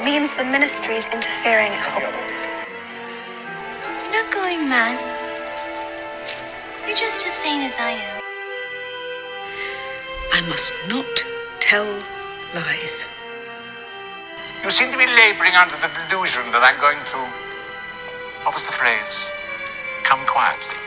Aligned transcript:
means 0.00 0.34
the 0.34 0.44
ministry's 0.44 1.06
interfering 1.12 1.70
at 1.70 1.84
Hogwarts. 1.84 2.48
You're 4.02 4.24
not 4.24 4.32
going 4.32 4.68
mad. 4.68 4.98
You're 6.86 6.96
just 6.96 7.26
as 7.26 7.32
sane 7.32 7.60
as 7.62 7.76
I 7.78 7.92
am. 7.92 8.22
I 10.32 10.40
must 10.48 10.72
not 10.88 11.24
tell 11.60 11.86
lies. 12.54 13.06
You 14.64 14.70
seem 14.70 14.90
to 14.90 14.98
be 14.98 15.06
laboring 15.06 15.54
under 15.60 15.76
the 15.76 15.90
delusion 16.08 16.42
that 16.52 16.62
I'm 16.64 16.80
going 16.80 16.98
to. 17.12 17.18
What 18.44 18.54
was 18.54 18.64
the 18.64 18.72
phrase? 18.72 19.28
Come 20.02 20.24
quietly. 20.26 20.80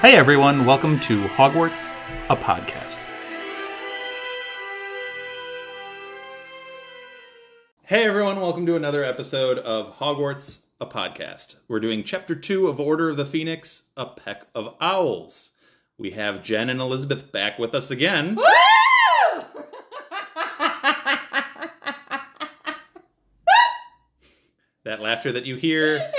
Hey 0.00 0.16
everyone, 0.16 0.64
welcome 0.64 0.98
to 1.00 1.22
Hogwarts, 1.36 1.94
a 2.28 2.34
podcast. 2.34 2.81
Hey 7.92 8.06
everyone, 8.06 8.40
welcome 8.40 8.64
to 8.64 8.74
another 8.74 9.04
episode 9.04 9.58
of 9.58 9.98
Hogwarts, 9.98 10.60
a 10.80 10.86
podcast. 10.86 11.56
We're 11.68 11.78
doing 11.78 12.04
chapter 12.04 12.34
two 12.34 12.68
of 12.68 12.80
Order 12.80 13.10
of 13.10 13.18
the 13.18 13.26
Phoenix, 13.26 13.82
A 13.98 14.06
Peck 14.06 14.46
of 14.54 14.74
Owls. 14.80 15.52
We 15.98 16.12
have 16.12 16.42
Jenn 16.42 16.70
and 16.70 16.80
Elizabeth 16.80 17.30
back 17.32 17.58
with 17.58 17.74
us 17.74 17.90
again. 17.90 18.38
That 24.84 25.02
laughter 25.02 25.30
that 25.30 25.44
you 25.44 25.56
hear 25.56 26.10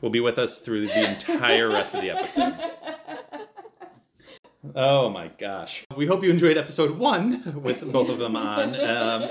will 0.00 0.10
be 0.10 0.20
with 0.20 0.38
us 0.38 0.58
through 0.58 0.86
the 0.86 1.10
entire 1.10 1.68
rest 1.68 1.96
of 1.96 2.02
the 2.02 2.10
episode. 2.10 2.56
Oh 4.76 5.10
my 5.10 5.32
gosh. 5.36 5.84
We 5.96 6.06
hope 6.06 6.22
you 6.22 6.30
enjoyed 6.30 6.56
episode 6.56 6.96
one 6.96 7.60
with 7.60 7.92
both 7.92 8.08
of 8.08 8.20
them 8.20 8.36
on. 8.36 8.80
Um, 8.80 9.30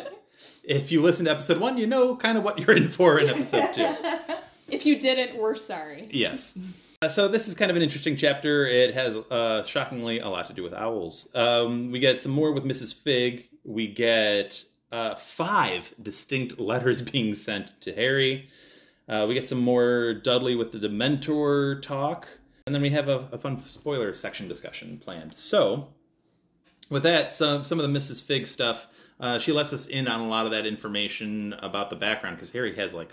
if 0.69 0.91
you 0.91 1.02
listen 1.02 1.25
to 1.25 1.31
episode 1.31 1.57
one, 1.57 1.77
you 1.77 1.88
know 1.88 2.16
kind 2.16 2.38
of 2.38 2.44
what 2.44 2.59
you're 2.59 2.77
in 2.77 2.88
for 2.88 3.19
in 3.19 3.27
episode 3.27 3.73
two. 3.73 3.95
If 4.71 4.85
you 4.85 4.99
didn't, 4.99 5.35
we're 5.35 5.55
sorry. 5.55 6.07
Yes. 6.11 6.55
Uh, 7.02 7.09
so 7.09 7.27
this 7.27 7.47
is 7.47 7.55
kind 7.55 7.71
of 7.71 7.75
an 7.75 7.81
interesting 7.81 8.16
chapter. 8.16 8.67
It 8.67 8.94
has, 8.94 9.16
uh, 9.16 9.63
shockingly, 9.63 10.19
a 10.19 10.29
lot 10.29 10.45
to 10.45 10.53
do 10.53 10.61
with 10.61 10.75
owls. 10.75 11.27
Um, 11.33 11.89
we 11.89 11.97
get 11.97 12.19
some 12.19 12.31
more 12.31 12.52
with 12.52 12.66
Mrs. 12.66 12.94
Figg. 12.94 13.49
We 13.63 13.88
get 13.88 14.63
uh, 14.91 15.16
five 15.16 15.91
distinct 15.99 16.59
letters 16.59 17.01
being 17.11 17.33
sent 17.33 17.81
to 17.81 17.95
Harry. 17.95 18.47
Uh, 19.07 19.25
we 19.27 19.33
get 19.33 19.44
some 19.44 19.59
more 19.59 20.13
Dudley 20.13 20.53
with 20.53 20.72
the 20.72 20.77
Dementor 20.77 21.81
talk, 21.81 22.27
and 22.67 22.75
then 22.75 22.83
we 22.83 22.91
have 22.91 23.09
a, 23.09 23.27
a 23.31 23.39
fun 23.39 23.57
spoiler 23.57 24.13
section 24.13 24.47
discussion 24.47 24.99
planned. 25.03 25.35
So, 25.35 25.88
with 26.89 27.03
that, 27.03 27.31
some 27.31 27.63
some 27.63 27.79
of 27.79 27.91
the 27.91 27.97
Mrs. 27.99 28.23
Figg 28.23 28.47
stuff, 28.47 28.87
uh, 29.19 29.39
she 29.39 29.51
lets 29.51 29.73
us 29.73 29.85
in 29.87 30.07
on 30.07 30.19
a 30.21 30.27
lot 30.27 30.45
of 30.45 30.51
that 30.51 30.65
information 30.65 31.53
about 31.59 31.89
the 31.89 31.95
background 31.95 32.37
because 32.37 32.51
Harry 32.51 32.75
has 32.75 32.93
like 32.93 33.09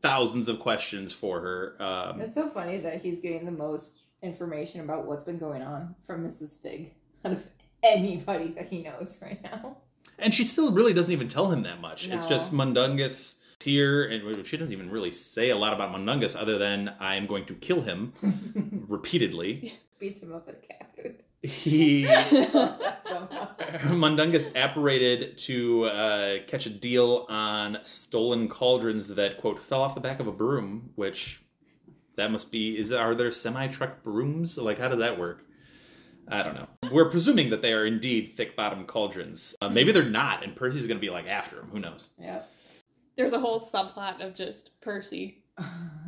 thousands 0.00 0.48
of 0.48 0.58
questions 0.60 1.12
for 1.12 1.40
her. 1.40 1.76
Um, 1.82 2.20
It's 2.20 2.34
so 2.34 2.48
funny 2.50 2.78
that 2.78 3.02
he's 3.02 3.20
getting 3.20 3.44
the 3.44 3.52
most 3.52 4.00
information 4.22 4.80
about 4.80 5.06
what's 5.06 5.24
been 5.24 5.38
going 5.38 5.62
on 5.62 5.94
from 6.06 6.26
Mrs. 6.26 6.60
Figg 6.60 6.94
out 7.24 7.32
of 7.32 7.46
anybody 7.82 8.48
that 8.52 8.66
he 8.68 8.82
knows 8.82 9.18
right 9.22 9.42
now. 9.42 9.76
And 10.18 10.32
she 10.32 10.44
still 10.44 10.72
really 10.72 10.92
doesn't 10.92 11.12
even 11.12 11.28
tell 11.28 11.50
him 11.50 11.62
that 11.62 11.80
much. 11.80 12.06
It's 12.08 12.26
just 12.26 12.52
Mundungus 12.52 13.36
here, 13.62 14.04
and 14.04 14.46
she 14.46 14.56
doesn't 14.56 14.72
even 14.72 14.90
really 14.90 15.10
say 15.10 15.50
a 15.50 15.56
lot 15.56 15.72
about 15.72 15.90
Mundungus 15.90 16.36
other 16.36 16.58
than 16.58 16.94
I 17.00 17.16
am 17.16 17.26
going 17.26 17.44
to 17.46 17.54
kill 17.54 17.80
him 17.80 18.12
repeatedly. 18.88 19.74
Beats 19.98 20.22
him 20.22 20.34
up 20.34 20.46
with 20.46 20.56
a 20.62 20.66
cat 20.66 20.90
food. 20.96 21.22
He 21.42 22.06
Mundungus 23.90 24.48
apparated 24.54 25.36
to 25.38 25.84
uh, 25.84 26.38
catch 26.46 26.66
a 26.66 26.70
deal 26.70 27.26
on 27.28 27.78
stolen 27.82 28.48
cauldrons 28.48 29.08
that 29.08 29.40
quote 29.40 29.58
fell 29.58 29.82
off 29.82 29.94
the 29.94 30.00
back 30.00 30.20
of 30.20 30.26
a 30.26 30.32
broom, 30.32 30.90
which 30.94 31.42
that 32.16 32.30
must 32.30 32.52
be 32.52 32.78
is 32.78 32.92
are 32.92 33.14
there 33.14 33.30
semi 33.30 33.66
truck 33.68 34.02
brooms? 34.02 34.58
Like 34.58 34.78
how 34.78 34.88
does 34.88 34.98
that 34.98 35.18
work? 35.18 35.44
I 36.28 36.42
don't 36.42 36.54
know. 36.54 36.68
We're 36.92 37.10
presuming 37.10 37.50
that 37.50 37.62
they 37.62 37.72
are 37.72 37.84
indeed 37.84 38.34
thick 38.36 38.54
bottom 38.54 38.84
cauldrons. 38.84 39.56
Uh, 39.60 39.68
maybe 39.68 39.90
they're 39.90 40.04
not, 40.04 40.44
and 40.44 40.54
Percy's 40.54 40.86
going 40.86 40.96
to 40.96 41.00
be 41.00 41.10
like 41.10 41.26
after 41.26 41.58
him. 41.58 41.68
Who 41.72 41.80
knows? 41.80 42.10
Yep. 42.18 42.48
There's 43.16 43.32
a 43.32 43.40
whole 43.40 43.60
subplot 43.60 44.24
of 44.24 44.34
just 44.34 44.70
Percy 44.80 45.42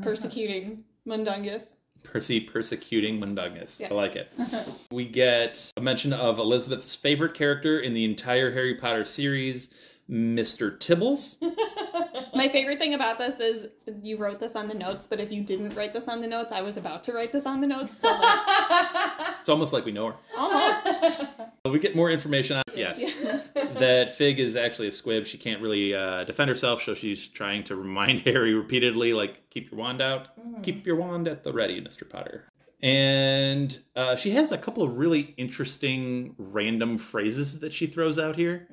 persecuting 0.02 0.84
Mundungus. 1.04 1.64
Percy 2.04 2.38
persecuting 2.40 3.18
Mundungus. 3.18 3.80
Yeah. 3.80 3.88
I 3.90 3.94
like 3.94 4.14
it. 4.14 4.30
we 4.92 5.04
get 5.06 5.72
a 5.76 5.80
mention 5.80 6.12
of 6.12 6.38
Elizabeth's 6.38 6.94
favorite 6.94 7.34
character 7.34 7.80
in 7.80 7.92
the 7.94 8.04
entire 8.04 8.52
Harry 8.52 8.76
Potter 8.76 9.04
series, 9.04 9.70
Mr. 10.08 10.78
Tibbles. 10.78 11.36
My 12.34 12.48
favorite 12.48 12.78
thing 12.78 12.94
about 12.94 13.18
this 13.18 13.38
is 13.40 13.68
you 14.02 14.16
wrote 14.16 14.40
this 14.40 14.56
on 14.56 14.66
the 14.68 14.74
notes, 14.74 15.06
but 15.06 15.20
if 15.20 15.30
you 15.30 15.42
didn't 15.42 15.74
write 15.74 15.92
this 15.92 16.08
on 16.08 16.20
the 16.20 16.26
notes, 16.26 16.50
I 16.52 16.60
was 16.62 16.76
about 16.76 17.04
to 17.04 17.12
write 17.12 17.32
this 17.32 17.46
on 17.46 17.60
the 17.60 17.66
notes. 17.66 17.98
So 18.00 18.08
like, 18.08 18.38
It's 19.40 19.48
almost 19.48 19.72
like 19.72 19.84
we 19.84 19.92
know 19.92 20.08
her. 20.08 20.14
almost. 20.36 21.24
We 21.66 21.78
get 21.78 21.94
more 21.94 22.10
information 22.10 22.56
on 22.56 22.62
yes 22.74 23.00
that 23.54 24.16
Figg 24.16 24.40
is 24.40 24.56
actually 24.56 24.88
a 24.88 24.92
squib. 24.92 25.26
She 25.26 25.38
can't 25.38 25.60
really 25.62 25.94
uh, 25.94 26.24
defend 26.24 26.48
herself, 26.48 26.82
so 26.82 26.94
she's 26.94 27.28
trying 27.28 27.62
to 27.64 27.76
remind 27.76 28.20
Harry 28.26 28.54
repeatedly, 28.54 29.12
like, 29.12 29.48
keep 29.50 29.70
your 29.70 29.78
wand 29.80 30.00
out, 30.02 30.28
keep 30.62 30.86
your 30.86 30.96
wand 30.96 31.28
at 31.28 31.44
the 31.44 31.52
ready, 31.52 31.80
Mister 31.80 32.04
Potter. 32.04 32.46
And 32.82 33.78
uh, 33.96 34.14
she 34.16 34.32
has 34.32 34.52
a 34.52 34.58
couple 34.58 34.82
of 34.82 34.98
really 34.98 35.32
interesting 35.38 36.34
random 36.36 36.98
phrases 36.98 37.60
that 37.60 37.72
she 37.72 37.86
throws 37.86 38.18
out 38.18 38.36
here. 38.36 38.68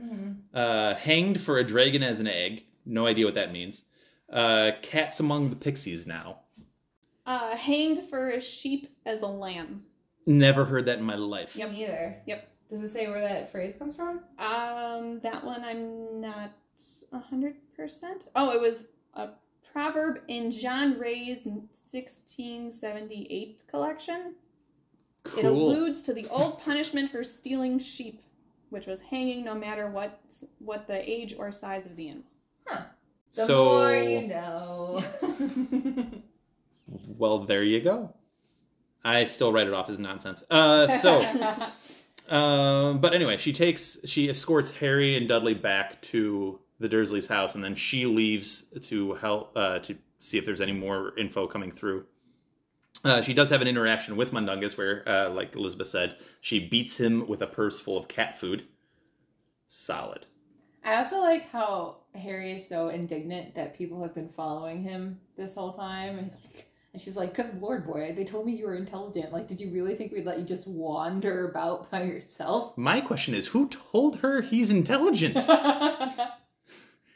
Uh, 0.54 0.96
hanged 0.96 1.40
for 1.40 1.60
a 1.60 1.64
dragon 1.64 2.04
as 2.04 2.20
an 2.20 2.28
egg. 2.28 2.64
No 2.86 3.06
idea 3.06 3.26
what 3.26 3.36
that 3.36 3.52
means. 3.52 3.84
Uh, 4.32 4.72
cats 4.82 5.20
among 5.20 5.50
the 5.50 5.56
pixies 5.56 6.08
now. 6.08 6.40
Uh, 7.26 7.56
hanged 7.56 8.10
for 8.10 8.32
a 8.32 8.42
sheep 8.42 8.90
as 9.06 9.22
a 9.22 9.28
lamb. 9.28 9.84
Never 10.26 10.66
heard 10.66 10.86
that 10.86 11.00
in 11.00 11.04
my 11.04 11.16
life. 11.16 11.56
Yep. 11.56 11.72
Me 11.72 11.84
either. 11.84 12.18
Yep. 12.26 12.48
Does 12.70 12.84
it 12.84 12.90
say 12.90 13.08
where 13.08 13.28
that 13.28 13.52
phrase 13.52 13.74
comes 13.78 13.96
from? 13.96 14.22
Um, 14.40 15.20
that 15.22 15.44
one 15.44 15.64
I'm 15.64 16.22
not 16.22 16.52
a 17.12 17.20
hundred 17.20 17.56
percent. 17.76 18.28
Oh, 18.36 18.52
it 18.52 18.62
was 18.62 18.76
a 19.16 19.30
proverb 19.72 20.22
in 20.28 20.52
John 20.52 20.98
Ray's 20.98 21.46
1678 21.46 23.64
collection. 23.68 24.36
Cool. 25.24 25.40
It 25.40 25.46
alludes 25.46 26.02
to 26.04 26.14
the 26.14 26.28
old 26.30 26.60
punishment 26.62 27.12
for 27.12 27.24
stealing 27.24 27.78
sheep, 27.78 28.24
which 28.70 28.88
was 28.88 29.00
hanging 29.02 29.44
no 29.44 29.54
matter 29.54 29.90
what 29.90 30.20
what 30.60 30.88
the 30.88 31.10
age 31.10 31.36
or 31.38 31.52
size 31.52 31.86
of 31.86 31.96
the 31.96 32.08
animal. 32.08 32.26
The 32.68 33.46
so, 33.46 33.66
more 33.66 33.96
you 33.96 34.28
know. 34.28 35.04
well, 37.18 37.40
there 37.40 37.64
you 37.64 37.80
go. 37.80 38.14
I 39.04 39.26
still 39.26 39.54
write 39.54 39.68
it 39.68 39.74
off 39.74 39.90
as 39.90 40.00
nonsense. 40.00 40.44
Uh, 40.50 40.88
so, 40.88 41.20
um, 42.36 43.00
but 43.00 43.14
anyway, 43.14 43.38
she 43.38 43.54
takes, 43.54 43.98
she 44.06 44.30
escorts 44.30 44.72
Harry 44.72 45.16
and 45.16 45.28
Dudley 45.28 45.54
back 45.54 46.02
to 46.04 46.60
the 46.80 46.90
Dursleys' 46.90 47.28
house, 47.28 47.56
and 47.56 47.64
then 47.64 47.76
she 47.76 48.06
leaves 48.06 48.64
to 48.82 49.14
help 49.14 49.52
uh, 49.56 49.80
to 49.80 49.96
see 50.20 50.38
if 50.38 50.46
there's 50.46 50.62
any 50.62 50.74
more 50.74 51.18
info 51.18 51.48
coming 51.48 51.72
through. 51.72 52.06
Uh, 53.04 53.22
she 53.22 53.34
does 53.34 53.50
have 53.50 53.62
an 53.62 53.68
interaction 53.68 54.16
with 54.16 54.32
Mundungus 54.32 54.78
where, 54.78 55.08
uh, 55.08 55.30
like 55.30 55.56
Elizabeth 55.56 55.88
said, 55.88 56.18
she 56.42 56.68
beats 56.68 57.00
him 57.00 57.28
with 57.28 57.42
a 57.42 57.48
purse 57.48 57.80
full 57.80 57.98
of 57.98 58.08
cat 58.08 58.38
food. 58.38 58.66
Solid. 59.68 60.28
I 60.84 60.96
also 60.96 61.20
like 61.20 61.50
how 61.50 61.98
Harry 62.16 62.54
is 62.54 62.68
so 62.68 62.90
indignant 62.90 63.56
that 63.56 63.78
people 63.78 64.02
have 64.02 64.16
been 64.16 64.30
following 64.30 64.82
him 64.84 65.20
this 65.38 65.54
whole 65.54 65.74
time. 65.74 66.18
And 66.18 66.28
he's 66.28 66.36
like, 66.36 66.68
and 66.94 67.02
she's 67.02 67.16
like, 67.16 67.34
"Good 67.34 67.62
lord, 67.62 67.86
boy! 67.86 68.14
They 68.16 68.26
told 68.26 68.46
me 68.46 68.54
you 68.54 68.66
were 68.66 68.76
intelligent. 68.76 69.32
Like, 69.32 69.48
did 69.48 69.62
you 69.62 69.70
really 69.70 69.96
think 69.96 70.12
we'd 70.12 70.26
let 70.26 70.40
you 70.40 70.46
just 70.46 70.68
wander 70.68 71.50
about 71.50 71.90
by 71.90 72.04
yourself?" 72.04 72.78
My 72.78 73.00
question 73.00 73.34
is, 73.34 73.48
who 73.48 73.70
told 73.70 74.18
her 74.18 74.42
he's 74.42 74.72
intelligent? 74.72 75.40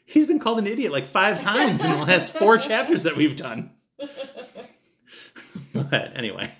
He's 0.08 0.28
been 0.28 0.40
called 0.40 0.60
an 0.60 0.68
idiot 0.68 0.92
like 0.92 1.08
five 1.08 1.42
times 1.42 1.84
in 1.84 1.90
the 1.90 1.98
last 1.98 2.38
four 2.38 2.60
chapters 2.60 3.04
that 3.04 3.18
we've 3.18 3.36
done. 3.36 3.72
but 5.74 6.16
anyway, 6.16 6.52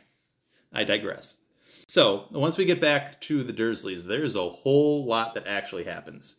I 0.74 0.84
digress. 0.84 1.38
So, 1.88 2.26
once 2.32 2.58
we 2.58 2.66
get 2.66 2.82
back 2.82 3.22
to 3.22 3.44
the 3.44 3.54
Dursleys, 3.54 4.06
there's 4.06 4.36
a 4.36 4.50
whole 4.50 5.06
lot 5.06 5.36
that 5.36 5.46
actually 5.46 5.84
happens. 5.84 6.38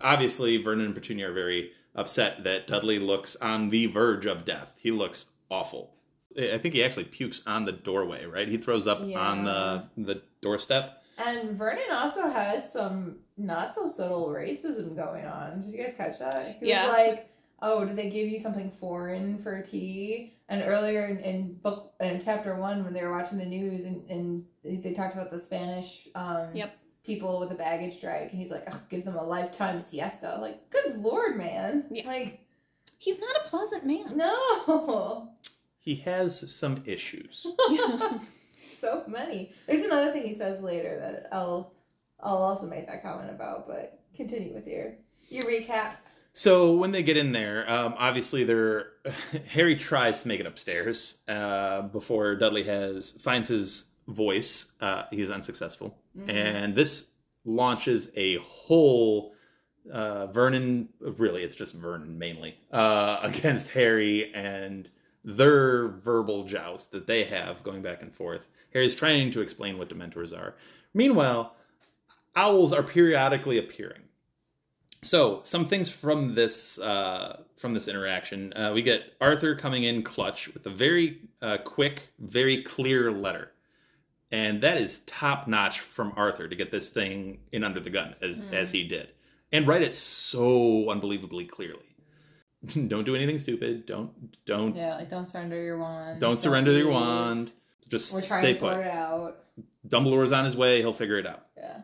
Obviously, 0.00 0.56
Vernon 0.58 0.86
and 0.86 0.94
Petunia 0.94 1.30
are 1.30 1.32
very 1.32 1.72
upset 1.94 2.44
that 2.44 2.66
Dudley 2.66 2.98
looks 2.98 3.36
on 3.36 3.70
the 3.70 3.86
verge 3.86 4.26
of 4.26 4.44
death. 4.44 4.74
He 4.80 4.90
looks 4.90 5.26
awful. 5.50 5.94
I 6.38 6.58
think 6.58 6.74
he 6.74 6.84
actually 6.84 7.04
pukes 7.04 7.40
on 7.46 7.64
the 7.64 7.72
doorway, 7.72 8.26
right? 8.26 8.46
He 8.46 8.58
throws 8.58 8.86
up 8.86 9.00
on 9.00 9.44
the 9.44 9.84
the 9.96 10.22
doorstep. 10.42 11.02
And 11.18 11.56
Vernon 11.56 11.90
also 11.92 12.28
has 12.28 12.70
some 12.70 13.20
not 13.38 13.74
so 13.74 13.86
subtle 13.86 14.28
racism 14.28 14.94
going 14.94 15.24
on. 15.24 15.62
Did 15.62 15.72
you 15.72 15.78
guys 15.82 15.94
catch 15.96 16.18
that? 16.18 16.58
He 16.60 16.68
Yeah. 16.68 16.86
was 16.86 16.92
like, 16.94 17.30
"Oh, 17.62 17.86
did 17.86 17.96
they 17.96 18.10
give 18.10 18.28
you 18.28 18.38
something 18.38 18.70
foreign 18.70 19.38
for 19.38 19.62
tea?" 19.62 20.34
And 20.50 20.62
earlier 20.62 21.06
in, 21.06 21.18
in 21.20 21.54
book 21.54 21.94
in 22.00 22.20
chapter 22.20 22.54
one, 22.56 22.84
when 22.84 22.92
they 22.92 23.02
were 23.02 23.12
watching 23.12 23.38
the 23.38 23.46
news 23.46 23.86
and, 23.86 24.08
and 24.10 24.44
they 24.62 24.92
talked 24.92 25.14
about 25.14 25.30
the 25.30 25.38
Spanish 25.40 26.06
um, 26.14 26.54
Yep. 26.54 26.76
People 27.06 27.38
with 27.40 27.52
a 27.52 27.54
baggage 27.54 28.00
drag, 28.00 28.30
and 28.30 28.38
he's 28.40 28.50
like, 28.50 28.64
oh, 28.70 28.80
give 28.90 29.04
them 29.04 29.16
a 29.16 29.22
lifetime 29.22 29.80
siesta. 29.80 30.38
Like, 30.40 30.68
good 30.70 30.98
lord, 30.98 31.36
man. 31.36 31.86
Yeah. 31.90 32.06
Like, 32.06 32.40
He's 32.98 33.18
not 33.18 33.36
a 33.44 33.48
pleasant 33.48 33.84
man. 33.84 34.16
no. 34.16 35.28
He 35.78 35.94
has 35.96 36.50
some 36.52 36.82
issues. 36.84 37.46
so 38.80 39.04
many. 39.06 39.52
There's 39.66 39.84
another 39.84 40.12
thing 40.12 40.22
he 40.22 40.34
says 40.34 40.60
later 40.60 40.98
that 40.98 41.28
I'll 41.32 41.72
I'll 42.20 42.38
also 42.38 42.66
make 42.66 42.86
that 42.88 43.02
comment 43.02 43.30
about, 43.30 43.68
but 43.68 44.00
continue 44.14 44.52
with 44.54 44.66
your 44.66 44.94
your 45.28 45.44
recap. 45.44 45.94
So 46.32 46.74
when 46.74 46.90
they 46.90 47.02
get 47.02 47.16
in 47.16 47.32
there, 47.32 47.70
um, 47.70 47.94
obviously 47.98 48.42
they're 48.44 48.88
Harry 49.48 49.76
tries 49.76 50.20
to 50.22 50.28
make 50.28 50.40
it 50.40 50.46
upstairs 50.46 51.18
uh, 51.28 51.82
before 51.82 52.34
Dudley 52.34 52.64
has 52.64 53.12
finds 53.12 53.46
his 53.48 53.86
voice. 54.08 54.72
Uh, 54.80 55.04
he's 55.10 55.30
unsuccessful, 55.30 55.96
and 56.26 56.74
this 56.74 57.10
launches 57.44 58.10
a 58.16 58.36
whole 58.38 59.34
uh, 59.92 60.26
Vernon. 60.28 60.88
Really, 61.00 61.42
it's 61.42 61.54
just 61.54 61.74
Vernon 61.74 62.18
mainly 62.18 62.56
uh, 62.72 63.18
against 63.22 63.68
Harry 63.68 64.32
and 64.34 64.90
their 65.24 65.88
verbal 65.88 66.44
joust 66.44 66.92
that 66.92 67.06
they 67.06 67.24
have 67.24 67.62
going 67.62 67.82
back 67.82 68.02
and 68.02 68.14
forth. 68.14 68.48
Harry's 68.72 68.94
trying 68.94 69.30
to 69.32 69.40
explain 69.40 69.78
what 69.78 69.88
Dementors 69.88 70.36
are. 70.36 70.54
Meanwhile, 70.94 71.54
owls 72.36 72.72
are 72.72 72.82
periodically 72.82 73.58
appearing. 73.58 74.02
So 75.02 75.40
some 75.42 75.64
things 75.64 75.88
from 75.88 76.34
this 76.34 76.78
uh, 76.78 77.42
from 77.56 77.74
this 77.74 77.88
interaction, 77.88 78.52
uh, 78.54 78.72
we 78.74 78.82
get 78.82 79.14
Arthur 79.20 79.54
coming 79.54 79.84
in 79.84 80.02
clutch 80.02 80.48
with 80.48 80.66
a 80.66 80.70
very 80.70 81.20
uh, 81.42 81.58
quick, 81.58 82.12
very 82.18 82.62
clear 82.62 83.10
letter, 83.12 83.52
and 84.32 84.60
that 84.62 84.80
is 84.80 85.00
top 85.00 85.46
notch 85.48 85.80
from 85.80 86.12
Arthur 86.16 86.48
to 86.48 86.56
get 86.56 86.70
this 86.70 86.88
thing 86.88 87.38
in 87.52 87.62
under 87.64 87.80
the 87.80 87.90
gun 87.90 88.14
as 88.22 88.42
as 88.52 88.70
he 88.70 88.84
did, 88.84 89.08
and 89.52 89.66
write 89.66 89.82
it 89.82 89.94
so 89.94 90.90
unbelievably 90.90 91.46
clearly. 91.46 91.82
don't 92.88 93.04
do 93.04 93.14
anything 93.14 93.38
stupid. 93.38 93.86
Don't 93.86 94.12
don't 94.44 94.74
Yeah, 94.74 94.96
like 94.96 95.10
don't 95.10 95.24
surrender 95.24 95.62
your 95.62 95.78
wand. 95.78 96.20
don't 96.20 96.40
surrender 96.40 96.72
your 96.72 96.90
wand. 96.90 97.52
Just 97.88 98.12
We're 98.12 98.20
stay 98.20 98.52
to 98.54 98.58
sort 98.58 98.74
put. 98.76 98.80
it 98.86 98.90
out. 98.90 99.44
Dumbledore's 99.86 100.32
on 100.32 100.44
his 100.44 100.56
way. 100.56 100.78
He'll 100.80 100.92
figure 100.92 101.18
it 101.18 101.26
out. 101.26 101.46
Yeah. 101.56 101.82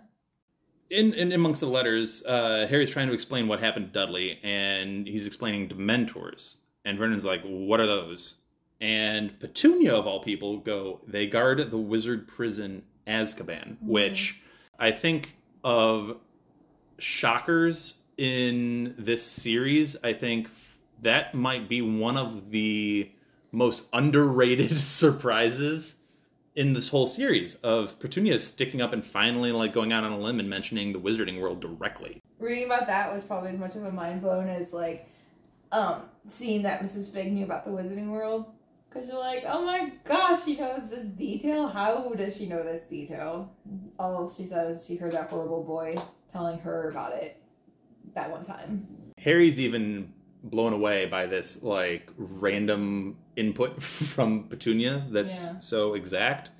in, 0.90 1.14
in 1.14 1.30
amongst 1.32 1.60
the 1.60 1.68
letters, 1.68 2.24
uh, 2.26 2.66
Harry's 2.68 2.90
trying 2.90 3.06
to 3.06 3.14
explain 3.14 3.46
what 3.46 3.60
happened 3.60 3.92
to 3.92 3.92
Dudley, 4.00 4.40
and 4.42 5.06
he's 5.06 5.26
explaining 5.28 5.68
Dementors. 5.68 6.56
And 6.84 6.98
Vernon's 6.98 7.24
like, 7.24 7.42
"What 7.44 7.78
are 7.78 7.86
those?" 7.86 8.36
And 8.82 9.38
Petunia, 9.38 9.94
of 9.94 10.08
all 10.08 10.18
people, 10.18 10.58
go. 10.58 11.00
They 11.06 11.28
guard 11.28 11.70
the 11.70 11.78
wizard 11.78 12.26
prison 12.26 12.82
Azkaban, 13.06 13.76
which 13.80 14.42
I 14.76 14.90
think 14.90 15.36
of 15.62 16.16
shockers 16.98 17.98
in 18.18 18.92
this 18.98 19.22
series. 19.22 19.96
I 20.02 20.12
think 20.12 20.50
that 21.00 21.32
might 21.32 21.68
be 21.68 21.80
one 21.80 22.16
of 22.16 22.50
the 22.50 23.08
most 23.52 23.84
underrated 23.92 24.76
surprises 24.80 25.94
in 26.56 26.72
this 26.72 26.88
whole 26.88 27.06
series 27.06 27.54
of 27.56 27.96
Petunia 28.00 28.36
sticking 28.36 28.82
up 28.82 28.92
and 28.92 29.06
finally 29.06 29.52
like 29.52 29.72
going 29.72 29.92
out 29.92 30.02
on 30.02 30.10
a 30.10 30.18
limb 30.18 30.40
and 30.40 30.50
mentioning 30.50 30.92
the 30.92 30.98
wizarding 30.98 31.40
world 31.40 31.60
directly. 31.60 32.20
Reading 32.40 32.66
about 32.66 32.88
that 32.88 33.12
was 33.14 33.22
probably 33.22 33.50
as 33.50 33.58
much 33.58 33.76
of 33.76 33.84
a 33.84 33.92
mind 33.92 34.22
blown 34.22 34.48
as 34.48 34.72
like 34.72 35.08
um 35.70 36.02
seeing 36.28 36.62
that 36.62 36.82
Mrs. 36.82 37.12
Figg 37.12 37.32
knew 37.32 37.44
about 37.44 37.64
the 37.64 37.70
Wizarding 37.70 38.08
World. 38.08 38.46
Cause 38.92 39.08
you're 39.08 39.18
like, 39.18 39.44
oh 39.46 39.64
my 39.64 39.92
gosh, 40.04 40.44
she 40.44 40.56
knows 40.58 40.82
this 40.90 41.06
detail. 41.06 41.66
How 41.66 42.10
does 42.14 42.36
she 42.36 42.46
know 42.46 42.62
this 42.62 42.82
detail? 42.84 43.50
All 43.98 44.30
she 44.30 44.44
says, 44.44 44.80
is 44.80 44.86
she 44.86 44.96
heard 44.96 45.12
that 45.12 45.30
horrible 45.30 45.62
boy 45.64 45.94
telling 46.32 46.58
her 46.58 46.90
about 46.90 47.14
it 47.14 47.40
that 48.14 48.30
one 48.30 48.44
time. 48.44 48.86
Harry's 49.18 49.58
even 49.58 50.12
blown 50.44 50.72
away 50.72 51.06
by 51.06 51.24
this 51.26 51.62
like 51.62 52.10
random 52.16 53.16
input 53.36 53.82
from 53.82 54.44
Petunia 54.48 55.06
that's 55.10 55.42
Yeah. 55.42 55.60
so 55.60 55.94
exact. 55.94 56.50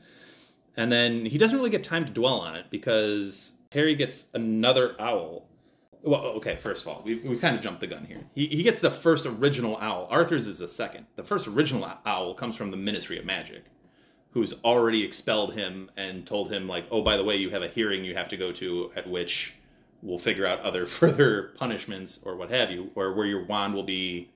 And 0.76 0.90
then 0.90 1.26
he 1.26 1.36
doesn't 1.36 1.58
really 1.58 1.70
get 1.70 1.84
time 1.84 2.06
to 2.06 2.10
dwell 2.10 2.40
on 2.40 2.54
it 2.54 2.66
because 2.70 3.52
Harry 3.72 3.94
gets 3.94 4.26
another 4.32 4.94
owl. 5.00 5.48
Well, 6.04 6.20
okay, 6.36 6.56
first 6.56 6.82
of 6.82 6.88
all, 6.88 7.02
we, 7.04 7.16
we 7.16 7.38
kind 7.38 7.56
of 7.56 7.62
jumped 7.62 7.80
the 7.80 7.86
gun 7.86 8.04
here. 8.04 8.20
He, 8.34 8.46
he 8.48 8.62
gets 8.64 8.80
the 8.80 8.90
first 8.90 9.24
original 9.24 9.76
owl. 9.80 10.08
Arthur's 10.10 10.46
is 10.48 10.58
the 10.58 10.66
second. 10.68 11.06
The 11.16 11.22
first 11.22 11.46
original 11.46 11.88
owl 12.04 12.34
comes 12.34 12.56
from 12.56 12.70
the 12.70 12.76
Ministry 12.76 13.18
of 13.18 13.24
Magic, 13.24 13.64
who's 14.32 14.54
already 14.64 15.04
expelled 15.04 15.54
him 15.54 15.90
and 15.96 16.26
told 16.26 16.50
him, 16.50 16.66
like, 16.66 16.86
oh, 16.90 17.02
by 17.02 17.16
the 17.16 17.22
way, 17.22 17.36
you 17.36 17.50
have 17.50 17.62
a 17.62 17.68
hearing 17.68 18.04
you 18.04 18.14
have 18.16 18.28
to 18.30 18.36
go 18.36 18.50
to 18.52 18.90
at 18.96 19.08
which 19.08 19.54
we'll 20.02 20.18
figure 20.18 20.44
out 20.44 20.58
other 20.60 20.86
further 20.98 21.52
punishments 21.56 22.18
or 22.24 22.34
what 22.36 22.50
have 22.50 22.70
you, 22.72 22.90
or 22.96 23.12
where 23.14 23.26
your 23.26 23.44
wand 23.44 23.72
will 23.74 23.84
be 23.84 24.30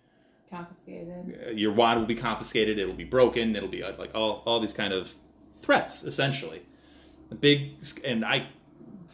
Confiscated. 0.49 1.41
uh, 1.49 1.51
your 1.51 1.73
wand 1.73 1.99
will 1.99 2.07
be 2.07 2.15
confiscated, 2.15 2.79
it'll 2.79 2.95
be 2.95 3.03
broken, 3.03 3.57
it'll 3.57 3.69
be 3.69 3.83
uh, 3.83 3.93
like 3.99 4.15
all, 4.15 4.45
all 4.47 4.61
these 4.61 4.73
kind 4.73 4.93
of 4.93 5.13
threats, 5.57 6.05
essentially. 6.05 6.63
The 7.29 7.35
big, 7.35 7.73
and 8.05 8.25
I, 8.25 8.47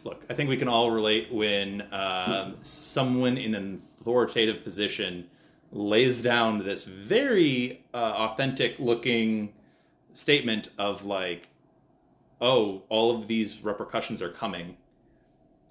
look, 0.03 0.25
I 0.29 0.33
think 0.33 0.49
we 0.49 0.57
can 0.57 0.67
all 0.67 0.91
relate 0.91 1.31
when 1.31 1.87
um, 1.91 2.55
someone 2.61 3.37
in 3.37 3.55
an 3.55 3.81
authoritative 3.99 4.63
position 4.63 5.29
lays 5.71 6.21
down 6.21 6.63
this 6.63 6.83
very 6.83 7.83
uh, 7.93 7.97
authentic 7.97 8.77
looking 8.79 9.53
statement 10.11 10.69
of 10.77 11.05
like, 11.05 11.49
oh, 12.41 12.83
all 12.89 13.15
of 13.15 13.27
these 13.27 13.63
repercussions 13.63 14.21
are 14.21 14.29
coming, 14.29 14.77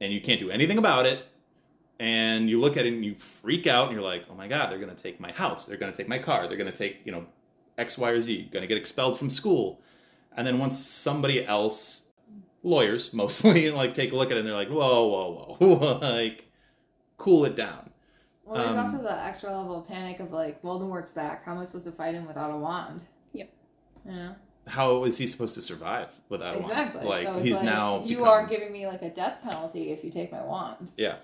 and 0.00 0.12
you 0.12 0.20
can't 0.20 0.40
do 0.40 0.50
anything 0.50 0.78
about 0.78 1.06
it. 1.06 1.26
And 2.00 2.50
you 2.50 2.58
look 2.58 2.76
at 2.76 2.84
it 2.84 2.92
and 2.92 3.04
you 3.04 3.14
freak 3.14 3.68
out 3.68 3.84
and 3.84 3.92
you're 3.92 4.02
like 4.02 4.24
oh 4.28 4.34
my 4.34 4.48
god 4.48 4.68
they're 4.68 4.78
going 4.80 4.94
to 4.94 5.00
take 5.00 5.20
my 5.20 5.30
house. 5.30 5.66
They're 5.66 5.76
going 5.76 5.92
to 5.92 5.96
take 5.96 6.08
my 6.08 6.18
car. 6.18 6.48
They're 6.48 6.56
going 6.56 6.70
to 6.70 6.76
take 6.76 7.00
you 7.04 7.12
know 7.12 7.24
x 7.78 7.96
y 7.96 8.10
or 8.10 8.20
z. 8.20 8.48
Going 8.50 8.62
to 8.62 8.66
get 8.66 8.76
expelled 8.76 9.16
from 9.16 9.30
school. 9.30 9.80
And 10.36 10.44
then 10.44 10.58
once 10.58 10.76
somebody 10.76 11.46
else 11.46 12.04
lawyers 12.62 13.12
mostly 13.14 13.66
and 13.66 13.76
like 13.76 13.94
take 13.94 14.12
a 14.12 14.16
look 14.16 14.30
at 14.30 14.36
it 14.36 14.40
and 14.40 14.48
they're 14.48 14.54
like 14.54 14.68
whoa 14.70 15.06
whoa 15.08 15.56
whoa 15.76 15.98
like 16.02 16.46
cool 17.18 17.44
it 17.44 17.56
down 17.56 17.90
Well, 18.44 18.56
there's 18.62 18.72
Um, 18.72 18.78
also 18.78 19.02
the 19.02 19.12
extra 19.24 19.50
level 19.56 19.78
of 19.80 19.86
panic 19.88 20.20
of 20.20 20.32
like, 20.32 20.60
Voldemort's 20.62 21.10
back. 21.10 21.44
How 21.44 21.52
am 21.52 21.58
I 21.58 21.64
supposed 21.64 21.84
to 21.84 21.92
fight 21.92 22.14
him 22.14 22.26
without 22.26 22.50
a 22.50 22.56
wand? 22.56 23.02
Yep. 23.32 23.50
Yeah. 24.06 24.32
how 24.66 25.04
is 25.04 25.16
he 25.18 25.26
supposed 25.28 25.54
to 25.54 25.62
survive 25.62 26.12
without 26.28 26.56
Exactly. 26.56 27.00
one 27.00 27.08
like 27.08 27.26
so 27.26 27.40
he's 27.40 27.56
like, 27.56 27.64
now 27.64 28.02
you 28.04 28.16
become- 28.16 28.28
are 28.28 28.46
giving 28.46 28.72
me 28.72 28.86
like 28.86 29.02
a 29.02 29.10
death 29.10 29.38
penalty 29.42 29.90
if 29.92 30.02
you 30.04 30.10
take 30.10 30.30
my 30.32 30.42
wand. 30.44 30.90
Yeah. 30.96 31.16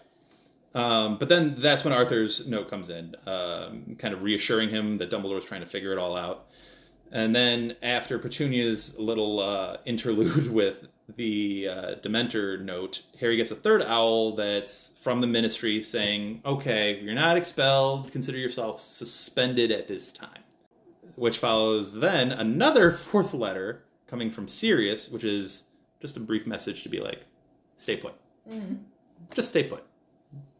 Um, 0.74 1.16
but 1.18 1.28
then 1.28 1.56
that's 1.58 1.82
when 1.82 1.92
Arthur's 1.94 2.46
note 2.46 2.68
comes 2.70 2.90
in, 2.90 3.14
um, 3.26 3.96
kind 3.98 4.12
of 4.14 4.22
reassuring 4.22 4.68
him 4.68 4.98
that 4.98 5.10
Dumbledore's 5.10 5.46
trying 5.46 5.62
to 5.62 5.66
figure 5.66 5.92
it 5.92 5.98
all 5.98 6.14
out. 6.14 6.46
And 7.10 7.34
then 7.34 7.74
after 7.82 8.18
Petunia's 8.18 8.96
little 8.98 9.40
uh, 9.40 9.78
interlude 9.86 10.52
with 10.52 10.86
the 11.16 11.68
uh, 11.68 11.94
Dementor 12.02 12.60
note, 12.60 13.02
Harry 13.18 13.36
gets 13.36 13.50
a 13.50 13.54
third 13.54 13.82
owl 13.82 14.36
that's 14.36 14.92
from 15.00 15.20
the 15.20 15.26
Ministry 15.26 15.80
saying, 15.80 16.42
"Okay, 16.44 17.00
you're 17.00 17.14
not 17.14 17.36
expelled. 17.36 18.12
Consider 18.12 18.38
yourself 18.38 18.80
suspended 18.80 19.70
at 19.70 19.88
this 19.88 20.12
time." 20.12 20.42
Which 21.16 21.38
follows 21.38 21.92
then 21.92 22.32
another 22.32 22.92
fourth 23.10 23.32
letter 23.34 23.84
coming 24.06 24.30
from 24.30 24.46
Sirius, 24.48 25.08
which 25.08 25.24
is 25.24 25.64
just 26.00 26.16
a 26.16 26.20
brief 26.20 26.46
message 26.46 26.82
to 26.82 26.88
be 26.88 27.00
like, 27.00 27.24
"Stay 27.76 27.96
put." 27.96 28.14
Just 29.34 29.48
stay 29.48 29.64
put. 29.64 29.84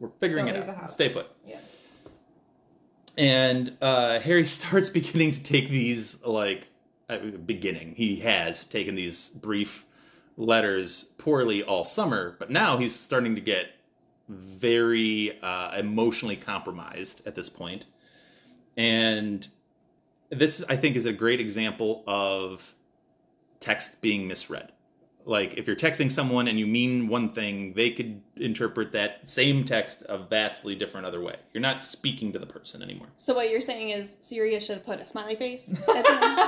We're 0.01 0.11
figuring 0.19 0.47
Don't 0.47 0.57
it 0.57 0.69
out. 0.69 0.93
Stay 0.93 1.09
put. 1.09 1.29
Yeah. 1.45 1.59
And 3.17 3.77
uh, 3.81 4.21
Harry 4.21 4.45
starts 4.47 4.89
beginning 4.89 5.33
to 5.33 5.43
take 5.43 5.69
these 5.69 6.23
like 6.25 6.69
beginning. 7.47 7.95
He 7.97 8.17
has 8.17 8.65
taken 8.65 8.95
these 8.95 9.31
brief 9.31 9.85
letters 10.39 11.07
poorly 11.19 11.63
all 11.63 11.85
summer, 11.85 12.37
but 12.39 12.49
now 12.49 12.79
he's 12.79 12.95
starting 12.95 13.35
to 13.35 13.41
get 13.41 13.73
very 14.29 15.39
uh, 15.43 15.77
emotionally 15.77 16.37
compromised 16.37 17.21
at 17.27 17.35
this 17.35 17.49
point. 17.49 17.87
And 18.77 19.47
this, 20.31 20.65
I 20.69 20.77
think, 20.77 20.97
is 20.97 21.07
a 21.07 21.13
great 21.13 21.41
example 21.41 22.05
of 22.07 22.75
text 23.59 24.01
being 24.01 24.29
misread. 24.29 24.73
Like 25.29 25.59
if 25.59 25.67
you're 25.67 25.77
texting 25.77 26.11
someone 26.11 26.49
and 26.49 26.59
you 26.59 26.67
mean 26.67 27.07
one 27.07 27.33
thing, 27.35 27.75
they 27.75 27.91
could 27.91 28.23
interpret 28.37 28.93
that 28.93 29.29
same 29.29 29.63
text 29.63 30.03
a 30.09 30.17
vastly 30.17 30.75
different 30.75 31.07
other 31.07 31.21
way. 31.21 31.37
You're 31.53 31.61
not 31.61 31.83
speaking 31.83 32.33
to 32.33 32.39
the 32.39 32.47
person 32.47 32.83
anymore. 32.83 33.09
So 33.19 33.35
what 33.35 33.51
you're 33.51 33.61
saying 33.61 33.91
is 33.91 34.09
Sirius 34.21 34.65
should 34.65 34.79
have 34.79 34.87
put 34.87 35.01
a 35.01 35.07
smiley 35.07 35.35
face 35.37 35.65
at 35.69 35.77
the 35.87 36.11
end? 36.13 36.39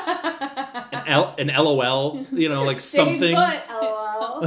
An, 0.92 1.02
L, 1.08 1.34
an 1.38 1.48
LOL, 1.48 2.26
you 2.32 2.48
know, 2.48 2.64
like 2.64 2.80
something, 2.80 3.36
Stay 3.36 3.60
put, 3.68 3.82
lol. 3.82 4.46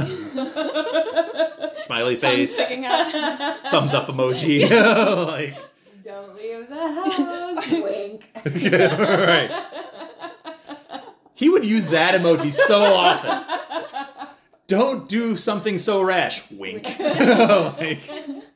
smiley 1.78 2.16
face, 2.18 2.54
sticking 2.54 2.84
out. 2.84 3.60
thumbs 3.70 3.94
up 3.94 4.08
emoji, 4.08 4.68
like 5.28 5.56
Don't 6.04 6.34
leave 6.34 6.68
the 6.68 6.74
house. 6.74 7.70
Wink. 7.70 8.24
right. 8.98 9.50
He 11.34 11.48
would 11.48 11.64
use 11.64 11.88
that 11.88 12.20
emoji 12.20 12.52
so 12.52 12.82
often. 12.82 13.60
Don't 14.66 15.08
do 15.08 15.36
something 15.36 15.78
so 15.78 16.02
rash. 16.02 16.42
Wink. 16.50 16.86
Like, 16.98 17.98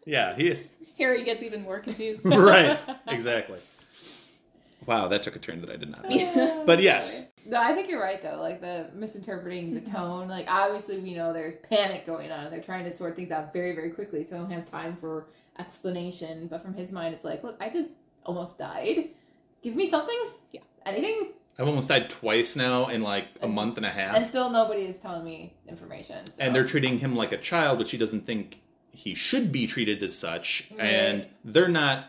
yeah, 0.06 0.34
he, 0.36 0.60
Harry 0.98 1.22
gets 1.24 1.42
even 1.42 1.62
more 1.62 1.80
confused. 1.80 2.20
right, 2.24 2.78
exactly. 3.08 3.58
Wow, 4.86 5.08
that 5.08 5.22
took 5.22 5.36
a 5.36 5.38
turn 5.38 5.60
that 5.60 5.70
I 5.70 5.76
did 5.76 5.90
not. 5.90 6.08
know. 6.08 6.62
But 6.64 6.80
yes, 6.80 7.28
No, 7.44 7.60
I 7.60 7.74
think 7.74 7.88
you're 7.90 8.00
right 8.00 8.22
though. 8.22 8.40
Like 8.40 8.60
the 8.60 8.86
misinterpreting 8.94 9.66
Mm-hmm. 9.74 9.84
the 9.84 9.90
tone. 9.90 10.28
Like 10.28 10.46
obviously 10.48 10.98
we 10.98 11.14
know 11.14 11.32
there's 11.32 11.56
panic 11.58 12.06
going 12.06 12.30
on. 12.32 12.50
They're 12.50 12.62
trying 12.62 12.84
to 12.84 12.90
sort 12.94 13.14
things 13.16 13.30
out 13.30 13.52
very, 13.52 13.74
very 13.74 13.90
quickly, 13.90 14.24
so 14.24 14.30
they 14.30 14.36
don't 14.38 14.50
have 14.50 14.70
time 14.70 14.96
for 14.98 15.26
explanation. 15.58 16.46
But 16.48 16.62
from 16.62 16.72
his 16.74 16.90
mind, 16.90 17.14
it's 17.14 17.24
like, 17.24 17.42
look, 17.44 17.56
I 17.60 17.68
just 17.68 17.90
almost 18.24 18.58
died. 18.58 19.10
Give 19.62 19.76
me 19.76 19.90
something. 19.90 20.18
Yeah. 20.52 20.60
Anything. 20.86 21.32
I've 21.58 21.68
almost 21.68 21.88
died 21.88 22.08
twice 22.08 22.54
now 22.56 22.86
in 22.86 23.02
like 23.02 23.26
a 23.42 23.48
month 23.48 23.76
and 23.76 23.84
a 23.84 23.90
half. 23.90 24.16
And 24.16 24.26
still 24.26 24.48
nobody 24.48 24.82
is 24.82 24.96
telling 24.96 25.24
me 25.24 25.52
information. 25.82 26.26
So. 26.26 26.32
and 26.42 26.54
they're 26.54 26.64
treating 26.64 26.98
him 26.98 27.14
like 27.16 27.32
a 27.32 27.36
child, 27.36 27.78
which 27.78 27.90
he 27.90 27.98
doesn't 27.98 28.26
think 28.26 28.60
he 28.92 29.14
should 29.14 29.52
be 29.52 29.66
treated 29.66 30.02
as 30.02 30.16
such. 30.16 30.68
Right. 30.72 30.80
And 30.84 31.26
they're 31.44 31.68
not 31.68 32.06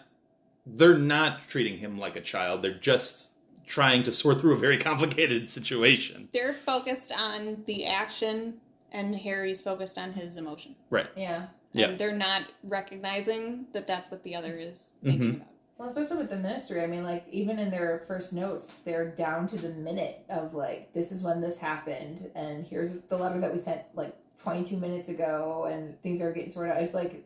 they're 0.65 0.97
not 0.97 1.41
treating 1.47 1.77
him 1.79 1.97
like 1.97 2.15
a 2.15 2.21
child. 2.21 2.61
They're 2.61 2.73
just 2.73 3.31
trying 3.65 4.03
to 4.03 4.11
sort 4.11 4.39
through 4.41 4.53
a 4.53 4.57
very 4.57 4.77
complicated 4.89 5.49
situation. 5.49 6.29
They're 6.33 6.55
focused 6.65 7.11
on 7.11 7.63
the 7.65 7.85
action, 7.85 8.55
and 8.91 9.15
Harry's 9.15 9.61
focused 9.61 9.97
on 9.97 10.11
his 10.13 10.37
emotion. 10.37 10.75
Right. 10.89 11.07
yeah. 11.15 11.47
Yeah. 11.71 11.95
They're 11.95 12.15
not 12.15 12.43
recognizing 12.63 13.65
that 13.73 13.85
that's 13.85 14.09
what 14.09 14.23
the 14.23 14.35
other 14.35 14.57
is 14.57 14.89
thinking 15.03 15.21
Mhm. 15.21 15.35
about. 15.37 15.47
Well, 15.79 15.87
especially 15.87 16.17
with 16.17 16.29
the 16.29 16.35
ministry, 16.35 16.81
I 16.81 16.87
mean, 16.87 17.03
like 17.03 17.25
even 17.31 17.57
in 17.57 17.71
their 17.71 18.03
first 18.05 18.33
notes, 18.33 18.69
they're 18.83 19.11
down 19.11 19.47
to 19.47 19.57
the 19.57 19.69
minute 19.69 20.25
of 20.29 20.53
like, 20.53 20.93
this 20.93 21.13
is 21.13 21.21
when 21.21 21.39
this 21.39 21.57
happened, 21.57 22.29
and 22.35 22.67
here's 22.67 22.99
the 23.03 23.15
letter 23.15 23.39
that 23.39 23.53
we 23.53 23.59
sent 23.59 23.83
like 23.93 24.13
22 24.43 24.75
minutes 24.75 25.07
ago, 25.07 25.69
and 25.71 25.99
things 26.01 26.19
are 26.19 26.33
getting 26.33 26.51
sorted 26.51 26.73
out. 26.73 26.83
It's 26.83 26.93
like 26.93 27.23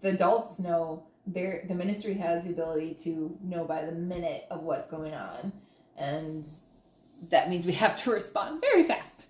the 0.00 0.08
adults 0.08 0.58
know 0.58 1.04
their 1.28 1.64
the 1.68 1.76
ministry 1.76 2.14
has 2.14 2.42
the 2.42 2.50
ability 2.50 2.94
to 3.04 3.38
know 3.40 3.64
by 3.64 3.84
the 3.84 3.92
minute 3.92 4.46
of 4.50 4.64
what's 4.64 4.88
going 4.88 5.14
on, 5.14 5.52
and 5.96 6.44
that 7.30 7.48
means 7.50 7.64
we 7.64 7.72
have 7.74 8.02
to 8.02 8.10
respond 8.12 8.60
very 8.60 8.82
fast. 8.82 9.26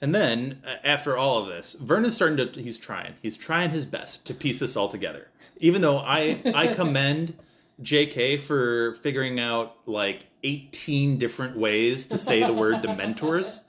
And 0.00 0.14
then 0.14 0.62
uh, 0.66 0.76
after 0.82 1.18
all 1.18 1.42
of 1.42 1.48
this, 1.48 1.74
Vernon's 1.74 2.16
starting 2.16 2.38
to 2.38 2.62
he's 2.62 2.78
trying. 2.78 3.16
He's 3.20 3.36
trying 3.36 3.68
his 3.68 3.84
best 3.84 4.24
to 4.24 4.32
piece 4.32 4.60
this 4.60 4.78
all 4.78 4.88
together. 4.88 5.28
Even 5.58 5.82
though 5.82 5.98
I 5.98 6.40
I 6.54 6.68
commend 6.74 7.34
JK 7.82 8.40
for 8.40 8.94
figuring 8.96 9.40
out 9.40 9.76
like 9.86 10.26
18 10.42 11.18
different 11.18 11.56
ways 11.56 12.06
to 12.06 12.18
say 12.18 12.42
the 12.44 12.52
word 12.52 12.76
dementors, 12.82 13.62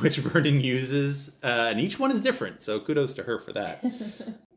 which 0.00 0.18
Vernon 0.18 0.60
uses, 0.60 1.30
uh, 1.42 1.68
and 1.70 1.80
each 1.80 1.98
one 1.98 2.10
is 2.10 2.20
different. 2.20 2.62
So 2.62 2.80
kudos 2.80 3.14
to 3.14 3.22
her 3.22 3.38
for 3.38 3.52
that. 3.52 3.84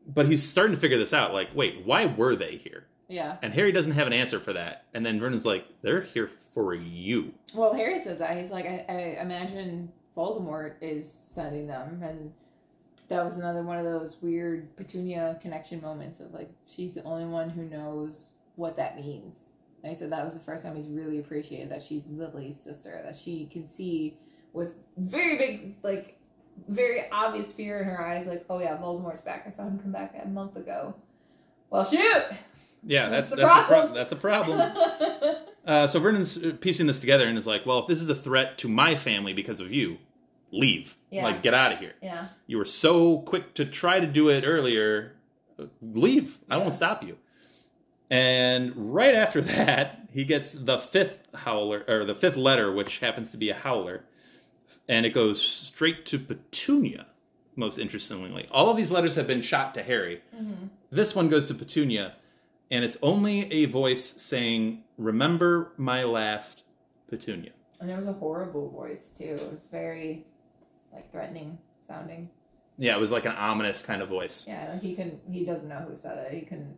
But 0.08 0.26
he's 0.26 0.48
starting 0.48 0.72
to 0.72 0.80
figure 0.80 0.98
this 0.98 1.12
out. 1.12 1.34
Like, 1.34 1.48
wait, 1.52 1.84
why 1.84 2.06
were 2.06 2.36
they 2.36 2.60
here? 2.62 2.86
Yeah. 3.08 3.38
And 3.42 3.52
Harry 3.52 3.72
doesn't 3.72 3.90
have 3.90 4.06
an 4.06 4.12
answer 4.12 4.38
for 4.38 4.52
that. 4.52 4.84
And 4.94 5.04
then 5.04 5.18
Vernon's 5.18 5.44
like, 5.44 5.66
they're 5.82 6.02
here 6.02 6.30
for 6.54 6.74
you. 6.74 7.34
Well, 7.52 7.74
Harry 7.74 7.98
says 7.98 8.20
that 8.20 8.36
he's 8.38 8.52
like, 8.52 8.66
I, 8.66 8.84
I 8.88 9.20
imagine 9.20 9.90
Voldemort 10.16 10.74
is 10.80 11.12
sending 11.12 11.66
them, 11.66 12.00
and 12.02 12.32
that 13.08 13.24
was 13.24 13.36
another 13.36 13.62
one 13.62 13.78
of 13.78 13.84
those 13.84 14.16
weird 14.22 14.74
Petunia 14.76 15.38
connection 15.42 15.80
moments 15.80 16.20
of 16.20 16.32
like 16.32 16.50
she's 16.66 16.94
the 16.94 17.02
only 17.04 17.26
one 17.26 17.50
who 17.50 17.64
knows 17.64 18.28
what 18.56 18.76
that 18.76 18.96
means. 18.96 19.36
And 19.82 19.92
he 19.92 19.98
said 19.98 20.10
that 20.10 20.24
was 20.24 20.34
the 20.34 20.40
first 20.40 20.64
time 20.64 20.74
he's 20.74 20.88
really 20.88 21.18
appreciated 21.18 21.70
that 21.70 21.82
she's 21.82 22.06
Lily's 22.08 22.56
sister, 22.58 23.00
that 23.04 23.14
she 23.16 23.46
can 23.46 23.68
see 23.68 24.18
with 24.52 24.72
very 24.96 25.38
big, 25.38 25.76
like, 25.82 26.18
very 26.68 27.10
obvious 27.12 27.52
fear 27.52 27.80
in 27.80 27.84
her 27.86 28.04
eyes, 28.04 28.26
like, 28.26 28.44
oh 28.50 28.58
yeah, 28.58 28.76
Voldemort's 28.78 29.20
back. 29.20 29.44
I 29.46 29.50
saw 29.50 29.64
him 29.64 29.78
come 29.78 29.92
back 29.92 30.14
a 30.22 30.26
month 30.26 30.56
ago. 30.56 30.94
Well, 31.70 31.84
shoot. 31.84 32.24
Yeah, 32.82 33.08
that's 33.08 33.30
That's 33.30 33.42
that's 33.42 33.52
a 33.60 33.64
pro- 33.66 33.76
problem. 33.76 33.94
that's 33.94 34.12
a 34.12 34.16
problem. 34.16 35.36
Uh, 35.66 35.84
so 35.84 35.98
Vernon's 35.98 36.38
uh, 36.38 36.52
piecing 36.60 36.86
this 36.86 37.00
together 37.00 37.26
and 37.26 37.36
is 37.36 37.44
like, 37.44 37.66
well, 37.66 37.80
if 37.80 37.88
this 37.88 38.00
is 38.00 38.08
a 38.08 38.14
threat 38.14 38.56
to 38.58 38.68
my 38.68 38.94
family 38.94 39.32
because 39.32 39.58
of 39.58 39.72
you, 39.72 39.98
leave. 40.52 40.96
Yeah. 41.10 41.24
Like, 41.24 41.42
get 41.42 41.54
out 41.54 41.72
of 41.72 41.80
here. 41.80 41.94
yeah. 42.00 42.28
You 42.46 42.58
were 42.58 42.64
so 42.64 43.18
quick 43.22 43.52
to 43.54 43.64
try 43.64 43.98
to 43.98 44.06
do 44.06 44.28
it 44.28 44.44
earlier. 44.46 45.16
uh, 45.58 45.64
Leave. 45.82 46.38
I 46.48 46.56
won't 46.58 46.72
stop 46.76 47.02
you. 47.02 47.18
And 48.10 48.72
right 48.76 49.14
after 49.14 49.40
that, 49.40 50.08
he 50.12 50.24
gets 50.24 50.52
the 50.52 50.78
fifth 50.78 51.28
howler, 51.34 51.84
or 51.88 52.04
the 52.04 52.14
fifth 52.14 52.36
letter, 52.36 52.72
which 52.72 52.98
happens 52.98 53.30
to 53.32 53.36
be 53.36 53.50
a 53.50 53.54
howler. 53.54 54.04
And 54.88 55.04
it 55.04 55.10
goes 55.10 55.42
straight 55.42 56.06
to 56.06 56.18
Petunia, 56.18 57.06
most 57.56 57.78
interestingly. 57.78 58.46
All 58.50 58.70
of 58.70 58.76
these 58.76 58.90
letters 58.90 59.16
have 59.16 59.26
been 59.26 59.42
shot 59.42 59.74
to 59.74 59.82
Harry. 59.82 60.22
Mm-hmm. 60.34 60.66
This 60.90 61.14
one 61.14 61.28
goes 61.28 61.46
to 61.46 61.54
Petunia, 61.54 62.14
and 62.70 62.84
it's 62.84 62.96
only 63.02 63.52
a 63.52 63.64
voice 63.66 64.14
saying, 64.22 64.84
Remember 64.96 65.72
my 65.76 66.04
last 66.04 66.62
Petunia. 67.08 67.50
And 67.80 67.90
it 67.90 67.96
was 67.96 68.06
a 68.06 68.12
horrible 68.12 68.70
voice 68.70 69.10
too. 69.16 69.24
It 69.24 69.50
was 69.50 69.66
very 69.70 70.24
like 70.92 71.10
threatening 71.10 71.58
sounding. 71.86 72.30
Yeah, 72.78 72.96
it 72.96 73.00
was 73.00 73.12
like 73.12 73.26
an 73.26 73.32
ominous 73.32 73.82
kind 73.82 74.02
of 74.02 74.08
voice. 74.08 74.46
Yeah, 74.48 74.78
he 74.78 74.94
can 74.94 75.20
he 75.30 75.44
doesn't 75.44 75.68
know 75.68 75.84
who 75.88 75.96
said 75.96 76.18
it. 76.18 76.32
He 76.32 76.42
can 76.42 76.74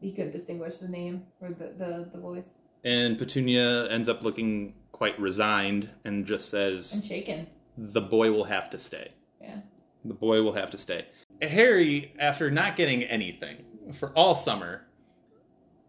he 0.00 0.12
couldn't 0.12 0.32
distinguish 0.32 0.78
the 0.78 0.88
name 0.88 1.24
or 1.40 1.50
the, 1.50 1.72
the, 1.76 2.10
the 2.12 2.18
voice. 2.18 2.48
And 2.84 3.18
Petunia 3.18 3.88
ends 3.88 4.08
up 4.08 4.22
looking 4.22 4.74
quite 4.92 5.18
resigned 5.20 5.88
and 6.04 6.24
just 6.26 6.50
says, 6.50 6.94
And 6.94 7.04
shaken. 7.04 7.46
The 7.76 8.00
boy 8.00 8.32
will 8.32 8.44
have 8.44 8.70
to 8.70 8.78
stay. 8.78 9.12
Yeah. 9.40 9.56
The 10.04 10.14
boy 10.14 10.42
will 10.42 10.52
have 10.52 10.70
to 10.70 10.78
stay. 10.78 11.06
Harry, 11.42 12.12
after 12.18 12.50
not 12.50 12.76
getting 12.76 13.02
anything 13.04 13.64
for 13.92 14.10
all 14.10 14.34
summer, 14.34 14.86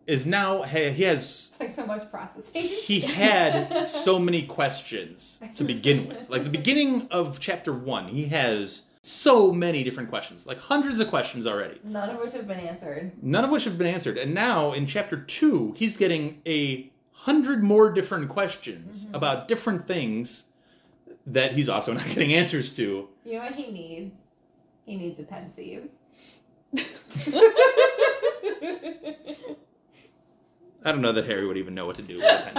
is 0.08 0.25
now, 0.25 0.63
he 0.63 0.89
he 0.89 1.03
has 1.03 1.51
It's 1.51 1.60
like 1.60 1.75
so 1.75 1.86
much 1.86 2.10
processing. 2.10 2.62
he 2.63 3.00
had 3.00 3.84
so 3.84 4.20
many 4.20 4.44
questions 4.44 5.41
to 5.56 5.63
begin 5.63 6.08
with. 6.08 6.30
Like 6.30 6.44
the 6.44 6.50
beginning 6.50 7.08
of 7.12 7.39
chapter 7.39 7.74
one, 7.74 8.08
he 8.08 8.25
has 8.27 8.84
so 9.01 9.51
many 9.51 9.84
different 9.84 10.10
questions, 10.10 10.46
like 10.46 10.60
hundreds 10.60 11.00
of 11.00 11.10
questions 11.10 11.48
already, 11.48 11.79
None 11.84 12.10
of 12.12 12.20
which 12.20 12.34
have 12.34 12.48
been 12.48 12.60
answered. 12.60 13.12
none 13.22 13.43
of 13.43 13.50
which 13.50 13.63
have 13.65 13.77
been 13.77 13.88
answered. 13.88 14.17
And 14.17 14.34
now 14.34 14.74
in 14.74 14.86
chapter 14.86 15.17
two, 15.17 15.74
he's 15.75 15.98
getting 15.98 16.41
a 16.46 16.91
hundred 17.12 17.63
more 17.63 17.91
different 17.91 18.29
questions 18.29 19.05
mm-hmm. 19.05 19.15
about 19.15 19.48
different 19.48 19.88
things 19.88 20.46
that 21.25 21.53
he's 21.53 21.70
also 21.70 21.93
not 21.93 22.05
getting 22.08 22.34
answers 22.34 22.74
to. 22.74 23.10
You 23.25 23.34
know 23.34 23.43
what 23.46 23.55
he 23.55 23.72
needs? 23.72 24.17
He 24.86 24.96
needs 24.96 25.20
a 25.20 25.24
pensieve. 25.24 25.89
I 30.84 30.91
don't 30.91 31.01
know 31.01 31.12
that 31.12 31.25
Harry 31.25 31.46
would 31.46 31.58
even 31.58 31.75
know 31.75 31.86
what 31.86 31.96
to 31.98 32.01
do 32.01 32.17
with 32.17 32.25
a 32.25 32.51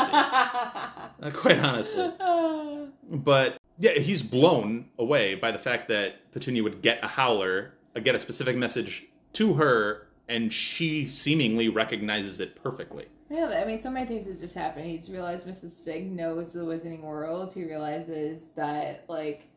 pencil, 1.20 1.30
quite 1.40 1.58
honestly. 1.58 2.12
But 3.10 3.58
yeah, 3.82 3.98
he's 3.98 4.22
blown 4.22 4.86
away 5.00 5.34
by 5.34 5.50
the 5.50 5.58
fact 5.58 5.88
that 5.88 6.30
Petunia 6.30 6.62
would 6.62 6.82
get 6.82 7.02
a 7.02 7.08
howler, 7.08 7.74
uh, 7.96 8.00
get 8.00 8.14
a 8.14 8.20
specific 8.20 8.56
message 8.56 9.08
to 9.32 9.54
her, 9.54 10.06
and 10.28 10.52
she 10.52 11.04
seemingly 11.04 11.68
recognizes 11.68 12.38
it 12.38 12.54
perfectly. 12.62 13.06
Yeah, 13.28 13.60
I 13.60 13.64
mean, 13.64 13.82
so 13.82 13.90
many 13.90 14.06
things 14.06 14.26
have 14.26 14.38
just 14.38 14.54
happened. 14.54 14.86
He's 14.86 15.10
realized 15.10 15.48
Mrs. 15.48 15.82
Figg 15.82 16.12
knows 16.12 16.52
the 16.52 16.60
Wizarding 16.60 17.02
World. 17.02 17.52
He 17.52 17.64
realizes 17.64 18.42
that, 18.54 19.04
like, 19.08 19.48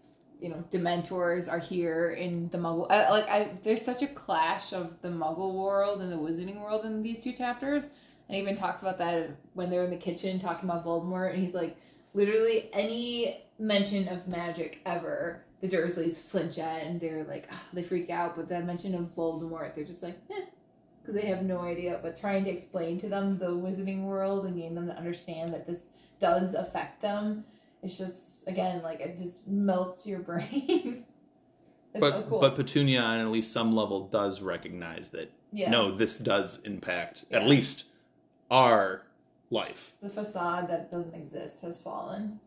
you 0.41 0.49
know, 0.49 0.63
Dementors 0.71 1.47
are 1.51 1.59
here 1.59 2.13
in 2.13 2.49
the 2.49 2.57
Muggle. 2.57 2.89
Like, 2.89 3.27
I 3.29 3.59
there's 3.63 3.83
such 3.83 4.01
a 4.01 4.07
clash 4.07 4.73
of 4.73 4.99
the 5.03 5.09
Muggle 5.09 5.53
world 5.53 6.01
and 6.01 6.11
the 6.11 6.17
Wizarding 6.17 6.59
world 6.59 6.83
in 6.85 7.03
these 7.03 7.19
two 7.19 7.31
chapters. 7.31 7.85
And 8.27 8.35
he 8.35 8.41
even 8.41 8.57
talks 8.57 8.81
about 8.81 8.97
that 8.97 9.29
when 9.53 9.69
they're 9.69 9.83
in 9.83 9.91
the 9.91 9.97
kitchen 9.97 10.39
talking 10.39 10.67
about 10.67 10.83
Voldemort. 10.83 11.33
And 11.33 11.43
he's 11.43 11.53
like, 11.53 11.77
literally 12.15 12.69
any 12.73 13.44
mention 13.59 14.07
of 14.07 14.27
magic 14.27 14.81
ever, 14.85 15.43
the 15.61 15.67
Dursleys 15.67 16.19
flinch 16.19 16.59
at, 16.59 16.83
and 16.83 16.99
they're 16.99 17.23
like, 17.23 17.47
ah, 17.51 17.63
they 17.73 17.83
freak 17.83 18.09
out. 18.09 18.35
But 18.35 18.49
that 18.49 18.65
mention 18.65 18.95
of 18.95 19.15
Voldemort, 19.15 19.75
they're 19.75 19.85
just 19.85 20.03
like, 20.03 20.19
eh 20.31 20.45
because 21.05 21.21
they 21.21 21.27
have 21.27 21.43
no 21.43 21.61
idea. 21.61 21.99
But 22.01 22.19
trying 22.19 22.43
to 22.45 22.49
explain 22.49 22.99
to 22.99 23.09
them 23.09 23.37
the 23.37 23.47
wizarding 23.47 24.03
world 24.03 24.45
and 24.45 24.55
getting 24.55 24.75
them 24.75 24.87
to 24.87 24.97
understand 24.97 25.53
that 25.53 25.67
this 25.67 25.81
does 26.19 26.53
affect 26.53 27.01
them, 27.01 27.43
it's 27.83 27.97
just 27.97 28.47
again 28.47 28.81
like 28.81 28.99
it 28.99 29.17
just 29.17 29.47
melts 29.47 30.05
your 30.05 30.19
brain. 30.31 31.05
but 31.93 32.13
so 32.13 32.25
cool. 32.29 32.39
but 32.39 32.55
Petunia, 32.55 33.01
on 33.01 33.19
at 33.19 33.27
least 33.27 33.51
some 33.51 33.75
level, 33.75 34.07
does 34.07 34.41
recognize 34.41 35.09
that 35.09 35.31
yeah, 35.51 35.69
no, 35.69 35.95
this 35.95 36.17
does 36.17 36.59
impact 36.63 37.25
at 37.31 37.45
least 37.47 37.85
our 38.51 39.03
life. 39.51 39.93
the 40.01 40.09
facade 40.09 40.69
that 40.69 40.91
doesn't 40.91 41.15
exist 41.15 41.61
has 41.61 41.79
fallen. 41.79 42.39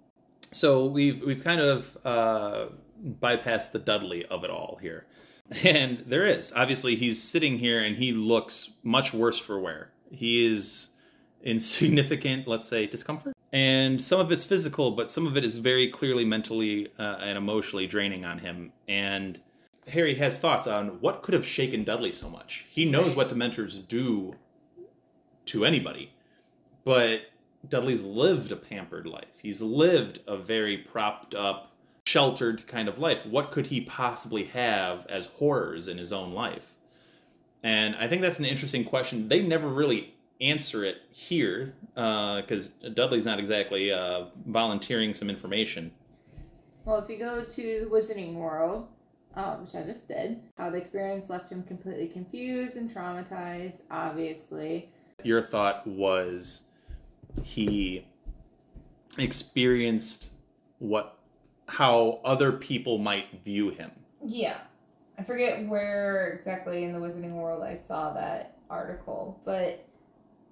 So 0.53 0.87
we've 0.87 1.23
we've 1.23 1.43
kind 1.43 1.61
of 1.61 1.97
uh, 2.05 2.67
bypassed 3.05 3.73
the 3.73 3.79
Dudley 3.79 4.25
of 4.27 4.45
it 4.45 4.51
all 4.51 4.79
here, 4.81 5.07
and 5.65 6.05
there 6.07 6.27
is 6.27 6.53
obviously 6.55 6.97
he's 6.97 7.23
sitting 7.23 7.59
here 7.59 7.83
and 7.83 7.97
he 7.97 8.13
looks 8.13 8.71
much 8.83 9.13
worse 9.13 9.39
for 9.39 9.59
wear. 9.59 9.91
He 10.11 10.47
is 10.47 10.91
in 11.43 11.59
significant, 11.59 12.49
let's 12.49 12.65
say, 12.65 12.87
discomfort. 12.87 13.35
and 13.53 14.03
some 14.03 14.21
of 14.21 14.33
it's 14.33 14.45
physical, 14.45 14.91
but 14.93 15.11
some 15.11 15.27
of 15.27 15.37
it 15.37 15.45
is 15.45 15.57
very 15.59 15.89
clearly 15.89 16.25
mentally 16.25 16.89
uh, 16.99 17.19
and 17.21 17.39
emotionally 17.39 17.87
draining 17.87 18.25
on 18.25 18.39
him. 18.39 18.73
And 18.89 19.41
Harry 19.89 20.15
has 20.17 20.39
thoughts 20.39 20.67
on 20.67 21.01
what 21.01 21.23
could 21.23 21.35
have 21.35 21.47
shaken 21.47 21.85
Dudley 21.85 22.13
so 22.13 22.29
much. 22.29 22.67
He 22.71 22.85
knows 22.85 23.15
what 23.15 23.29
Dementors 23.29 23.87
do 23.87 24.35
to 25.47 25.65
anybody, 25.65 26.13
but 26.85 27.23
Dudley's 27.67 28.05
lived 28.05 28.53
a 28.53 28.57
pampered 28.57 29.07
life. 29.07 29.39
He's 29.43 29.61
lived 29.61 30.21
a 30.27 30.37
very 30.37 30.79
propped 30.79 31.35
up, 31.35 31.73
sheltered 32.07 32.67
kind 32.67 32.89
of 32.89 32.99
life. 32.99 33.25
What 33.27 33.51
could 33.51 33.67
he 33.67 33.81
possibly 33.81 34.45
have 34.45 35.07
as 35.07 35.27
horrors 35.27 35.89
in 35.89 35.99
his 35.99 36.13
own 36.13 36.33
life? 36.33 36.75
And 37.63 37.97
I 37.97 38.07
think 38.07 38.23
that's 38.23 38.39
an 38.39 38.45
interesting 38.45 38.85
question. 38.85 39.29
They 39.29 39.43
never 39.43 39.69
really 39.69 40.15
answer 40.41 40.85
it 40.85 40.99
here 41.11 41.75
because 41.95 42.69
Dudley's 42.95 43.27
not 43.27 43.41
exactly 43.41 43.93
uh, 43.93 44.27
volunteering 44.47 45.13
some 45.13 45.29
information. 45.29 45.91
Well, 46.85 46.99
if 46.99 47.11
you 47.11 47.19
go 47.19 47.43
to 47.43 47.81
the 47.81 47.87
Wizarding 47.91 48.35
World, 48.35 48.87
um, 49.35 49.65
which 49.65 49.75
I 49.75 49.83
just 49.83 50.09
did, 50.09 50.41
how 50.57 50.71
the 50.71 50.79
experience 50.79 51.29
left 51.29 51.51
him 51.51 51.63
completely 51.65 52.09
confused 52.09 52.77
and 52.77 52.93
traumatized, 52.93 53.81
obviously. 53.91 54.91
Your 55.25 55.43
thought 55.43 55.87
was 55.87 56.63
he 57.43 58.07
experienced 59.19 60.31
what 60.79 61.19
how 61.69 62.21
other 62.25 62.53
people 62.53 62.99
might 62.99 63.43
view 63.45 63.71
him. 63.71 63.91
Yeah. 64.25 64.59
I 65.19 65.23
forget 65.23 65.67
where 65.67 66.33
exactly 66.39 66.85
in 66.85 66.93
the 66.93 66.99
Wizarding 66.99 67.33
World 67.33 67.63
I 67.63 67.77
saw 67.77 68.13
that 68.15 68.57
article, 68.71 69.41
but 69.45 69.85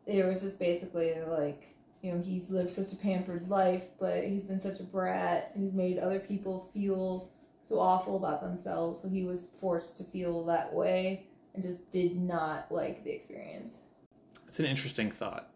it 0.06 0.24
was 0.26 0.42
just 0.42 0.58
basically 0.58 1.14
like, 1.26 1.74
you 2.02 2.12
know, 2.12 2.20
he's 2.20 2.50
lived 2.50 2.72
such 2.72 2.92
a 2.92 2.96
pampered 2.96 3.48
life, 3.48 3.84
but 3.98 4.24
he's 4.24 4.44
been 4.44 4.60
such 4.60 4.80
a 4.80 4.84
brat, 4.84 5.52
and 5.54 5.64
he's 5.64 5.72
made 5.72 5.98
other 5.98 6.20
people 6.20 6.68
feel 6.74 7.30
so 7.62 7.80
awful 7.80 8.16
about 8.16 8.40
themselves, 8.42 9.00
so 9.00 9.08
he 9.08 9.24
was 9.24 9.48
forced 9.60 9.96
to 9.96 10.04
feel 10.04 10.44
that 10.44 10.72
way 10.72 11.26
and 11.54 11.62
just 11.62 11.90
did 11.90 12.16
not 12.16 12.70
like 12.70 13.02
the 13.02 13.10
experience. 13.10 13.78
It's 14.46 14.60
an 14.60 14.66
interesting 14.66 15.10
thought, 15.10 15.50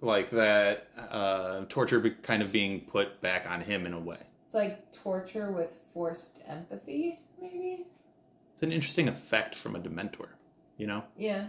like 0.00 0.30
that 0.30 0.88
uh, 1.10 1.64
torture 1.68 2.00
be- 2.00 2.10
kind 2.10 2.42
of 2.42 2.50
being 2.52 2.80
put 2.82 3.20
back 3.20 3.46
on 3.48 3.60
him 3.60 3.86
in 3.86 3.92
a 3.92 3.98
way. 3.98 4.18
It's 4.46 4.54
like 4.54 4.92
torture 4.92 5.52
with 5.52 5.72
forced 5.92 6.40
empathy, 6.46 7.20
maybe? 7.40 7.86
It's 8.54 8.62
an 8.62 8.72
interesting 8.72 9.08
effect 9.08 9.54
from 9.54 9.76
a 9.76 9.80
Dementor, 9.80 10.28
you 10.76 10.86
know. 10.86 11.04
Yeah. 11.16 11.48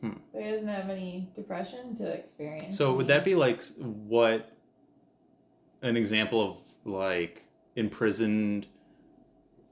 Hmm. 0.00 0.14
But 0.32 0.42
he 0.42 0.50
doesn't 0.50 0.68
have 0.68 0.90
any 0.90 1.28
depression 1.34 1.94
to 1.96 2.06
experience. 2.06 2.76
So 2.76 2.94
would 2.94 3.06
that 3.08 3.24
be 3.24 3.34
like 3.34 3.62
what 3.78 4.52
an 5.82 5.96
example 5.96 6.50
of 6.50 6.58
like 6.84 7.44
imprisoned, 7.76 8.66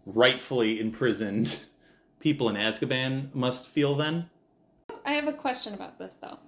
rightfully 0.04 0.80
imprisoned 0.80 1.58
people 2.20 2.48
in 2.48 2.56
Azkaban 2.56 3.34
must 3.34 3.68
feel 3.68 3.94
then? 3.94 4.28
I 5.04 5.12
have 5.12 5.28
a 5.28 5.32
question 5.32 5.74
about 5.74 5.98
this 5.98 6.14
though. 6.20 6.38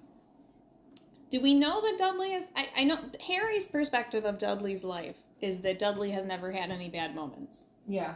Do 1.31 1.41
we 1.41 1.55
know 1.55 1.81
that 1.83 1.99
Dudley 1.99 2.33
is? 2.33 2.47
I, 2.57 2.69
I 2.77 2.85
know 2.85 2.99
Harry's 3.27 3.69
perspective 3.69 4.25
of 4.25 4.39
Dudley's 4.39 4.83
life 4.85 5.17
is 5.41 5.61
that 5.61 5.79
Dudley 5.79 6.11
has 6.11 6.27
never 6.27 6.51
had 6.51 6.71
any 6.71 6.89
bad 6.89 7.15
moments. 7.15 7.65
Yeah. 7.87 8.15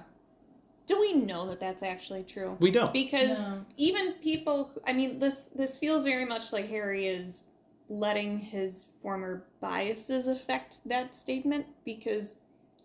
Do 0.87 0.99
we 0.99 1.13
know 1.15 1.47
that 1.49 1.61
that's 1.61 1.83
actually 1.83 2.25
true? 2.25 2.57
We 2.61 2.71
don't. 2.71 2.93
Because 2.93 3.39
No. 3.39 3.65
even 3.77 4.15
people, 4.15 4.71
I 4.87 4.93
mean, 4.93 5.19
this 5.19 5.43
this 5.55 5.77
feels 5.77 6.05
very 6.05 6.25
much 6.25 6.53
like 6.53 6.69
Harry 6.69 7.07
is 7.07 7.43
letting 7.89 8.39
his 8.39 8.87
former 9.03 9.45
biases 9.61 10.27
affect 10.27 10.79
that 10.87 11.15
statement. 11.15 11.67
Because 11.85 12.39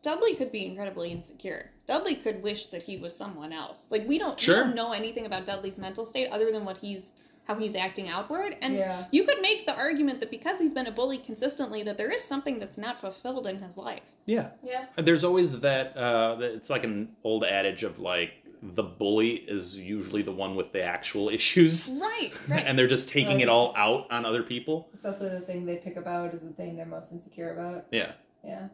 Dudley 0.04 0.36
could 0.36 0.52
be 0.52 0.66
incredibly 0.66 1.12
insecure. 1.12 1.72
Dudley 1.88 2.16
could 2.16 2.44
wish 2.44 2.68
that 2.68 2.84
he 2.84 2.98
was 2.98 3.16
someone 3.16 3.52
else. 3.54 3.86
Like 3.90 4.06
we 4.08 4.20
don't, 4.20 4.40
Sure. 4.40 4.58
we 4.58 4.62
don't 4.66 4.76
know 4.76 4.92
anything 4.92 5.26
about 5.26 5.46
Dudley's 5.46 5.78
mental 5.78 6.06
state 6.06 6.28
other 6.30 6.52
than 6.52 6.66
what 6.66 6.78
he's 6.78 7.12
how 7.48 7.56
he's 7.56 7.76
acting 7.76 8.10
outward. 8.10 8.58
And 8.62 8.76
Yeah. 8.76 9.06
you 9.12 9.24
could 9.26 9.42
make 9.42 9.66
the 9.66 9.74
argument 9.74 10.20
that 10.20 10.30
because 10.30 10.60
he's 10.60 10.72
been 10.72 10.88
a 10.88 10.92
bully 10.92 11.18
consistently, 11.18 11.82
that 11.84 11.98
there 11.98 12.12
is 12.12 12.24
something 12.24 12.60
that's 12.60 12.78
not 12.78 13.00
fulfilled 13.00 13.48
in 13.48 13.62
his 13.62 13.78
life. 13.78 14.04
Yeah. 14.26 14.50
Yeah. 14.62 14.86
There's 14.98 15.24
always 15.24 15.60
that. 15.62 15.96
Uh, 15.96 16.36
it's 16.42 16.70
like 16.70 16.84
an 16.84 17.10
old 17.24 17.46
adage 17.46 17.84
of 17.84 18.00
like 18.00 18.32
the 18.62 18.84
bully 18.84 19.36
is 19.36 19.78
usually 19.80 20.24
the 20.24 20.32
one 20.32 20.56
with 20.56 20.74
the 20.74 20.84
actual 20.84 21.30
issues, 21.38 21.90
Right. 22.02 22.32
Right. 22.50 22.64
and 22.66 22.78
they're 22.78 22.88
just 22.88 23.08
taking 23.08 23.40
it 23.40 23.48
all 23.48 23.74
out 23.78 24.12
on 24.12 24.26
other 24.26 24.44
people. 24.44 24.90
Especially 24.94 25.30
the 25.30 25.40
thing 25.42 25.66
they 25.66 25.78
pick 25.78 25.96
about 25.96 26.34
is 26.34 26.42
the 26.42 26.50
thing 26.52 26.76
they're 26.76 26.86
most 26.86 27.12
insecure 27.14 27.54
about. 27.54 27.86
Yeah. 27.92 28.12
Yeah. 28.44 28.68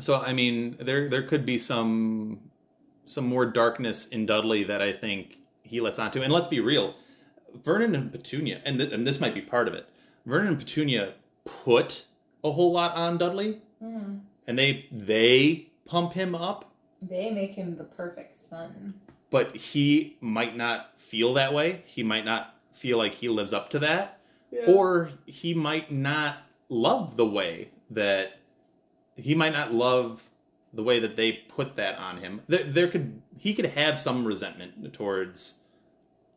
So 0.00 0.16
I 0.20 0.32
mean, 0.32 0.76
there 0.80 1.08
there 1.08 1.22
could 1.22 1.46
be 1.46 1.58
some 1.58 2.40
some 3.04 3.26
more 3.26 3.46
darkness 3.46 4.06
in 4.06 4.26
Dudley 4.26 4.64
that 4.64 4.82
I 4.82 4.92
think 4.92 5.36
he 5.62 5.80
lets 5.80 5.98
onto. 6.00 6.22
And 6.22 6.32
let's 6.32 6.46
be 6.48 6.58
real, 6.60 6.94
Vernon 7.54 7.94
and 7.94 8.12
Petunia, 8.12 8.60
and 8.64 8.78
th- 8.78 8.92
and 8.92 9.06
this 9.06 9.20
might 9.20 9.34
be 9.34 9.40
part 9.42 9.68
of 9.68 9.74
it. 9.74 9.88
Vernon 10.26 10.48
and 10.48 10.58
Petunia 10.58 11.14
put 11.44 12.04
a 12.44 12.50
whole 12.52 12.72
lot 12.72 12.94
on 12.96 13.18
Dudley, 13.18 13.60
hmm 13.80 14.16
and 14.46 14.58
they 14.58 14.86
they 14.90 15.68
pump 15.84 16.12
him 16.14 16.34
up, 16.34 16.72
They 17.02 17.30
make 17.30 17.52
him 17.54 17.76
the 17.76 17.84
perfect 17.84 18.40
son. 18.48 18.94
but 19.30 19.54
he 19.56 20.16
might 20.20 20.56
not 20.56 20.92
feel 21.00 21.34
that 21.34 21.52
way. 21.54 21.82
He 21.84 22.02
might 22.02 22.24
not 22.24 22.54
feel 22.72 22.98
like 22.98 23.14
he 23.14 23.28
lives 23.28 23.52
up 23.52 23.70
to 23.70 23.78
that, 23.80 24.18
or 24.66 25.10
he 25.26 25.54
might 25.54 25.92
not 25.92 26.38
love 26.68 27.16
the 27.16 27.26
way 27.26 27.70
that 27.90 28.38
he 29.16 29.34
might 29.34 29.52
not 29.52 29.72
love 29.72 30.22
the 30.72 30.82
way 30.82 30.98
that 31.00 31.16
they 31.16 31.32
put 31.32 31.76
that 31.76 31.98
on 31.98 32.18
him. 32.18 32.40
There, 32.48 32.64
there 32.64 32.88
could 32.88 33.20
he 33.36 33.54
could 33.54 33.66
have 33.66 33.98
some 34.00 34.24
resentment 34.26 34.92
towards 34.92 35.54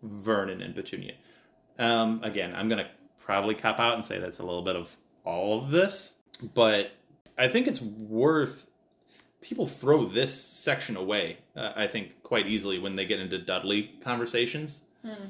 Vernon 0.03 0.61
and 0.61 0.75
Petunia. 0.75 1.13
Um, 1.79 2.19
again, 2.23 2.53
I'm 2.55 2.69
gonna 2.69 2.89
probably 3.19 3.55
cop 3.55 3.79
out 3.79 3.95
and 3.95 4.05
say 4.05 4.19
that's 4.19 4.39
a 4.39 4.45
little 4.45 4.61
bit 4.61 4.75
of 4.75 4.95
all 5.25 5.63
of 5.63 5.71
this, 5.71 6.15
but 6.53 6.91
I 7.37 7.47
think 7.47 7.67
it's 7.67 7.81
worth. 7.81 8.67
People 9.41 9.67
throw 9.67 10.05
this 10.05 10.33
section 10.33 10.95
away, 10.95 11.37
uh, 11.55 11.73
I 11.75 11.87
think, 11.87 12.23
quite 12.23 12.47
easily 12.47 12.79
when 12.79 12.95
they 12.95 13.05
get 13.05 13.19
into 13.19 13.37
Dudley 13.37 13.91
conversations. 14.01 14.83
Hmm. 15.01 15.25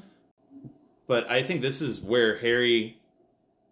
But 1.06 1.28
I 1.28 1.42
think 1.42 1.62
this 1.62 1.82
is 1.82 2.00
where 2.00 2.38
Harry 2.38 2.96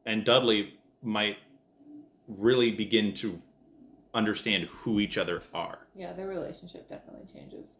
and 0.04 0.24
Dudley 0.24 0.74
might 1.02 1.38
really 2.26 2.70
begin 2.70 3.14
to 3.14 3.40
understand 4.14 4.64
who 4.64 5.00
each 5.00 5.16
other 5.16 5.42
are. 5.54 5.78
Yeah, 5.94 6.12
their 6.12 6.28
relationship 6.28 6.88
definitely 6.88 7.26
changes. 7.32 7.72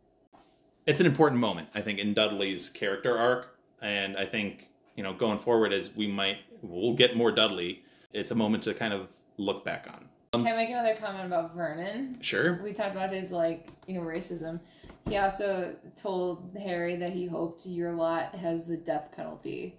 It's 0.86 1.00
an 1.00 1.06
important 1.06 1.40
moment, 1.40 1.68
I 1.74 1.80
think, 1.80 1.98
in 1.98 2.14
Dudley's 2.14 2.68
character 2.68 3.16
arc, 3.16 3.56
and 3.80 4.16
I 4.16 4.24
think 4.26 4.70
you 4.96 5.02
know 5.02 5.12
going 5.12 5.38
forward 5.38 5.72
as 5.72 5.94
we 5.94 6.06
might 6.06 6.38
we'll 6.62 6.94
get 6.94 7.16
more 7.16 7.30
Dudley. 7.30 7.82
It's 8.12 8.30
a 8.30 8.34
moment 8.34 8.62
to 8.64 8.74
kind 8.74 8.92
of 8.92 9.08
look 9.38 9.64
back 9.64 9.88
on. 9.92 10.08
Um, 10.34 10.44
Can 10.44 10.54
I 10.54 10.56
make 10.56 10.70
another 10.70 10.94
comment 10.94 11.26
about 11.26 11.54
Vernon? 11.54 12.20
Sure. 12.20 12.60
We 12.62 12.72
talked 12.72 12.92
about 12.92 13.12
his 13.12 13.32
like, 13.32 13.68
you 13.86 13.94
know, 13.94 14.06
racism. 14.06 14.60
He 15.08 15.16
also 15.16 15.76
told 15.96 16.56
Harry 16.62 16.96
that 16.96 17.10
he 17.10 17.26
hoped 17.26 17.66
your 17.66 17.92
lot 17.92 18.34
has 18.34 18.64
the 18.64 18.76
death 18.76 19.10
penalty. 19.14 19.76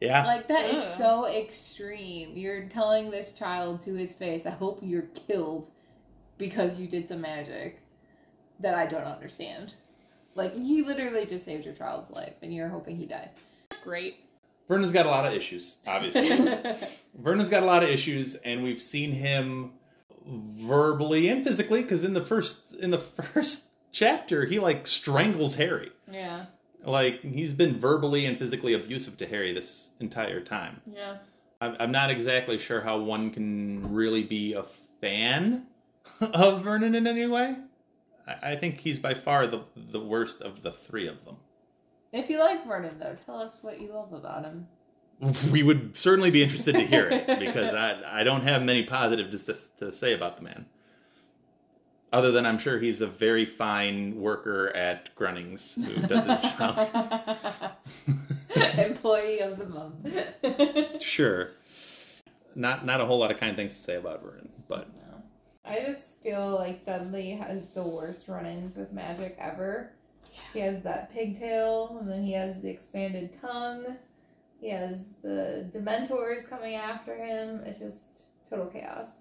Yeah. 0.00 0.24
Like 0.24 0.48
that 0.48 0.70
is 0.70 0.78
Ugh. 0.78 0.98
so 0.98 1.26
extreme. 1.26 2.36
You're 2.36 2.64
telling 2.64 3.10
this 3.10 3.32
child 3.32 3.82
to 3.82 3.94
his 3.94 4.14
face, 4.14 4.46
"I 4.46 4.50
hope 4.50 4.80
you're 4.82 5.08
killed 5.26 5.70
because 6.36 6.78
you 6.78 6.86
did 6.86 7.08
some 7.08 7.20
magic 7.20 7.80
that 8.60 8.74
I 8.74 8.86
don't 8.86 9.04
understand." 9.04 9.74
Like 10.34 10.54
he 10.54 10.82
literally 10.82 11.26
just 11.26 11.44
saved 11.44 11.64
your 11.64 11.74
child's 11.74 12.10
life, 12.10 12.34
and 12.42 12.52
you're 12.52 12.68
hoping 12.68 12.96
he 12.96 13.06
dies. 13.06 13.30
Great. 13.82 14.20
Vernon's 14.66 14.92
got 14.92 15.04
a 15.06 15.10
lot 15.10 15.26
of 15.26 15.32
issues, 15.34 15.78
obviously. 15.86 16.28
Vernon's 17.18 17.50
got 17.50 17.62
a 17.62 17.66
lot 17.66 17.82
of 17.82 17.88
issues, 17.90 18.34
and 18.36 18.62
we've 18.64 18.80
seen 18.80 19.12
him 19.12 19.72
verbally 20.26 21.28
and 21.28 21.44
physically. 21.44 21.82
Because 21.82 22.02
in 22.04 22.14
the 22.14 22.24
first 22.24 22.74
in 22.74 22.90
the 22.90 22.98
first 23.32 23.64
chapter, 23.92 24.44
he 24.46 24.58
like 24.58 24.86
strangles 24.86 25.54
Harry. 25.56 25.90
yeah, 26.10 26.46
Like 26.82 27.20
he's 27.20 27.52
been 27.52 27.78
verbally 27.78 28.26
and 28.26 28.38
physically 28.38 28.72
abusive 28.72 29.16
to 29.18 29.26
Harry 29.26 29.52
this 29.52 29.92
entire 30.00 30.40
time. 30.40 30.80
yeah. 30.92 31.16
I'm, 31.60 31.76
I'm 31.78 31.92
not 31.92 32.10
exactly 32.10 32.58
sure 32.58 32.80
how 32.80 32.98
one 32.98 33.30
can 33.30 33.94
really 33.94 34.24
be 34.24 34.54
a 34.54 34.64
fan 35.00 35.66
of 36.20 36.62
Vernon 36.64 36.94
in 36.96 37.06
any 37.06 37.26
way. 37.26 37.56
I, 38.26 38.56
think 38.56 38.78
he's 38.78 38.98
by 38.98 39.14
far 39.14 39.46
the 39.46 39.64
the 39.76 40.00
worst 40.00 40.40
of 40.42 40.62
the 40.62 40.72
three 40.72 41.06
of 41.06 41.24
them. 41.24 41.36
If 42.12 42.30
you 42.30 42.38
like 42.38 42.66
Vernon, 42.66 42.98
though, 42.98 43.16
tell 43.26 43.40
us 43.40 43.58
what 43.60 43.80
you 43.80 43.92
love 43.92 44.12
about 44.12 44.44
him. 44.44 44.66
We 45.50 45.62
would 45.62 45.96
certainly 45.96 46.30
be 46.30 46.42
interested 46.42 46.74
to 46.74 46.84
hear 46.86 47.08
it 47.08 47.26
because 47.38 47.72
I 47.72 48.20
I 48.20 48.24
don't 48.24 48.42
have 48.42 48.62
many 48.62 48.82
positive 48.82 49.30
to, 49.30 49.54
to 49.78 49.92
say 49.92 50.12
about 50.12 50.36
the 50.36 50.42
man. 50.42 50.66
Other 52.12 52.30
than 52.30 52.46
I'm 52.46 52.58
sure 52.58 52.78
he's 52.78 53.00
a 53.00 53.06
very 53.06 53.44
fine 53.44 54.20
worker 54.20 54.70
at 54.76 55.14
Grunnings 55.16 55.74
who 55.74 56.06
does 56.06 56.24
his 56.24 56.52
job. 56.52 57.72
Employee 58.78 59.40
of 59.40 59.58
the 59.58 59.66
month. 59.66 61.02
Sure. 61.02 61.50
not 62.54 62.86
not 62.86 63.00
a 63.00 63.04
whole 63.04 63.18
lot 63.18 63.30
of 63.32 63.38
kind 63.38 63.56
things 63.56 63.74
to 63.74 63.80
say 63.80 63.96
about 63.96 64.22
Vernon, 64.22 64.48
but 64.68 64.88
I 65.64 65.80
just 65.80 66.22
feel 66.22 66.54
like 66.54 66.84
Dudley 66.84 67.30
has 67.32 67.70
the 67.70 67.82
worst 67.82 68.28
run-ins 68.28 68.76
with 68.76 68.92
magic 68.92 69.36
ever. 69.40 69.92
He 70.52 70.60
has 70.60 70.82
that 70.82 71.12
pigtail, 71.12 71.96
and 72.00 72.10
then 72.10 72.22
he 72.24 72.32
has 72.32 72.60
the 72.60 72.68
expanded 72.68 73.30
tongue. 73.40 73.96
He 74.60 74.70
has 74.70 75.04
the 75.22 75.70
Dementors 75.74 76.48
coming 76.48 76.74
after 76.74 77.16
him. 77.16 77.62
It's 77.64 77.78
just 77.78 77.98
total 78.50 78.66
chaos. 78.66 79.18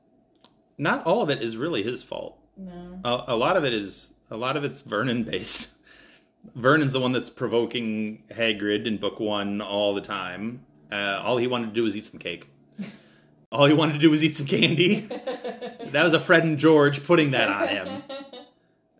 not 0.77 1.05
all 1.05 1.21
of 1.21 1.29
it 1.29 1.41
is 1.41 1.55
really 1.55 1.83
his 1.83 2.03
fault. 2.03 2.39
No. 2.57 2.99
A, 3.03 3.33
a 3.33 3.35
lot 3.35 3.57
of 3.57 3.63
it 3.63 3.73
is 3.73 4.11
a 4.29 4.37
lot 4.37 4.57
of 4.57 4.63
it's 4.63 4.81
Vernon 4.81 5.23
based. 5.23 5.69
Vernon's 6.55 6.93
the 6.93 6.99
one 6.99 7.11
that's 7.13 7.29
provoking 7.29 8.23
Hagrid 8.31 8.85
in 8.85 8.97
book 8.97 9.19
one 9.19 9.61
all 9.61 9.93
the 9.93 10.01
time. 10.01 10.65
Uh, 10.91 11.21
all 11.23 11.37
he 11.37 11.47
wanted 11.47 11.67
to 11.67 11.73
do 11.73 11.83
was 11.83 11.95
eat 11.95 12.05
some 12.05 12.19
cake. 12.19 12.47
All 13.51 13.65
he 13.65 13.73
wanted 13.73 13.93
to 13.93 13.99
do 13.99 14.09
was 14.09 14.23
eat 14.23 14.35
some 14.35 14.47
candy. 14.47 15.07
That 15.93 16.03
was 16.03 16.13
a 16.13 16.19
Fred 16.19 16.43
and 16.43 16.57
George 16.57 17.03
putting 17.03 17.31
that 17.31 17.49
on 17.49 17.67
him. 17.67 18.03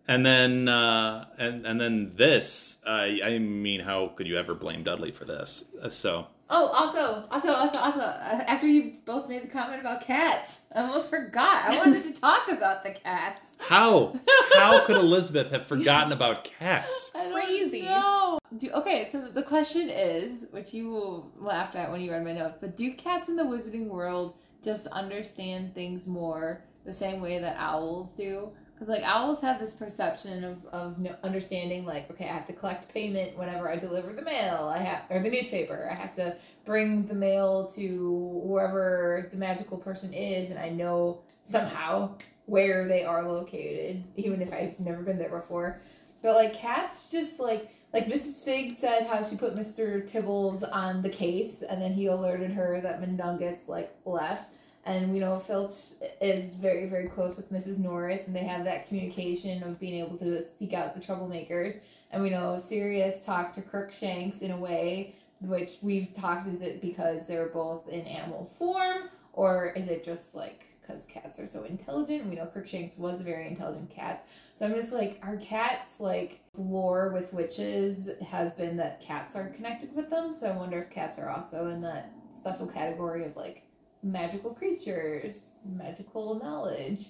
And 0.06 0.26
then, 0.26 0.68
uh, 0.68 1.24
and 1.38 1.64
and 1.64 1.80
then 1.80 2.12
this. 2.14 2.76
Uh, 2.86 3.08
I 3.24 3.38
mean, 3.38 3.80
how 3.80 4.08
could 4.08 4.26
you 4.26 4.36
ever 4.36 4.54
blame 4.54 4.82
Dudley 4.82 5.10
for 5.12 5.24
this? 5.24 5.64
Uh, 5.82 5.88
so 5.88 6.26
Oh, 6.50 6.66
also, 6.66 7.26
also, 7.30 7.52
also, 7.52 7.78
also, 7.78 8.00
uh, 8.00 8.44
after 8.46 8.66
you 8.66 8.96
both 9.06 9.28
made 9.28 9.42
the 9.42 9.48
comment 9.48 9.80
about 9.80 10.02
cats, 10.02 10.60
I 10.74 10.82
almost 10.82 11.08
forgot. 11.08 11.64
I 11.64 11.78
wanted 11.78 12.04
to 12.04 12.12
talk 12.12 12.48
about 12.48 12.84
the 12.84 12.90
cats. 12.90 13.40
how 13.58 14.14
how 14.54 14.84
could 14.84 14.96
Elizabeth 15.08 15.50
have 15.50 15.66
forgotten 15.66 16.12
about 16.12 16.44
cats? 16.44 17.12
Crazy. 17.32 17.82
know. 17.82 18.38
Do, 18.58 18.70
okay, 18.72 19.08
so 19.10 19.26
the 19.26 19.42
question 19.42 19.88
is, 19.88 20.46
which 20.50 20.74
you 20.74 21.24
laughed 21.38 21.76
at 21.76 21.90
when 21.90 22.02
you 22.02 22.12
read 22.12 22.24
my 22.24 22.34
notes, 22.34 22.58
but 22.60 22.76
do 22.76 22.92
cats 22.92 23.28
in 23.28 23.36
the 23.36 23.42
wizarding 23.42 23.86
world 23.86 24.34
just 24.62 24.86
understand 24.88 25.74
things 25.74 26.06
more 26.06 26.62
the 26.84 26.92
same 26.92 27.20
way 27.20 27.38
that 27.38 27.56
owls 27.58 28.12
do? 28.16 28.50
Because 28.74 28.88
like 28.88 29.02
owls 29.02 29.40
have 29.40 29.60
this 29.60 29.74
perception 29.74 30.44
of 30.44 30.66
of 30.66 30.96
understanding, 31.22 31.84
like 31.84 32.10
okay, 32.10 32.28
I 32.28 32.32
have 32.32 32.46
to 32.46 32.52
collect 32.52 32.92
payment 32.92 33.36
whenever 33.36 33.70
I 33.70 33.76
deliver 33.76 34.12
the 34.12 34.22
mail. 34.22 34.72
I 34.74 34.78
have 34.78 35.02
or 35.10 35.22
the 35.22 35.30
newspaper. 35.30 35.88
I 35.90 35.94
have 35.94 36.14
to 36.16 36.36
bring 36.64 37.06
the 37.06 37.14
mail 37.14 37.70
to 37.76 38.40
wherever 38.44 39.28
the 39.30 39.36
magical 39.36 39.78
person 39.78 40.12
is, 40.12 40.50
and 40.50 40.58
I 40.58 40.70
know 40.70 41.20
somehow 41.44 42.16
where 42.46 42.88
they 42.88 43.04
are 43.04 43.22
located, 43.22 44.04
even 44.16 44.42
if 44.42 44.52
I've 44.52 44.78
never 44.80 45.02
been 45.02 45.18
there 45.18 45.30
before. 45.30 45.80
But 46.22 46.34
like 46.34 46.54
cats, 46.54 47.08
just 47.10 47.38
like 47.38 47.70
like 47.92 48.06
Mrs. 48.06 48.42
Figg 48.42 48.76
said 48.76 49.06
how 49.06 49.22
she 49.22 49.36
put 49.36 49.54
Mr. 49.54 50.04
Tibbles 50.10 50.64
on 50.64 51.00
the 51.00 51.08
case, 51.08 51.62
and 51.62 51.80
then 51.80 51.92
he 51.92 52.06
alerted 52.06 52.50
her 52.50 52.80
that 52.80 53.00
Mundungus 53.00 53.68
like 53.68 53.94
left. 54.04 54.50
And 54.86 55.12
we 55.12 55.18
know 55.18 55.38
Filch 55.38 55.72
is 56.20 56.52
very 56.54 56.88
very 56.88 57.08
close 57.08 57.36
with 57.36 57.50
Mrs. 57.50 57.78
Norris, 57.78 58.26
and 58.26 58.36
they 58.36 58.44
have 58.44 58.64
that 58.64 58.86
communication 58.86 59.62
of 59.62 59.80
being 59.80 60.04
able 60.04 60.18
to 60.18 60.44
seek 60.58 60.72
out 60.74 60.94
the 60.94 61.00
troublemakers. 61.00 61.78
And 62.10 62.22
we 62.22 62.30
know 62.30 62.62
Sirius 62.68 63.24
talked 63.24 63.54
to 63.56 63.62
Crookshanks 63.62 64.42
in 64.42 64.50
a 64.50 64.56
way 64.56 65.16
which 65.40 65.78
we've 65.82 66.14
talked. 66.14 66.48
Is 66.48 66.62
it 66.62 66.80
because 66.80 67.26
they're 67.26 67.48
both 67.48 67.88
in 67.88 68.02
animal 68.02 68.50
form, 68.58 69.08
or 69.32 69.72
is 69.76 69.88
it 69.88 70.04
just 70.04 70.34
like 70.34 70.66
because 70.80 71.04
cats 71.06 71.38
are 71.38 71.46
so 71.46 71.64
intelligent? 71.64 72.26
We 72.26 72.36
know 72.36 72.46
Crookshanks 72.46 72.98
was 72.98 73.20
a 73.20 73.24
very 73.24 73.46
intelligent 73.48 73.90
cat. 73.90 74.26
So 74.52 74.66
I'm 74.66 74.74
just 74.74 74.92
like, 74.92 75.18
are 75.22 75.36
cats 75.38 75.98
like 75.98 76.40
lore 76.56 77.10
with 77.12 77.32
witches 77.32 78.10
has 78.26 78.52
been 78.52 78.76
that 78.76 79.00
cats 79.00 79.34
are 79.34 79.48
connected 79.48 79.94
with 79.94 80.10
them? 80.10 80.34
So 80.34 80.46
I 80.46 80.56
wonder 80.56 80.82
if 80.82 80.90
cats 80.90 81.18
are 81.18 81.30
also 81.30 81.68
in 81.70 81.80
that 81.82 82.12
special 82.36 82.66
category 82.66 83.24
of 83.24 83.36
like 83.36 83.63
magical 84.04 84.54
creatures, 84.54 85.52
magical 85.64 86.38
knowledge. 86.38 87.06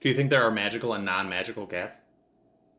Do 0.00 0.08
you 0.08 0.14
think 0.14 0.30
there 0.30 0.42
are 0.42 0.50
magical 0.50 0.94
and 0.94 1.04
non-magical 1.04 1.66
cats? 1.66 1.96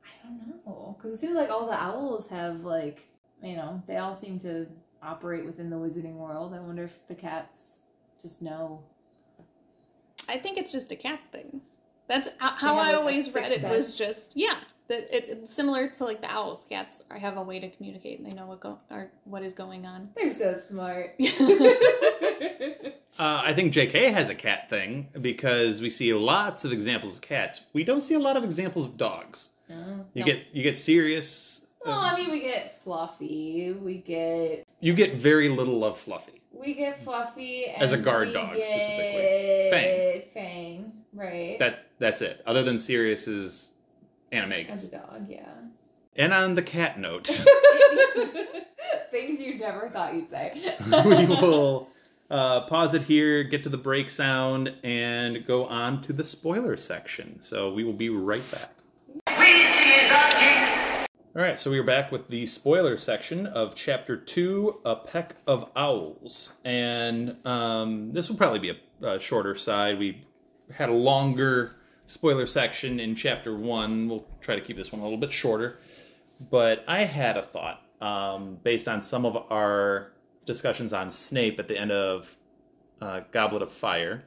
I 0.03 0.27
don't 0.27 0.65
know. 0.65 0.97
Because 0.97 1.13
it 1.15 1.19
seems 1.19 1.35
like 1.35 1.49
all 1.49 1.67
the 1.67 1.81
owls 1.81 2.27
have, 2.27 2.65
like, 2.65 3.07
you 3.41 3.55
know, 3.55 3.81
they 3.87 3.97
all 3.97 4.15
seem 4.15 4.39
to 4.41 4.67
operate 5.01 5.45
within 5.45 5.69
the 5.69 5.75
wizarding 5.75 6.15
world. 6.15 6.53
I 6.53 6.59
wonder 6.59 6.83
if 6.83 7.07
the 7.07 7.15
cats 7.15 7.83
just 8.21 8.41
know. 8.41 8.83
I 10.27 10.37
think 10.37 10.57
it's 10.57 10.71
just 10.71 10.91
a 10.91 10.95
cat 10.95 11.19
thing. 11.31 11.61
That's 12.07 12.27
uh, 12.41 12.51
how 12.51 12.77
I 12.77 12.93
always 12.93 13.25
sixth 13.25 13.35
read 13.35 13.51
it. 13.51 13.63
Was 13.69 13.95
just 13.95 14.35
yeah, 14.35 14.57
that 14.87 15.15
it, 15.15 15.25
it's 15.29 15.53
similar 15.55 15.87
to 15.87 16.03
like 16.05 16.21
the 16.21 16.31
owls. 16.31 16.59
Cats 16.69 16.95
are, 17.09 17.17
have 17.17 17.37
a 17.37 17.43
way 17.43 17.59
to 17.59 17.69
communicate, 17.69 18.19
and 18.19 18.29
they 18.31 18.35
know 18.35 18.45
what 18.45 18.59
go 18.59 18.79
or 18.91 19.09
what 19.25 19.43
is 19.43 19.53
going 19.53 19.85
on. 19.85 20.09
They're 20.15 20.31
so 20.31 20.57
smart. 20.57 21.15
Uh, 23.19 23.41
I 23.45 23.53
think 23.53 23.71
J.K. 23.73 24.11
has 24.11 24.29
a 24.29 24.33
cat 24.35 24.67
thing 24.71 25.07
because 25.21 25.81
we 25.81 25.91
see 25.91 26.11
lots 26.15 26.65
of 26.65 26.71
examples 26.71 27.15
of 27.15 27.21
cats. 27.21 27.61
We 27.71 27.83
don't 27.83 28.01
see 28.01 28.15
a 28.15 28.19
lot 28.19 28.37
of 28.37 28.43
examples 28.43 28.85
of 28.85 28.97
dogs. 28.97 29.51
No. 29.69 30.03
You 30.15 30.21
No. 30.21 30.25
get 30.25 30.45
you 30.51 30.63
get 30.63 30.75
Sirius. 30.75 31.61
Well, 31.85 31.95
uh, 31.95 32.11
I 32.11 32.15
mean, 32.15 32.31
we 32.31 32.39
get 32.41 32.81
Fluffy, 32.83 33.73
we 33.73 33.99
get 33.99 34.65
you 34.79 34.93
get 34.95 35.13
very 35.15 35.47
little 35.47 35.85
of 35.85 35.95
Fluffy. 35.99 36.41
we 36.51 36.73
get 36.73 37.03
Fluffy 37.03 37.65
and 37.67 37.83
As 37.83 37.91
a 37.91 37.99
guard 37.99 38.29
we 38.29 38.33
dog, 38.33 38.55
get 38.55 38.65
specifically. 38.65 39.67
Fang. 39.69 40.21
Fang, 40.33 40.93
right? 41.13 41.59
That 41.59 41.89
that's 41.99 42.21
it. 42.21 42.41
Other 42.47 42.63
than 42.63 42.79
Sirius's 42.79 43.72
As 44.69 44.85
a 44.85 44.91
dog, 44.91 45.27
yeah. 45.29 45.49
And 46.15 46.33
on 46.33 46.55
the 46.55 46.61
cat 46.61 46.99
note, 46.99 47.27
Things 49.11 49.39
you 49.39 49.59
never 49.59 49.89
thought 49.89 50.13
you'd 50.13 50.29
say. 50.29 50.75
we 51.05 51.25
will 51.25 51.89
uh, 52.29 52.61
pause 52.61 52.93
it 52.93 53.03
here, 53.03 53.43
get 53.43 53.63
to 53.63 53.69
the 53.69 53.77
break 53.77 54.09
sound, 54.09 54.73
and 54.83 55.45
go 55.45 55.65
on 55.65 56.01
to 56.01 56.13
the 56.13 56.23
spoiler 56.23 56.75
section. 56.75 57.39
So 57.39 57.71
we 57.71 57.83
will 57.83 57.93
be 57.93 58.09
right 58.09 58.43
back. 58.51 58.71
All 61.35 61.41
right, 61.41 61.57
so 61.57 61.71
we 61.71 61.79
are 61.79 61.83
back 61.83 62.11
with 62.11 62.27
the 62.27 62.45
spoiler 62.45 62.95
section 62.95 63.47
of 63.47 63.73
Chapter 63.73 64.15
2, 64.15 64.81
A 64.85 64.95
Peck 64.95 65.35
of 65.47 65.69
Owls. 65.75 66.53
And 66.63 67.35
um, 67.45 68.11
this 68.11 68.29
will 68.29 68.37
probably 68.37 68.59
be 68.59 68.69
a, 68.69 69.07
a 69.15 69.19
shorter 69.19 69.55
side. 69.55 69.97
We 69.97 70.21
had 70.71 70.89
a 70.89 70.93
longer 70.93 71.75
spoiler 72.05 72.45
section 72.45 72.99
in 72.99 73.15
Chapter 73.15 73.55
1. 73.55 74.07
We'll 74.09 74.25
try 74.41 74.55
to 74.55 74.61
keep 74.61 74.75
this 74.77 74.91
one 74.91 75.01
a 75.01 75.03
little 75.03 75.17
bit 75.19 75.31
shorter. 75.31 75.79
But 76.49 76.83
I 76.87 77.03
had 77.03 77.37
a 77.37 77.41
thought 77.43 77.81
um, 78.01 78.57
based 78.63 78.87
on 78.87 79.01
some 79.01 79.25
of 79.25 79.51
our 79.51 80.11
discussions 80.45 80.93
on 80.93 81.09
Snape 81.09 81.59
at 81.59 81.67
the 81.67 81.79
end 81.79 81.91
of 81.91 82.35
uh, 83.01 83.21
Goblet 83.31 83.61
of 83.61 83.71
Fire. 83.71 84.23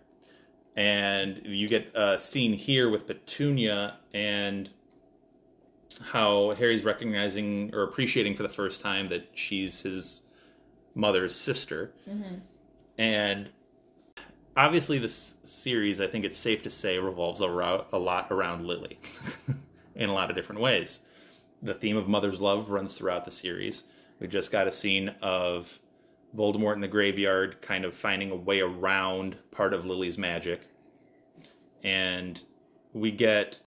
And 0.76 1.40
you 1.44 1.68
get 1.68 1.94
a 1.94 2.18
scene 2.18 2.52
here 2.52 2.90
with 2.90 3.06
Petunia 3.06 3.96
and 4.12 4.68
how 6.02 6.50
Harry's 6.52 6.84
recognizing 6.84 7.74
or 7.74 7.82
appreciating 7.84 8.36
for 8.36 8.42
the 8.42 8.48
first 8.50 8.82
time 8.82 9.08
that 9.08 9.30
she's 9.34 9.80
his 9.82 10.20
mother's 10.94 11.34
sister. 11.34 11.92
Mhm. 12.08 12.40
And 12.98 13.48
obviously, 14.56 14.98
this 14.98 15.36
series, 15.42 16.00
I 16.00 16.06
think 16.06 16.24
it's 16.24 16.36
safe 16.36 16.62
to 16.62 16.70
say, 16.70 16.98
revolves 16.98 17.40
a, 17.40 17.46
a 17.92 17.98
lot 17.98 18.28
around 18.30 18.66
Lily 18.66 18.98
in 19.94 20.08
a 20.08 20.12
lot 20.12 20.30
of 20.30 20.36
different 20.36 20.60
ways. 20.60 21.00
The 21.62 21.74
theme 21.74 21.96
of 21.96 22.08
mother's 22.08 22.40
love 22.40 22.70
runs 22.70 22.96
throughout 22.96 23.24
the 23.24 23.30
series. 23.30 23.84
We 24.20 24.28
just 24.28 24.52
got 24.52 24.66
a 24.66 24.72
scene 24.72 25.14
of 25.22 25.78
Voldemort 26.36 26.74
in 26.74 26.80
the 26.80 26.88
graveyard 26.88 27.60
kind 27.62 27.84
of 27.84 27.94
finding 27.94 28.30
a 28.30 28.36
way 28.36 28.60
around 28.60 29.36
part 29.50 29.72
of 29.72 29.84
Lily's 29.84 30.18
magic. 30.18 30.62
And 31.82 32.40
we 32.92 33.10
get 33.10 33.60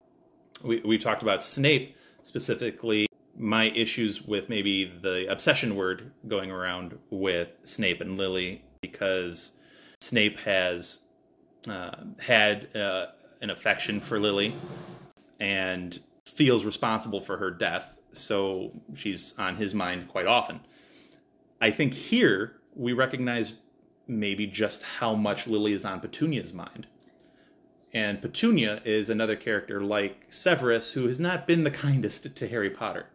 we, 0.63 0.81
we 0.81 0.97
talked 0.97 1.21
about 1.21 1.43
Snape 1.43 1.95
specifically 2.23 3.07
my 3.37 3.65
issues 3.65 4.23
with 4.23 4.49
maybe 4.49 4.85
the 5.01 5.31
obsession 5.31 5.75
word 5.75 6.11
going 6.27 6.49
around 6.49 6.97
with 7.11 7.49
Snape 7.61 8.01
and 8.01 8.17
Lily 8.17 8.63
because 8.81 9.53
Snape 10.01 10.39
has 10.39 10.99
uh, 11.67 11.95
had 12.19 12.75
uh, 12.75 13.07
an 13.41 13.49
affection 13.49 13.99
for 13.99 14.19
Lily 14.19 14.53
and 15.39 15.99
feels 16.25 16.65
responsible 16.65 17.21
for 17.21 17.37
her 17.37 17.51
death, 17.51 17.97
so 18.11 18.71
she's 18.95 19.33
on 19.37 19.55
his 19.55 19.73
mind 19.73 20.07
quite 20.07 20.27
often. 20.27 20.59
I 21.61 21.71
think 21.71 21.93
here 21.93 22.57
we 22.75 22.93
recognize 22.93 23.55
maybe 24.07 24.45
just 24.45 24.83
how 24.83 25.15
much 25.15 25.47
Lily 25.47 25.73
is 25.73 25.83
on 25.83 25.99
Petunia's 25.99 26.53
mind. 26.53 26.87
And 27.93 28.21
Petunia 28.21 28.81
is 28.85 29.09
another 29.09 29.35
character 29.35 29.81
like 29.81 30.25
Severus 30.29 30.91
who 30.91 31.07
has 31.07 31.19
not 31.19 31.47
been 31.47 31.63
the 31.63 31.71
kindest 31.71 32.35
to 32.35 32.47
Harry 32.47 32.69
Potter, 32.69 33.07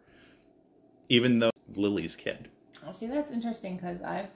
even 1.09 1.39
though 1.39 1.51
Lily's 1.75 2.15
kid. 2.15 2.49
See, 2.91 3.07
that's 3.07 3.31
interesting 3.31 3.77
because 3.77 4.01
I've 4.01 4.27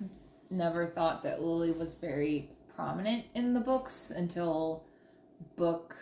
never 0.49 0.87
thought 0.87 1.23
that 1.23 1.41
Lily 1.41 1.71
was 1.71 1.93
very 1.93 2.49
prominent 2.75 3.25
in 3.35 3.53
the 3.53 3.59
books 3.59 4.11
until 4.15 4.83
book 5.55 5.95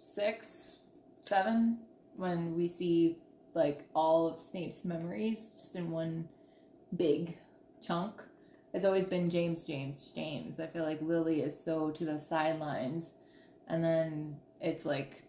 six, 0.00 0.76
seven, 1.22 1.78
when 2.16 2.54
we 2.56 2.68
see 2.68 3.18
like 3.54 3.84
all 3.94 4.28
of 4.28 4.38
Snape's 4.38 4.84
memories 4.84 5.52
just 5.58 5.76
in 5.76 5.90
one 5.90 6.28
big 6.96 7.36
chunk. 7.82 8.22
it's 8.74 8.84
always 8.84 9.06
been 9.06 9.30
James, 9.30 9.64
James, 9.64 10.12
James. 10.14 10.60
I 10.60 10.66
feel 10.66 10.84
like 10.84 11.00
Lily 11.02 11.42
is 11.42 11.58
so 11.58 11.90
to 11.90 12.04
the 12.04 12.18
sidelines, 12.18 13.14
and 13.68 13.82
then 13.82 14.36
it's 14.60 14.84
like 14.84 15.22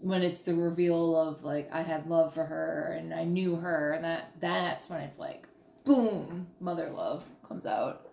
when 0.00 0.22
it's 0.22 0.40
the 0.40 0.54
reveal 0.54 1.16
of 1.16 1.44
like 1.44 1.72
I 1.72 1.82
had 1.82 2.08
love 2.08 2.34
for 2.34 2.44
her 2.44 2.96
and 2.98 3.14
I 3.14 3.24
knew 3.24 3.56
her, 3.56 3.92
and 3.92 4.04
that 4.04 4.32
that's 4.40 4.88
when 4.88 5.00
it's 5.00 5.18
like 5.18 5.46
boom, 5.84 6.46
mother 6.60 6.90
love 6.90 7.24
comes 7.46 7.66
out. 7.66 8.10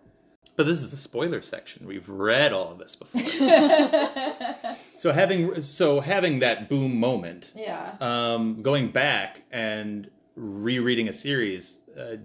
But 0.58 0.66
this 0.66 0.82
is 0.82 0.94
a 0.94 0.98
spoiler 0.98 1.42
section. 1.42 1.88
We've 1.88 2.08
read 2.08 2.52
all 2.52 2.72
of 2.72 2.78
this 2.78 2.96
before. 2.96 3.22
so 4.98 5.12
having 5.12 5.60
so 5.62 6.02
having 6.02 6.40
that 6.40 6.70
boom 6.70 6.98
moment, 6.98 7.54
yeah. 7.56 7.96
um, 8.02 8.62
going 8.62 8.92
back 8.92 9.44
and 9.52 10.10
rereading 10.36 11.08
a 11.08 11.14
series, 11.14 11.80
uh, 11.98 12.18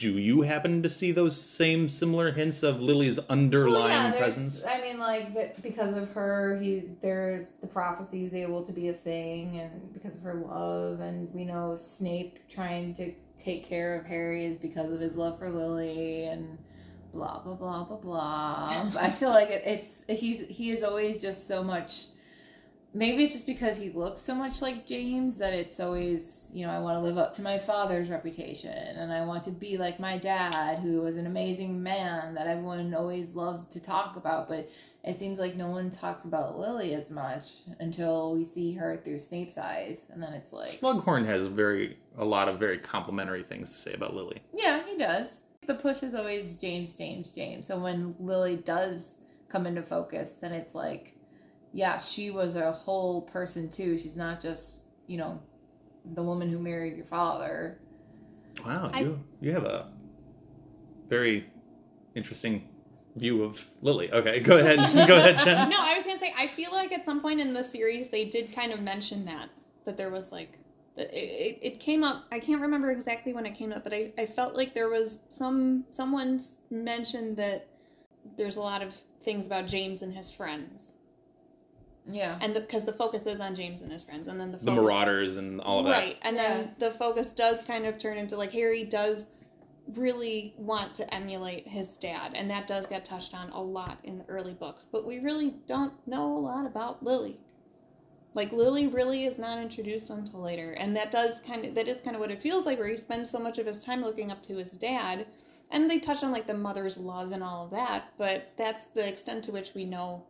do 0.00 0.18
you 0.18 0.40
happen 0.40 0.82
to 0.82 0.88
see 0.88 1.12
those 1.12 1.38
same 1.38 1.86
similar 1.86 2.32
hints 2.32 2.62
of 2.62 2.80
Lily's 2.80 3.18
oh, 3.18 3.24
underlying 3.28 3.90
Well, 3.90 4.14
yeah, 4.14 4.18
presence? 4.18 4.64
I 4.64 4.80
mean, 4.80 4.98
like 4.98 5.62
because 5.62 5.94
of 5.94 6.10
her, 6.12 6.58
he 6.58 6.84
there's 7.02 7.50
the 7.60 7.66
prophecy 7.66 8.24
is 8.24 8.34
able 8.34 8.64
to 8.64 8.72
be 8.72 8.88
a 8.88 8.94
thing, 8.94 9.58
and 9.60 9.92
because 9.92 10.16
of 10.16 10.22
her 10.22 10.34
love, 10.34 11.00
and 11.00 11.32
we 11.34 11.44
know 11.44 11.76
Snape 11.76 12.38
trying 12.48 12.94
to 12.94 13.12
take 13.36 13.66
care 13.66 13.98
of 13.98 14.06
Harry 14.06 14.46
is 14.46 14.56
because 14.56 14.90
of 14.90 15.00
his 15.00 15.16
love 15.16 15.38
for 15.38 15.50
Lily, 15.50 16.24
and 16.24 16.56
blah 17.12 17.40
blah 17.40 17.54
blah 17.54 17.84
blah 17.84 17.98
blah. 17.98 18.90
I 18.98 19.10
feel 19.10 19.28
like 19.28 19.50
it, 19.50 19.62
it's 19.66 20.04
he's 20.08 20.46
he 20.48 20.70
is 20.70 20.82
always 20.82 21.20
just 21.20 21.46
so 21.46 21.62
much. 21.62 22.06
Maybe 22.94 23.22
it's 23.22 23.34
just 23.34 23.46
because 23.46 23.76
he 23.76 23.90
looks 23.90 24.22
so 24.22 24.34
much 24.34 24.62
like 24.62 24.86
James 24.86 25.36
that 25.36 25.52
it's 25.52 25.78
always, 25.78 26.39
you 26.52 26.66
know, 26.66 26.72
I 26.72 26.78
want 26.78 26.96
to 26.96 27.00
live 27.00 27.18
up 27.18 27.32
to 27.34 27.42
my 27.42 27.58
father's 27.58 28.10
reputation 28.10 28.70
and 28.70 29.12
I 29.12 29.24
want 29.24 29.42
to 29.44 29.50
be 29.50 29.76
like 29.76 30.00
my 30.00 30.18
dad, 30.18 30.78
who 30.78 31.00
was 31.00 31.16
an 31.16 31.26
amazing 31.26 31.82
man 31.82 32.34
that 32.34 32.46
everyone 32.46 32.92
always 32.94 33.34
loves 33.34 33.64
to 33.68 33.80
talk 33.80 34.16
about. 34.16 34.48
But 34.48 34.68
it 35.04 35.16
seems 35.16 35.38
like 35.38 35.56
no 35.56 35.68
one 35.68 35.90
talks 35.90 36.24
about 36.24 36.58
Lily 36.58 36.94
as 36.94 37.10
much 37.10 37.52
until 37.78 38.32
we 38.34 38.44
see 38.44 38.72
her 38.74 39.00
through 39.02 39.18
Snape's 39.18 39.58
eyes. 39.58 40.06
And 40.12 40.22
then 40.22 40.32
it's 40.32 40.52
like, 40.52 40.68
Slughorn 40.68 41.24
has 41.26 41.46
very 41.46 41.96
a 42.18 42.24
lot 42.24 42.48
of 42.48 42.58
very 42.58 42.78
complimentary 42.78 43.42
things 43.42 43.70
to 43.70 43.76
say 43.76 43.92
about 43.94 44.14
Lily. 44.14 44.42
yeah, 44.52 44.82
he 44.86 44.96
does. 44.96 45.42
The 45.66 45.74
push 45.74 46.02
is 46.02 46.14
always 46.14 46.56
James, 46.56 46.94
James, 46.94 47.30
James. 47.30 47.66
So 47.66 47.78
when 47.78 48.14
Lily 48.18 48.56
does 48.56 49.18
come 49.48 49.66
into 49.66 49.82
focus, 49.82 50.32
then 50.40 50.52
it's 50.52 50.74
like, 50.74 51.14
yeah, 51.72 51.98
she 51.98 52.30
was 52.30 52.56
a 52.56 52.72
whole 52.72 53.22
person 53.22 53.70
too. 53.70 53.96
She's 53.96 54.16
not 54.16 54.42
just, 54.42 54.84
you 55.06 55.16
know, 55.18 55.40
the 56.14 56.22
woman 56.22 56.48
who 56.50 56.58
married 56.58 56.96
your 56.96 57.06
father. 57.06 57.78
Wow, 58.64 58.90
I- 58.92 59.00
you 59.00 59.20
you 59.40 59.52
have 59.52 59.64
a 59.64 59.88
very 61.08 61.46
interesting 62.14 62.68
view 63.16 63.42
of 63.42 63.64
Lily. 63.82 64.12
Okay, 64.12 64.40
go 64.40 64.58
ahead, 64.58 64.78
go 65.08 65.16
ahead, 65.16 65.38
Jenn. 65.38 65.68
no, 65.70 65.76
I 65.78 65.94
was 65.96 66.04
gonna 66.04 66.18
say 66.18 66.32
I 66.36 66.46
feel 66.48 66.72
like 66.72 66.92
at 66.92 67.04
some 67.04 67.20
point 67.20 67.40
in 67.40 67.52
the 67.52 67.62
series 67.64 68.08
they 68.08 68.24
did 68.26 68.52
kind 68.54 68.72
of 68.72 68.80
mention 68.80 69.24
that 69.26 69.48
that 69.84 69.96
there 69.96 70.10
was 70.10 70.30
like 70.30 70.58
it, 70.96 71.10
it, 71.12 71.58
it 71.62 71.80
came 71.80 72.04
up. 72.04 72.24
I 72.30 72.38
can't 72.40 72.60
remember 72.60 72.90
exactly 72.90 73.32
when 73.32 73.46
it 73.46 73.52
came 73.54 73.72
up, 73.72 73.84
but 73.84 73.92
I, 73.94 74.12
I 74.18 74.26
felt 74.26 74.54
like 74.54 74.74
there 74.74 74.88
was 74.90 75.18
some 75.28 75.84
someone 75.90 76.42
mentioned 76.70 77.36
that 77.38 77.66
there's 78.36 78.56
a 78.56 78.60
lot 78.60 78.82
of 78.82 78.94
things 79.22 79.46
about 79.46 79.66
James 79.66 80.02
and 80.02 80.12
his 80.14 80.30
friends, 80.30 80.92
Yeah. 82.06 82.38
and 82.40 82.54
because 82.54 82.84
the, 82.84 82.92
focus 82.92 83.22
is 83.26 83.40
on 83.40 83.54
James 83.54 83.82
and 83.82 83.92
his 83.92 84.02
friends, 84.02 84.26
and 84.28 84.40
then 84.40 84.52
the 84.52 84.58
The 84.58 84.72
Marauders 84.72 85.36
and 85.36 85.60
all 85.60 85.80
of 85.80 85.84
that. 85.86 85.90
right, 85.90 86.16
and 86.22 86.36
Yeah. 86.36 86.48
then 86.56 86.74
the 86.78 86.90
focus 86.92 87.30
does 87.30 87.62
kind 87.62 87.86
of 87.86 87.98
turn 87.98 88.16
into 88.16 88.36
like 88.36 88.52
Harry 88.52 88.84
does 88.84 89.26
really 89.94 90.54
want 90.56 90.94
to 90.94 91.14
emulate 91.14 91.66
his 91.66 91.88
dad, 91.94 92.32
and 92.34 92.48
that 92.50 92.66
does 92.66 92.86
get 92.86 93.04
touched 93.04 93.34
on 93.34 93.50
a 93.50 93.60
lot 93.60 93.98
in 94.04 94.18
the 94.18 94.24
early 94.26 94.52
books. 94.54 94.86
But 94.90 95.06
we 95.06 95.18
really 95.18 95.54
don't 95.66 95.92
know 96.06 96.36
a 96.36 96.38
lot 96.38 96.66
about 96.66 97.02
Lily. 97.02 97.40
Like 98.34 98.52
Lily 98.52 98.86
really 98.86 99.24
is 99.24 99.38
not 99.38 99.58
introduced 99.58 100.10
until 100.10 100.40
later, 100.40 100.72
and 100.72 100.94
that 100.96 101.10
does 101.10 101.40
kind 101.40 101.64
of 101.64 101.74
that 101.74 101.88
is 101.88 102.00
kind 102.00 102.14
of 102.14 102.20
what 102.20 102.30
it 102.30 102.40
feels 102.40 102.64
like, 102.66 102.78
where 102.78 102.88
he 102.88 102.96
spends 102.96 103.28
so 103.30 103.38
much 103.40 103.58
of 103.58 103.66
his 103.66 103.84
time 103.84 104.02
looking 104.02 104.30
up 104.30 104.42
to 104.44 104.56
his 104.56 104.70
dad, 104.72 105.26
and 105.72 105.90
they 105.90 105.98
touch 105.98 106.22
on 106.22 106.30
like 106.30 106.46
the 106.46 106.54
mother's 106.54 106.96
love 106.96 107.32
and 107.32 107.42
all 107.42 107.64
of 107.64 107.70
that, 107.72 108.04
but 108.16 108.52
that's 108.56 108.84
the 108.94 109.06
extent 109.08 109.42
to 109.44 109.52
which 109.52 109.74
we 109.74 109.84
know 109.84 110.22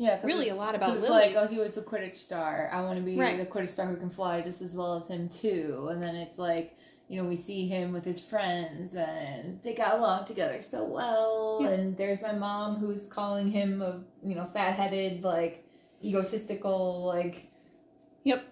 Yeah. 0.00 0.18
really 0.24 0.48
it- 0.48 0.52
a 0.52 0.54
lot 0.54 0.74
about 0.74 0.96
Lily. 0.96 1.08
like, 1.10 1.34
oh, 1.36 1.46
he 1.46 1.58
was 1.58 1.72
the 1.74 1.82
Quidditch 1.82 2.16
star. 2.16 2.70
I 2.72 2.80
want 2.82 2.94
to 2.96 3.02
be 3.02 3.18
Right. 3.18 3.36
the 3.38 3.44
Quidditch 3.46 3.68
star 3.68 3.86
who 3.86 3.96
can 3.96 4.08
fly 4.10 4.40
just 4.40 4.62
as 4.62 4.74
well 4.74 4.94
as 4.94 5.06
him 5.08 5.28
too. 5.28 5.88
And 5.92 6.02
then 6.02 6.16
it's 6.16 6.38
like, 6.38 6.76
you 7.08 7.20
know, 7.22 7.28
we 7.28 7.36
see 7.36 7.66
him 7.68 7.92
with 7.92 8.04
his 8.04 8.20
friends, 8.20 8.94
and 8.94 9.60
they 9.62 9.74
got 9.74 9.98
along 9.98 10.24
together 10.26 10.62
so 10.62 10.84
well. 10.84 11.58
Yeah. 11.60 11.68
And 11.70 11.96
there's 11.96 12.22
my 12.22 12.32
mom 12.32 12.76
who's 12.76 13.06
calling 13.08 13.50
him 13.50 13.82
a, 13.82 14.00
you 14.24 14.34
know, 14.36 14.46
fat-headed, 14.54 15.22
like 15.22 15.64
egotistical, 16.02 17.04
like 17.04 17.46
Yep. 18.24 18.44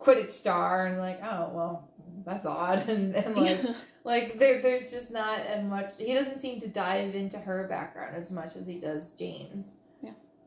Quidditch 0.00 0.30
star, 0.30 0.86
and 0.86 0.98
like, 0.98 1.20
oh 1.22 1.50
well, 1.54 1.88
that's 2.26 2.44
odd. 2.44 2.86
And, 2.88 3.14
and 3.14 3.36
like, 3.36 3.60
like 4.04 4.38
there, 4.38 4.60
there's 4.60 4.90
just 4.90 5.10
not 5.10 5.40
as 5.40 5.64
much. 5.64 5.92
He 5.96 6.12
doesn't 6.12 6.38
seem 6.38 6.60
to 6.60 6.68
dive 6.68 7.14
into 7.14 7.38
her 7.38 7.66
background 7.68 8.16
as 8.16 8.30
much 8.30 8.56
as 8.56 8.66
he 8.66 8.78
does 8.78 9.10
James. 9.10 9.66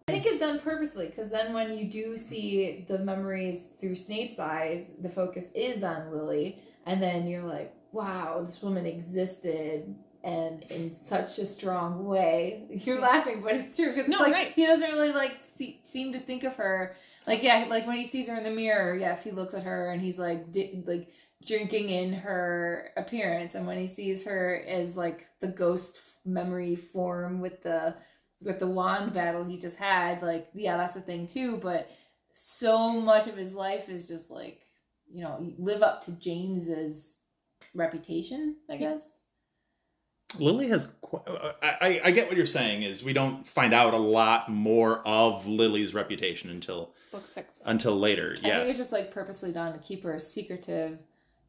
I 0.08 0.12
think 0.12 0.28
it's 0.28 0.40
done 0.40 0.60
purposely 0.60 1.08
because 1.08 1.32
then 1.32 1.52
when 1.52 1.76
you 1.76 1.90
do 1.90 2.16
see 2.16 2.86
the 2.88 3.00
memories 3.00 3.70
through 3.80 3.96
Snape's 3.96 4.38
eyes, 4.38 4.92
the 5.02 5.10
focus 5.10 5.46
is 5.56 5.84
on 5.84 6.12
Lily, 6.12 6.62
and 6.86 7.02
then 7.02 7.28
you're 7.28 7.44
like, 7.44 7.74
wow, 7.92 8.44
this 8.46 8.62
woman 8.62 8.86
existed. 8.86 9.96
And 10.24 10.64
in 10.70 10.92
such 10.92 11.40
a 11.40 11.46
strong 11.46 12.06
way, 12.06 12.66
you're 12.70 13.00
laughing, 13.02 13.42
but 13.42 13.54
it's 13.54 13.78
true 13.78 13.94
because 13.94 14.08
No, 14.08 14.20
like 14.20 14.34
right. 14.34 14.52
he 14.54 14.66
doesn't 14.66 14.92
really 14.92 15.12
like 15.12 15.40
see, 15.42 15.80
seem 15.84 16.14
to 16.14 16.20
think 16.20 16.44
of 16.44 16.56
her 16.56 16.96
like 17.28 17.42
yeah, 17.42 17.66
like 17.68 17.88
when 17.88 17.98
he 17.98 18.06
sees 18.06 18.28
her 18.28 18.36
in 18.36 18.44
the 18.44 18.52
mirror, 18.52 18.96
yes, 18.96 19.24
he 19.24 19.32
looks 19.32 19.56
at 19.56 19.64
her 19.64 19.92
and 19.92 20.02
he's 20.02 20.20
like 20.20 20.52
di- 20.52 20.84
like 20.86 21.10
drinking 21.46 21.90
in 21.90 22.14
her 22.14 22.92
appearance, 22.98 23.56
and 23.56 23.66
when 23.66 23.78
he 23.80 23.88
sees 23.88 24.24
her 24.26 24.64
as 24.68 24.96
like 24.96 25.28
the 25.42 25.48
ghost 25.48 26.00
memory 26.26 26.76
form 26.76 27.40
with 27.42 27.62
the 27.64 27.96
with 28.46 28.60
the 28.60 28.68
wand 28.68 29.14
battle 29.14 29.44
he 29.44 29.58
just 29.58 29.76
had, 29.76 30.22
like 30.22 30.48
yeah, 30.54 30.78
that's 30.78 30.96
a 30.96 31.02
thing 31.02 31.28
too. 31.28 31.58
But 31.58 31.90
so 32.32 32.90
much 32.90 33.28
of 33.28 33.36
his 33.36 33.54
life 33.54 33.90
is 33.90 34.08
just 34.08 34.30
like 34.32 34.62
you 35.12 35.24
know 35.24 35.54
live 35.58 35.82
up 35.82 36.06
to 36.06 36.12
James's 36.14 37.10
reputation, 37.74 38.56
I 38.70 38.78
guess. 38.78 39.02
Lily 40.38 40.68
has. 40.68 40.88
Qu- 41.02 41.22
I, 41.62 41.78
I 41.82 42.02
I 42.06 42.12
get 42.12 42.28
what 42.28 42.38
you're 42.38 42.46
saying. 42.46 42.84
Is 42.84 43.04
we 43.04 43.14
don't 43.14 43.48
find 43.48 43.74
out 43.74 43.94
a 43.94 43.98
lot 43.98 44.50
more 44.50 45.00
of 45.08 45.48
Lily's 45.48 45.94
reputation 45.94 46.50
until 46.50 46.94
Book 47.12 47.26
six. 47.26 47.52
until 47.66 47.98
later. 47.98 48.36
I 48.40 48.50
think 48.50 48.70
it's 48.70 48.78
just 48.78 48.92
like 48.92 49.12
purposely 49.12 49.52
done 49.52 49.74
to 49.74 49.80
keep 49.80 50.04
her 50.04 50.20
secretive 50.20 51.00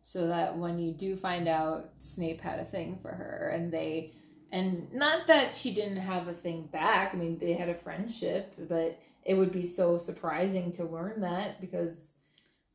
so 0.01 0.29
that 0.29 0.57
when 0.57 0.79
you 0.79 0.93
do 0.93 1.17
find 1.17 1.49
out 1.49 1.91
Snape 1.99 2.41
had 2.41 2.61
a 2.61 2.65
thing 2.65 2.99
for 3.03 3.09
her 3.09 3.51
and 3.55 3.73
they 3.73 4.13
and 4.53 4.93
not 4.93 5.27
that 5.27 5.55
she 5.55 5.73
didn't 5.75 5.97
have 5.97 6.29
a 6.29 6.33
thing 6.33 6.69
back, 6.73 7.15
I 7.15 7.17
mean 7.17 7.39
they 7.39 7.55
had 7.55 7.69
a 7.69 7.75
friendship, 7.75 8.55
but 8.69 8.99
it 9.25 9.35
would 9.35 9.53
be 9.53 9.65
so 9.65 9.99
surprising 9.99 10.73
to 10.73 10.85
learn 10.85 11.21
that 11.21 11.61
because 11.61 12.13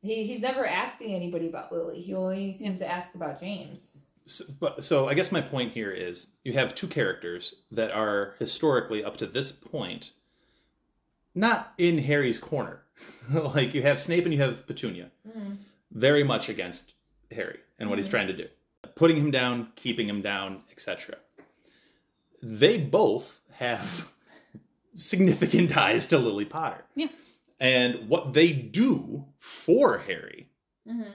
he, 0.02 0.24
he's 0.24 0.40
never 0.40 0.66
asking 0.66 1.14
anybody 1.14 1.48
about 1.48 1.72
Lily. 1.72 2.00
He 2.00 2.14
only 2.14 2.58
seems 2.58 2.78
to 2.80 2.90
ask 2.90 3.14
about 3.14 3.40
James. 3.40 3.92
So, 4.26 4.44
but 4.60 4.84
so 4.84 5.08
I 5.08 5.14
guess 5.14 5.32
my 5.32 5.40
point 5.40 5.72
here 5.72 5.90
is 5.90 6.28
you 6.44 6.52
have 6.52 6.74
two 6.74 6.86
characters 6.86 7.54
that 7.70 7.90
are 7.90 8.34
historically 8.38 9.02
up 9.02 9.16
to 9.18 9.26
this 9.26 9.50
point 9.50 10.12
not 11.34 11.72
in 11.78 11.98
Harry's 11.98 12.38
corner. 12.38 12.82
like 13.32 13.74
you 13.74 13.82
have 13.82 13.98
Snape 13.98 14.24
and 14.24 14.34
you 14.34 14.40
have 14.40 14.66
Petunia, 14.66 15.10
mm-hmm. 15.26 15.54
very 15.92 16.22
much 16.22 16.48
against 16.48 16.92
Harry 17.30 17.58
and 17.78 17.88
what 17.88 17.98
he's 17.98 18.06
mm-hmm. 18.06 18.16
trying 18.16 18.26
to 18.28 18.36
do, 18.36 18.46
putting 18.94 19.16
him 19.16 19.30
down, 19.30 19.68
keeping 19.76 20.08
him 20.08 20.20
down, 20.20 20.62
etc. 20.70 21.16
They 22.42 22.76
both 22.78 23.40
have 23.54 24.08
significant 24.94 25.70
ties 25.70 26.06
to 26.08 26.18
Lily 26.18 26.44
Potter. 26.44 26.84
Yeah. 26.94 27.08
And 27.60 28.08
what 28.08 28.32
they 28.32 28.52
do 28.52 29.26
for 29.38 29.98
Harry 29.98 30.48
Mm-hmm. 30.88 31.10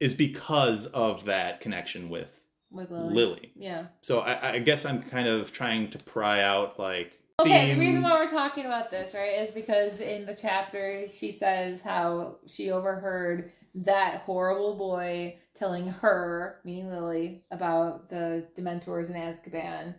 is 0.00 0.14
because 0.14 0.86
of 0.86 1.26
that 1.26 1.60
connection 1.60 2.08
with 2.08 2.40
With 2.70 2.90
Lily. 2.90 3.14
Lily. 3.14 3.52
Yeah. 3.54 3.86
So 4.00 4.20
I, 4.20 4.52
I 4.52 4.58
guess 4.60 4.86
I'm 4.86 5.02
kind 5.02 5.28
of 5.28 5.52
trying 5.52 5.90
to 5.90 5.98
pry 5.98 6.40
out 6.42 6.78
like. 6.78 7.20
Okay, 7.38 7.74
the 7.74 7.78
reason 7.78 8.02
why 8.02 8.12
we're 8.18 8.30
talking 8.30 8.64
about 8.64 8.90
this, 8.90 9.12
right, 9.12 9.38
is 9.42 9.50
because 9.50 10.00
in 10.00 10.24
the 10.24 10.32
chapter 10.34 11.06
she 11.06 11.30
says 11.30 11.82
how 11.82 12.36
she 12.46 12.70
overheard 12.70 13.52
that 13.74 14.22
horrible 14.22 14.74
boy 14.74 15.36
telling 15.54 15.88
her, 15.88 16.60
meaning 16.64 16.88
Lily, 16.88 17.44
about 17.50 18.08
the 18.08 18.46
Dementors 18.56 19.10
in 19.10 19.16
Azkaban 19.16 19.94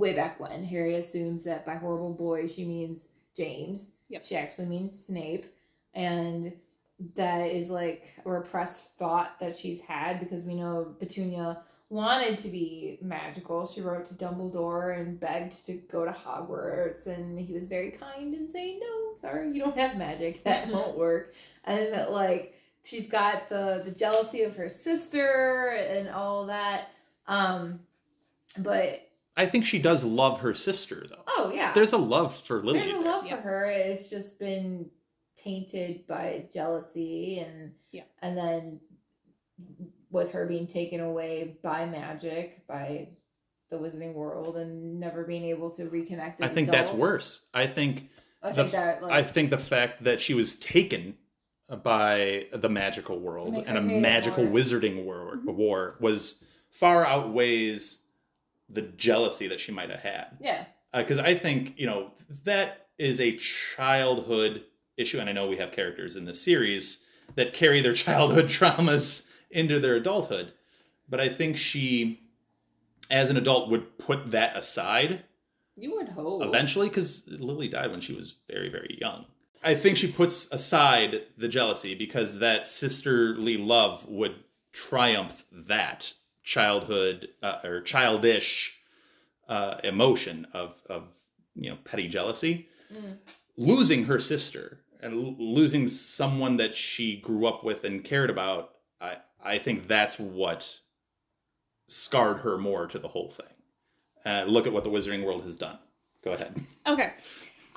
way 0.00 0.14
back 0.14 0.40
when. 0.40 0.64
Harry 0.64 0.96
assumes 0.96 1.44
that 1.44 1.64
by 1.64 1.76
horrible 1.76 2.14
boy 2.14 2.46
she 2.46 2.64
means 2.64 3.06
James. 3.36 3.88
Yep. 4.08 4.24
She 4.24 4.36
actually 4.36 4.66
means 4.66 5.06
Snape. 5.06 5.46
And 5.94 6.52
that 7.14 7.50
is 7.50 7.70
like 7.70 8.08
a 8.24 8.30
repressed 8.30 8.96
thought 8.98 9.38
that 9.40 9.56
she's 9.56 9.80
had 9.80 10.20
because 10.20 10.42
we 10.42 10.54
know 10.54 10.94
Petunia 10.98 11.62
wanted 11.88 12.38
to 12.38 12.48
be 12.48 12.98
magical. 13.02 13.66
She 13.66 13.80
wrote 13.80 14.06
to 14.06 14.14
Dumbledore 14.14 14.98
and 14.98 15.18
begged 15.18 15.64
to 15.66 15.74
go 15.90 16.04
to 16.04 16.12
Hogwarts, 16.12 17.06
and 17.06 17.38
he 17.38 17.52
was 17.52 17.66
very 17.66 17.90
kind 17.90 18.34
and 18.34 18.48
saying, 18.48 18.80
"No, 18.80 19.14
sorry, 19.20 19.50
you 19.50 19.60
don't 19.60 19.76
have 19.76 19.96
magic. 19.96 20.42
That 20.44 20.68
won't 20.68 20.96
work." 20.96 21.34
And 21.64 22.10
like 22.10 22.54
she's 22.84 23.08
got 23.08 23.48
the 23.48 23.82
the 23.84 23.90
jealousy 23.90 24.42
of 24.42 24.56
her 24.56 24.68
sister 24.68 25.68
and 25.68 26.08
all 26.08 26.46
that. 26.46 26.90
Um, 27.26 27.80
but 28.58 29.09
I 29.36 29.46
think 29.46 29.64
she 29.64 29.78
does 29.78 30.04
love 30.04 30.40
her 30.40 30.54
sister, 30.54 31.06
though. 31.08 31.22
oh 31.28 31.52
yeah, 31.54 31.72
There's 31.72 31.92
a 31.92 31.98
love 31.98 32.36
for 32.36 32.62
Lily. 32.62 32.80
there's 32.80 32.90
a 32.94 32.98
there. 32.98 33.02
love 33.12 33.26
Yeah. 33.26 33.36
for 33.36 33.42
her. 33.42 33.66
It's 33.66 34.10
just 34.10 34.38
been 34.38 34.90
tainted 35.36 36.06
by 36.06 36.46
jealousy 36.52 37.38
and 37.38 37.72
Yeah. 37.92 38.02
and 38.22 38.36
then 38.36 38.80
with 40.10 40.32
her 40.32 40.46
being 40.46 40.66
taken 40.66 41.00
away 41.00 41.56
by 41.62 41.86
magic 41.86 42.66
by 42.66 43.08
the 43.70 43.76
wizarding 43.76 44.14
world 44.14 44.56
and 44.56 44.98
never 44.98 45.24
being 45.24 45.44
able 45.44 45.70
to 45.70 45.84
reconnect. 45.84 46.34
I 46.40 46.46
as 46.46 46.50
think 46.52 46.70
that's 46.70 46.92
worse. 46.92 47.42
I 47.54 47.66
think 47.68 48.08
I 48.42 48.50
the 48.50 48.64
think 48.64 48.66
f- 48.66 48.72
that 48.72 49.02
like 49.02 49.12
I 49.12 49.22
think 49.22 49.50
the 49.50 49.58
fact 49.58 50.02
that 50.04 50.20
she 50.20 50.34
was 50.34 50.56
taken 50.56 51.16
by 51.84 52.46
the 52.52 52.68
magical 52.68 53.20
world 53.20 53.54
and 53.68 53.78
a 53.78 53.80
her 53.80 53.88
hate 53.88 53.96
it 53.98 54.00
magical 54.00 54.44
more. 54.44 54.52
wizarding 54.54 55.04
war, 55.04 55.38
war 55.44 55.96
was 56.00 56.42
far 56.68 57.06
outweighs 57.06 57.98
the 58.72 58.82
jealousy 58.82 59.48
that 59.48 59.60
she 59.60 59.72
might 59.72 59.90
have 59.90 60.00
had. 60.00 60.26
yeah. 60.40 60.64
Uh, 60.92 60.98
because 61.02 61.18
I 61.18 61.34
think 61.36 61.74
you 61.78 61.86
know 61.86 62.10
that 62.44 62.88
is 62.98 63.20
a 63.20 63.36
childhood 63.36 64.64
issue, 64.96 65.18
and 65.20 65.28
I 65.28 65.32
know 65.32 65.46
we 65.46 65.56
have 65.58 65.72
characters 65.72 66.16
in 66.16 66.24
this 66.24 66.40
series 66.42 66.98
that 67.36 67.52
carry 67.52 67.80
their 67.80 67.94
childhood 68.06 68.46
traumas 68.46 69.26
into 69.50 69.78
their 69.78 69.94
adulthood, 69.94 70.52
but 71.08 71.20
I 71.20 71.28
think 71.28 71.56
she, 71.56 72.20
as 73.10 73.30
an 73.30 73.36
adult, 73.36 73.70
would 73.70 73.98
put 73.98 74.32
that 74.32 74.56
aside 74.56 75.24
You 75.76 75.94
would 75.94 76.08
hope. 76.10 76.42
eventually 76.42 76.88
because 76.88 77.24
Lily 77.28 77.68
died 77.68 77.90
when 77.92 78.00
she 78.00 78.12
was 78.12 78.34
very, 78.48 78.68
very 78.68 78.98
young. 79.00 79.26
I 79.62 79.74
think 79.74 79.96
she 79.96 80.10
puts 80.10 80.48
aside 80.52 81.22
the 81.38 81.48
jealousy 81.48 81.94
because 81.94 82.38
that 82.40 82.66
sisterly 82.66 83.56
love 83.58 84.06
would 84.08 84.34
triumph 84.72 85.44
that 85.52 86.12
childhood 86.50 87.28
uh, 87.44 87.58
or 87.62 87.80
childish 87.80 88.76
uh, 89.48 89.76
emotion 89.84 90.48
of 90.52 90.74
of 90.88 91.04
you 91.54 91.70
know 91.70 91.78
petty 91.84 92.08
jealousy. 92.08 92.68
Mm. 92.92 93.18
Losing 93.56 94.04
her 94.06 94.18
sister 94.18 94.80
and 95.00 95.14
l- 95.14 95.36
losing 95.38 95.88
someone 95.88 96.56
that 96.56 96.74
she 96.74 97.20
grew 97.20 97.46
up 97.46 97.62
with 97.62 97.84
and 97.84 98.02
cared 98.02 98.30
about, 98.30 98.72
I 99.00 99.18
I 99.42 99.58
think 99.58 99.86
that's 99.86 100.18
what 100.18 100.80
scarred 101.88 102.38
her 102.38 102.58
more 102.58 102.88
to 102.88 102.98
the 102.98 103.08
whole 103.08 103.30
thing. 103.30 103.54
Uh, 104.26 104.44
look 104.48 104.66
at 104.66 104.72
what 104.72 104.82
the 104.82 104.90
Wizarding 104.90 105.24
World 105.24 105.44
has 105.44 105.56
done. 105.56 105.78
Go 106.24 106.32
ahead. 106.32 106.60
Okay. 106.86 107.12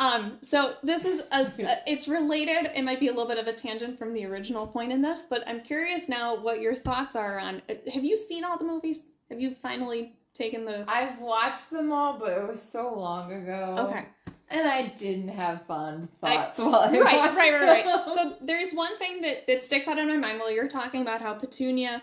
Um, 0.04 0.38
so 0.42 0.76
this 0.84 1.06
is 1.06 1.22
a, 1.32 1.42
a- 1.60 1.82
it's 1.88 2.08
related. 2.08 2.72
It 2.76 2.84
might 2.84 3.00
be 3.00 3.08
a 3.08 3.12
little 3.12 3.28
bit 3.28 3.38
of 3.38 3.48
a 3.48 3.54
tangent 3.54 3.98
from 3.98 4.14
the 4.14 4.26
original 4.26 4.68
point 4.68 4.92
in 4.92 5.02
this, 5.02 5.22
but 5.30 5.44
I'm 5.48 5.62
curious 5.62 6.10
now 6.10 6.36
what 6.42 6.60
your 6.62 6.76
thoughts 6.76 7.16
are 7.16 7.40
on. 7.40 7.62
uh, 7.70 7.76
Have 7.94 8.04
you 8.04 8.18
seen 8.18 8.44
all 8.44 8.58
the 8.58 8.66
movies? 8.66 9.00
Have 9.30 9.40
you 9.40 9.56
finally 9.62 10.14
taken 10.34 10.66
the? 10.66 10.84
I've 10.88 11.20
watched 11.20 11.70
them 11.72 11.92
all, 11.92 12.20
but 12.20 12.32
it 12.32 12.48
was 12.48 12.62
so 12.62 12.94
long 12.94 13.32
ago. 13.32 13.88
Okay. 13.90 14.06
And 14.50 14.68
I 14.68 14.88
didn't 14.98 15.30
have 15.30 15.66
fun 15.66 16.10
I- 16.22 16.36
thoughts 16.36 16.60
while 16.60 16.76
I 16.76 17.00
right, 17.00 17.18
watched 17.18 17.38
right, 17.38 17.54
right, 17.54 17.86
right. 17.86 18.06
So 18.16 18.36
there's 18.42 18.72
one 18.74 18.98
thing 18.98 19.22
that 19.22 19.48
that 19.48 19.64
sticks 19.64 19.88
out 19.88 19.98
in 19.98 20.08
my 20.08 20.18
mind 20.18 20.40
while 20.40 20.52
you're 20.54 20.68
talking 20.68 21.02
about 21.02 21.22
how 21.22 21.34
Petunia 21.34 22.02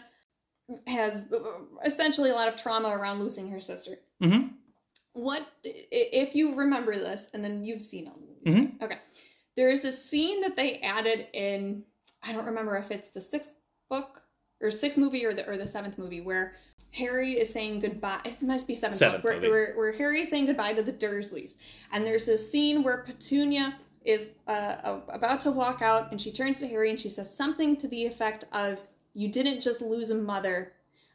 has 0.86 1.26
essentially 1.84 2.30
a 2.30 2.34
lot 2.34 2.48
of 2.48 2.56
trauma 2.56 2.88
around 2.88 3.20
losing 3.20 3.50
her 3.50 3.60
sister. 3.60 3.96
Mm-hmm. 4.22 4.48
What 5.20 5.46
if 5.64 6.34
you 6.34 6.54
remember 6.54 6.98
this 6.98 7.26
and 7.34 7.44
then 7.44 7.62
you've 7.62 7.84
seen 7.84 8.08
all 8.08 8.18
the 8.44 8.50
Mhm. 8.50 8.82
Okay. 8.82 8.98
There's 9.54 9.84
a 9.84 9.92
scene 9.92 10.40
that 10.40 10.56
they 10.56 10.78
added 10.80 11.28
in 11.34 11.84
I 12.22 12.32
don't 12.32 12.46
remember 12.46 12.76
if 12.78 12.90
it's 12.90 13.10
the 13.10 13.20
sixth 13.20 13.50
book 13.90 14.22
or 14.62 14.70
sixth 14.70 14.98
movie 14.98 15.24
or 15.26 15.34
the 15.34 15.46
or 15.48 15.56
the 15.58 15.66
seventh 15.66 15.98
movie 15.98 16.22
where 16.22 16.54
Harry 16.92 17.38
is 17.38 17.50
saying 17.50 17.80
goodbye. 17.80 18.20
It 18.24 18.40
must 18.42 18.66
be 18.66 18.74
seventh, 18.74 18.98
Seventh 18.98 19.22
book, 19.22 19.42
where, 19.42 19.50
where 19.50 19.74
where 19.76 19.92
Harry 19.92 20.22
is 20.22 20.30
saying 20.30 20.46
goodbye 20.46 20.72
to 20.74 20.82
the 20.82 20.92
Dursleys, 20.92 21.54
and 21.92 22.06
there's 22.06 22.24
this 22.24 22.50
scene 22.50 22.82
where 22.82 23.04
Petunia 23.04 23.78
is 24.04 24.28
uh, 24.48 25.00
about 25.08 25.40
to 25.42 25.50
walk 25.50 25.82
out, 25.82 26.10
and 26.10 26.20
she 26.20 26.32
turns 26.32 26.58
to 26.60 26.66
Harry 26.68 26.90
and 26.90 26.98
she 26.98 27.10
says 27.10 27.32
something 27.32 27.76
to 27.76 27.88
the 27.88 28.06
effect 28.06 28.44
of, 28.52 28.80
"You 29.12 29.28
didn't 29.28 29.60
just 29.60 29.82
lose 29.82 30.10
a 30.10 30.14
mother, 30.14 30.72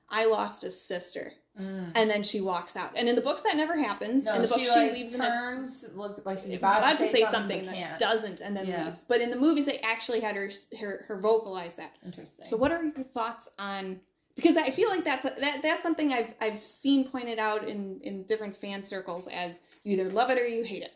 I 0.10 0.26
lost 0.26 0.63
a 0.63 0.72
sister." 0.72 1.34
Mm. 1.60 1.91
And 1.96 2.10
then 2.10 2.24
she 2.24 2.41
walks 2.41 2.76
out. 2.76 2.91
And 2.96 3.08
in 3.08 3.15
the 3.15 3.22
books, 3.22 3.41
that 3.44 3.56
never 3.56 3.78
happens. 3.78 4.26
No, 4.26 4.36
in 4.36 4.41
the 4.41 4.48
book, 4.48 4.58
she, 4.60 4.65
she, 4.65 4.70
like, 4.72 4.91
leaves 4.91 5.13
and 5.13 5.24
it's 5.24 5.32
turns, 5.32 5.86
look 5.96 6.22
like 6.26 6.39
she's 6.39 6.54
about, 6.56 6.80
about, 6.80 7.00
to 7.00 7.10
say 7.10 7.24
something, 7.32 7.60
but 7.60 7.68
that 7.68 7.76
can't. 7.76 8.00
doesn't 8.00 8.41
and 8.41 8.56
then 8.58 8.68
Yeah. 8.68 8.86
leaves. 8.86 9.06
But 9.08 9.22
in 9.22 9.30
the 9.30 9.38
movies, 9.38 9.65
they 9.65 9.80
actually 9.80 10.20
had 10.20 10.36
her 10.36 10.52
her, 10.80 11.06
her 11.08 11.20
vocalize 11.20 11.76
that. 11.76 11.96
Interesting. 12.06 12.46
So, 12.46 12.58
what 12.58 12.72
are 12.72 12.84
your 12.84 13.04
thoughts 13.04 13.48
on? 13.58 14.02
Because 14.36 14.58
I 14.58 14.70
feel 14.70 14.89
like 14.89 15.06
that's 15.06 15.24
that 15.24 15.62
that's 15.62 15.82
something 15.82 16.12
I've 16.12 16.34
I've 16.41 16.62
seen 16.63 17.08
pointed 17.08 17.39
out 17.39 17.70
in 17.70 18.02
in 18.02 18.24
different 18.24 18.58
fan 18.58 18.84
circles 18.84 19.30
as 19.32 19.56
you 19.84 19.94
either 19.94 20.10
love 20.10 20.30
it 20.30 20.38
or 20.38 20.46
you 20.46 20.63
hate 20.63 20.84
it. 20.84 20.94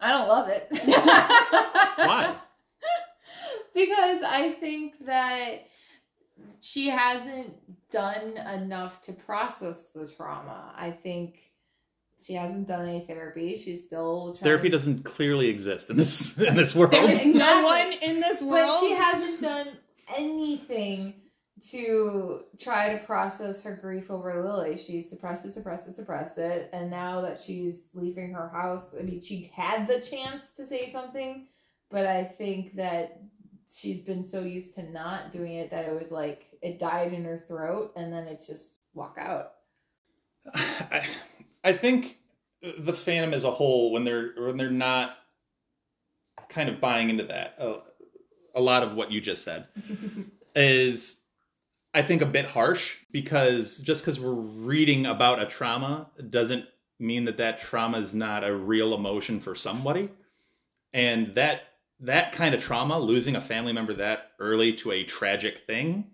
I 0.00 0.10
don't 0.10 0.26
love 0.28 0.48
it. 0.48 0.66
Why? 0.84 2.34
because 3.74 4.22
I 4.24 4.56
think 4.58 5.06
that 5.06 5.68
she 6.60 6.88
hasn't 6.88 7.54
done 7.90 8.36
enough 8.36 9.02
to 9.02 9.12
process 9.12 9.88
the 9.88 10.06
trauma. 10.06 10.72
I 10.76 10.90
think 10.90 11.52
she 12.24 12.34
hasn't 12.34 12.66
done 12.66 12.88
any 12.88 13.00
therapy. 13.00 13.56
She's 13.56 13.84
still 13.84 14.34
trying 14.34 14.44
Therapy 14.44 14.68
doesn't 14.68 15.04
clearly 15.04 15.48
exist 15.48 15.90
in 15.90 15.96
this 15.96 16.38
in 16.38 16.56
this 16.56 16.74
world. 16.74 16.92
There's 16.92 17.24
no 17.24 17.62
one 17.62 17.92
in 17.92 18.20
this 18.20 18.42
world. 18.42 18.80
But 18.80 18.86
she 18.86 18.92
hasn't 18.92 19.40
done 19.40 19.68
anything 20.16 21.14
to 21.70 22.44
try 22.58 22.92
to 22.92 23.04
process 23.04 23.62
her 23.62 23.74
grief 23.74 24.10
over 24.10 24.42
Lily. 24.42 24.76
She 24.76 25.00
suppressed 25.02 25.44
it, 25.44 25.52
suppressed 25.52 25.88
it, 25.88 25.94
suppressed 25.94 26.38
it. 26.38 26.70
And 26.72 26.90
now 26.90 27.20
that 27.22 27.40
she's 27.40 27.88
leaving 27.94 28.32
her 28.32 28.48
house, 28.48 28.94
I 28.98 29.02
mean, 29.02 29.20
she 29.20 29.50
had 29.54 29.86
the 29.86 30.00
chance 30.00 30.50
to 30.50 30.66
say 30.66 30.90
something, 30.90 31.46
but 31.90 32.06
I 32.06 32.24
think 32.24 32.76
that 32.76 33.22
she's 33.72 34.00
been 34.00 34.22
so 34.22 34.40
used 34.40 34.74
to 34.74 34.90
not 34.90 35.32
doing 35.32 35.54
it 35.54 35.70
that 35.70 35.86
it 35.86 36.00
was 36.00 36.10
like 36.10 36.47
it 36.62 36.78
died 36.78 37.12
in 37.12 37.24
her 37.24 37.38
throat 37.38 37.92
and 37.96 38.12
then 38.12 38.26
it 38.26 38.42
just 38.46 38.74
walk 38.94 39.16
out. 39.18 39.52
I, 40.54 41.06
I 41.64 41.72
think 41.72 42.18
the 42.60 42.92
fandom 42.92 43.32
as 43.32 43.44
a 43.44 43.50
whole, 43.50 43.92
when 43.92 44.04
they're 44.04 44.32
when 44.36 44.56
they're 44.56 44.70
not 44.70 45.16
kind 46.48 46.68
of 46.68 46.80
buying 46.80 47.10
into 47.10 47.24
that, 47.24 47.54
uh, 47.60 47.80
a 48.54 48.60
lot 48.60 48.82
of 48.82 48.94
what 48.94 49.12
you 49.12 49.20
just 49.20 49.42
said 49.42 49.66
is, 50.54 51.16
I 51.94 52.02
think, 52.02 52.22
a 52.22 52.26
bit 52.26 52.46
harsh 52.46 52.96
because 53.12 53.78
just 53.78 54.02
because 54.02 54.18
we're 54.18 54.32
reading 54.32 55.06
about 55.06 55.40
a 55.40 55.46
trauma 55.46 56.08
doesn't 56.30 56.66
mean 56.98 57.24
that 57.26 57.36
that 57.36 57.60
trauma 57.60 57.98
is 57.98 58.14
not 58.14 58.44
a 58.44 58.54
real 58.54 58.94
emotion 58.94 59.38
for 59.40 59.54
somebody, 59.54 60.10
and 60.92 61.34
that 61.34 61.62
that 62.00 62.32
kind 62.32 62.54
of 62.54 62.62
trauma, 62.62 62.98
losing 62.98 63.36
a 63.36 63.40
family 63.40 63.72
member 63.72 63.92
that 63.94 64.32
early 64.38 64.72
to 64.72 64.92
a 64.92 65.04
tragic 65.04 65.58
thing, 65.66 66.10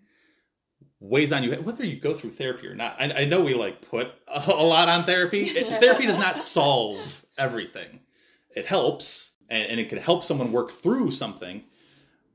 weighs 1.08 1.32
on 1.32 1.42
you 1.42 1.52
whether 1.56 1.84
you 1.84 1.96
go 1.96 2.14
through 2.14 2.30
therapy 2.30 2.66
or 2.66 2.74
not. 2.74 2.96
I, 2.98 3.22
I 3.22 3.24
know 3.24 3.42
we 3.42 3.54
like 3.54 3.82
put 3.82 4.12
a, 4.26 4.42
a 4.50 4.64
lot 4.64 4.88
on 4.88 5.04
therapy. 5.04 5.44
It- 5.44 5.80
therapy 5.80 6.06
does 6.06 6.18
not 6.18 6.38
solve 6.38 7.24
everything. 7.38 8.00
It 8.56 8.66
helps, 8.66 9.32
and, 9.48 9.66
and 9.68 9.80
it 9.80 9.88
can 9.88 9.98
help 9.98 10.22
someone 10.24 10.52
work 10.52 10.70
through 10.70 11.10
something, 11.10 11.64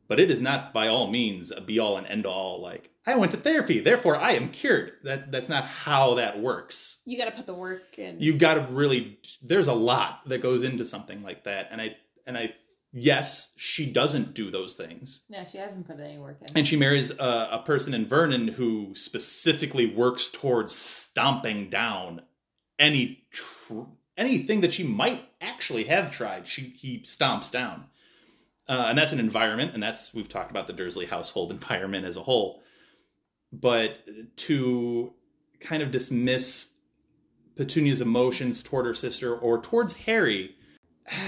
but 0.08 0.20
it 0.20 0.30
is 0.30 0.42
not 0.42 0.74
by 0.74 0.88
all 0.90 1.08
means 1.10 1.52
a 1.52 1.62
be 1.62 1.80
all 1.80 1.98
and 1.98 2.06
end 2.08 2.26
all. 2.26 2.62
Like 2.62 2.90
I 3.08 3.16
went 3.16 3.32
to 3.32 3.38
therapy, 3.38 3.80
therefore 3.80 4.18
I 4.18 4.32
am 4.32 4.50
cured. 4.52 4.94
That 5.04 5.32
that's 5.32 5.50
not 5.50 5.66
how 5.66 6.16
that 6.16 6.40
works. 6.40 7.00
you 7.06 7.18
got 7.18 7.26
to 7.26 7.32
put 7.32 7.46
the 7.48 7.54
work 7.54 7.98
in. 7.98 8.20
You 8.20 8.34
got 8.34 8.56
to 8.56 8.62
really. 8.70 9.20
There's 9.42 9.68
a 9.68 9.74
lot 9.74 10.28
that 10.28 10.42
goes 10.42 10.64
into 10.64 10.86
something 10.86 11.24
like 11.24 11.44
that, 11.46 11.70
and 11.72 11.82
I 11.82 11.96
and 12.28 12.38
I. 12.38 12.54
Yes, 12.92 13.54
she 13.56 13.92
doesn't 13.92 14.34
do 14.34 14.50
those 14.50 14.74
things. 14.74 15.24
Yeah, 15.30 15.44
she 15.44 15.60
hasn't 15.60 15.86
put 15.86 16.00
any 16.00 16.18
work 16.18 16.40
in. 16.42 16.58
And 16.58 16.68
she 16.68 16.76
marries 16.76 17.12
a, 17.12 17.50
a 17.52 17.64
person 17.64 17.94
in 17.94 18.08
Vernon 18.08 18.48
who 18.48 18.96
specifically 18.96 19.86
works 19.86 20.28
towards 20.28 20.74
stomping 20.74 21.70
down 21.70 22.22
any 22.80 23.26
tr- 23.32 23.84
anything 24.18 24.62
that 24.62 24.74
she 24.74 24.84
might 24.84 25.24
actually 25.40 25.84
have 25.84 26.10
tried. 26.10 26.48
She 26.48 26.74
he 26.76 27.00
stomps 27.02 27.52
down, 27.52 27.86
uh, 28.68 28.86
and 28.90 28.98
that's 28.98 29.12
an 29.12 29.20
environment, 29.20 29.76
and 29.76 29.84
that's 29.84 30.12
we've 30.14 30.30
talked 30.30 30.50
about 30.50 30.66
the 30.66 30.74
Dursley 30.74 31.06
household 31.06 31.52
environment 31.52 32.06
as 32.06 32.18
a 32.18 32.24
whole. 32.24 32.64
But 33.54 34.00
to 34.38 35.14
kind 35.60 35.84
of 35.84 35.92
dismiss 35.92 36.70
Petunia's 37.56 38.02
emotions 38.02 38.64
toward 38.64 38.86
her 38.86 38.94
sister 38.94 39.36
or 39.36 39.62
towards 39.62 39.94
Harry, 39.94 40.56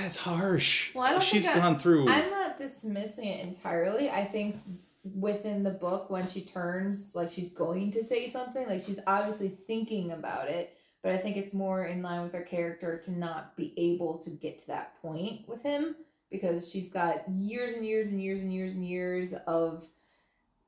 it's 0.03 0.15
harsh. 0.15 0.93
Well, 0.93 1.03
I 1.03 1.11
don't 1.11 1.23
She's 1.23 1.47
I- 1.47 1.55
gone 1.55 1.77
through. 1.77 2.07
I'm 2.07 2.29
not 2.29 2.57
dismissing 2.57 3.25
it 3.25 3.47
entirely. 3.47 4.09
I 4.09 4.25
think 4.25 4.57
within 5.03 5.63
the 5.63 5.71
book 5.71 6.09
when 6.09 6.27
she 6.27 6.41
turns 6.41 7.15
like 7.15 7.31
she's 7.31 7.49
going 7.49 7.89
to 7.91 8.03
say 8.03 8.29
something 8.29 8.67
like 8.67 8.83
she's 8.83 8.99
obviously 9.07 9.49
thinking 9.65 10.11
about 10.11 10.47
it 10.47 10.77
but 11.01 11.11
i 11.11 11.17
think 11.17 11.35
it's 11.35 11.53
more 11.53 11.85
in 11.87 12.03
line 12.03 12.21
with 12.21 12.31
her 12.31 12.43
character 12.43 13.01
to 13.03 13.11
not 13.11 13.55
be 13.57 13.73
able 13.77 14.19
to 14.19 14.29
get 14.29 14.59
to 14.59 14.67
that 14.67 14.93
point 15.01 15.41
with 15.47 15.63
him 15.63 15.95
because 16.29 16.69
she's 16.69 16.87
got 16.87 17.27
years 17.31 17.71
and 17.71 17.83
years 17.83 18.09
and 18.09 18.21
years 18.21 18.41
and 18.41 18.53
years 18.53 18.73
and 18.73 18.85
years 18.87 19.33
of 19.47 19.87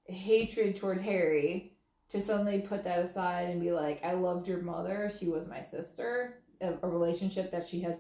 hatred 0.08 0.78
towards 0.78 1.02
harry 1.02 1.74
to 2.10 2.20
suddenly 2.20 2.60
put 2.60 2.84
that 2.84 3.00
aside 3.00 3.50
and 3.50 3.62
be 3.62 3.72
like 3.72 4.04
i 4.04 4.14
loved 4.14 4.48
your 4.48 4.64
mother 4.64 5.12
she 5.20 5.28
was 5.28 5.46
my 5.46 5.62
sister 5.62 6.40
a, 6.62 6.74
a 6.82 6.88
relationship 6.90 7.52
that 7.52 7.68
she 7.68 7.80
has 7.82 8.00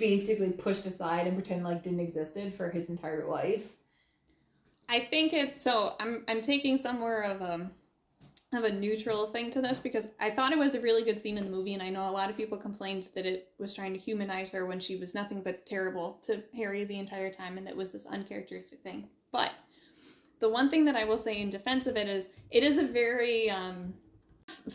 basically 0.00 0.50
pushed 0.50 0.86
aside 0.86 1.28
and 1.28 1.36
pretend 1.36 1.62
like 1.62 1.84
didn't 1.84 2.00
existed 2.00 2.52
for 2.54 2.70
his 2.70 2.88
entire 2.88 3.28
life 3.28 3.62
I 4.90 4.98
think 4.98 5.32
it's 5.32 5.62
so 5.62 5.94
I'm 6.00 6.24
I'm 6.26 6.42
taking 6.42 6.76
somewhere 6.76 7.22
of 7.22 7.40
a 7.40 7.70
of 8.52 8.64
a 8.64 8.72
neutral 8.72 9.30
thing 9.30 9.48
to 9.52 9.60
this 9.62 9.78
because 9.78 10.08
I 10.18 10.30
thought 10.30 10.50
it 10.50 10.58
was 10.58 10.74
a 10.74 10.80
really 10.80 11.04
good 11.04 11.20
scene 11.20 11.38
in 11.38 11.44
the 11.44 11.50
movie 11.50 11.74
and 11.74 11.82
I 11.82 11.90
know 11.90 12.08
a 12.08 12.10
lot 12.10 12.28
of 12.28 12.36
people 12.36 12.58
complained 12.58 13.08
that 13.14 13.24
it 13.24 13.52
was 13.58 13.72
trying 13.72 13.92
to 13.92 13.98
humanize 14.00 14.50
her 14.50 14.66
when 14.66 14.80
she 14.80 14.96
was 14.96 15.14
nothing 15.14 15.42
but 15.42 15.64
terrible 15.64 16.18
to 16.22 16.42
Harry 16.56 16.84
the 16.84 16.98
entire 16.98 17.32
time 17.32 17.56
and 17.56 17.66
that 17.68 17.76
was 17.76 17.92
this 17.92 18.06
uncharacteristic 18.06 18.82
thing. 18.82 19.08
But 19.30 19.52
the 20.40 20.48
one 20.48 20.68
thing 20.68 20.84
that 20.86 20.96
I 20.96 21.04
will 21.04 21.18
say 21.18 21.40
in 21.40 21.50
defense 21.50 21.86
of 21.86 21.96
it 21.96 22.08
is 22.08 22.26
it 22.50 22.64
is 22.64 22.78
a 22.78 22.86
very 22.86 23.48
um 23.48 23.94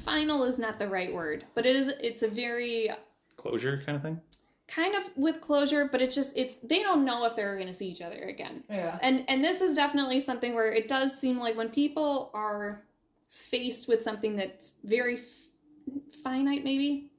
final 0.06 0.46
is 0.46 0.58
not 0.58 0.80
the 0.80 0.88
right 0.88 1.14
word, 1.14 1.46
but 1.56 1.66
it 1.66 1.76
is 1.76 1.90
it's 2.00 2.24
a 2.24 2.30
very 2.30 2.90
Closure 3.36 3.82
kind 3.86 3.98
of 3.98 4.02
thing. 4.02 4.22
Kind 4.68 4.96
of 4.96 5.04
with 5.16 5.42
closure, 5.42 5.88
but 5.92 6.02
it's 6.02 6.16
just 6.16 6.32
it's 6.36 6.56
they 6.64 6.82
don't 6.82 7.06
know 7.06 7.26
if 7.26 7.36
they're 7.36 7.56
going 7.56 7.68
to 7.68 7.74
see 7.74 7.88
each 7.88 8.02
other 8.02 8.24
again. 8.24 8.64
yeah 8.70 8.98
And 9.02 9.24
and 9.28 9.44
this 9.44 9.62
is 9.62 9.76
definitely 9.76 10.20
something 10.20 10.56
where 10.56 10.72
it 10.72 10.88
does 10.88 11.18
seem 11.20 11.38
like 11.40 11.56
when 11.56 11.70
people 11.70 12.32
are 12.34 12.84
faced 13.30 13.88
with 13.88 14.02
something 14.02 14.36
that's 14.36 14.74
very 14.84 15.18
f- 15.18 15.94
finite 16.24 16.64
maybe 16.64 17.12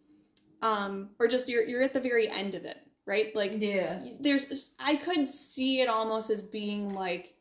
um 0.62 1.10
or 1.20 1.28
just 1.28 1.48
you're 1.48 1.62
you're 1.64 1.82
at 1.82 1.92
the 1.92 2.00
very 2.00 2.28
end 2.28 2.54
of 2.54 2.64
it, 2.64 2.78
right? 3.06 3.34
Like 3.36 3.52
yeah 3.54 4.00
there's 4.20 4.70
I 4.78 4.96
could 4.96 5.28
see 5.28 5.80
it 5.82 5.88
almost 5.88 6.30
as 6.30 6.42
being 6.42 6.94
like 6.94 7.34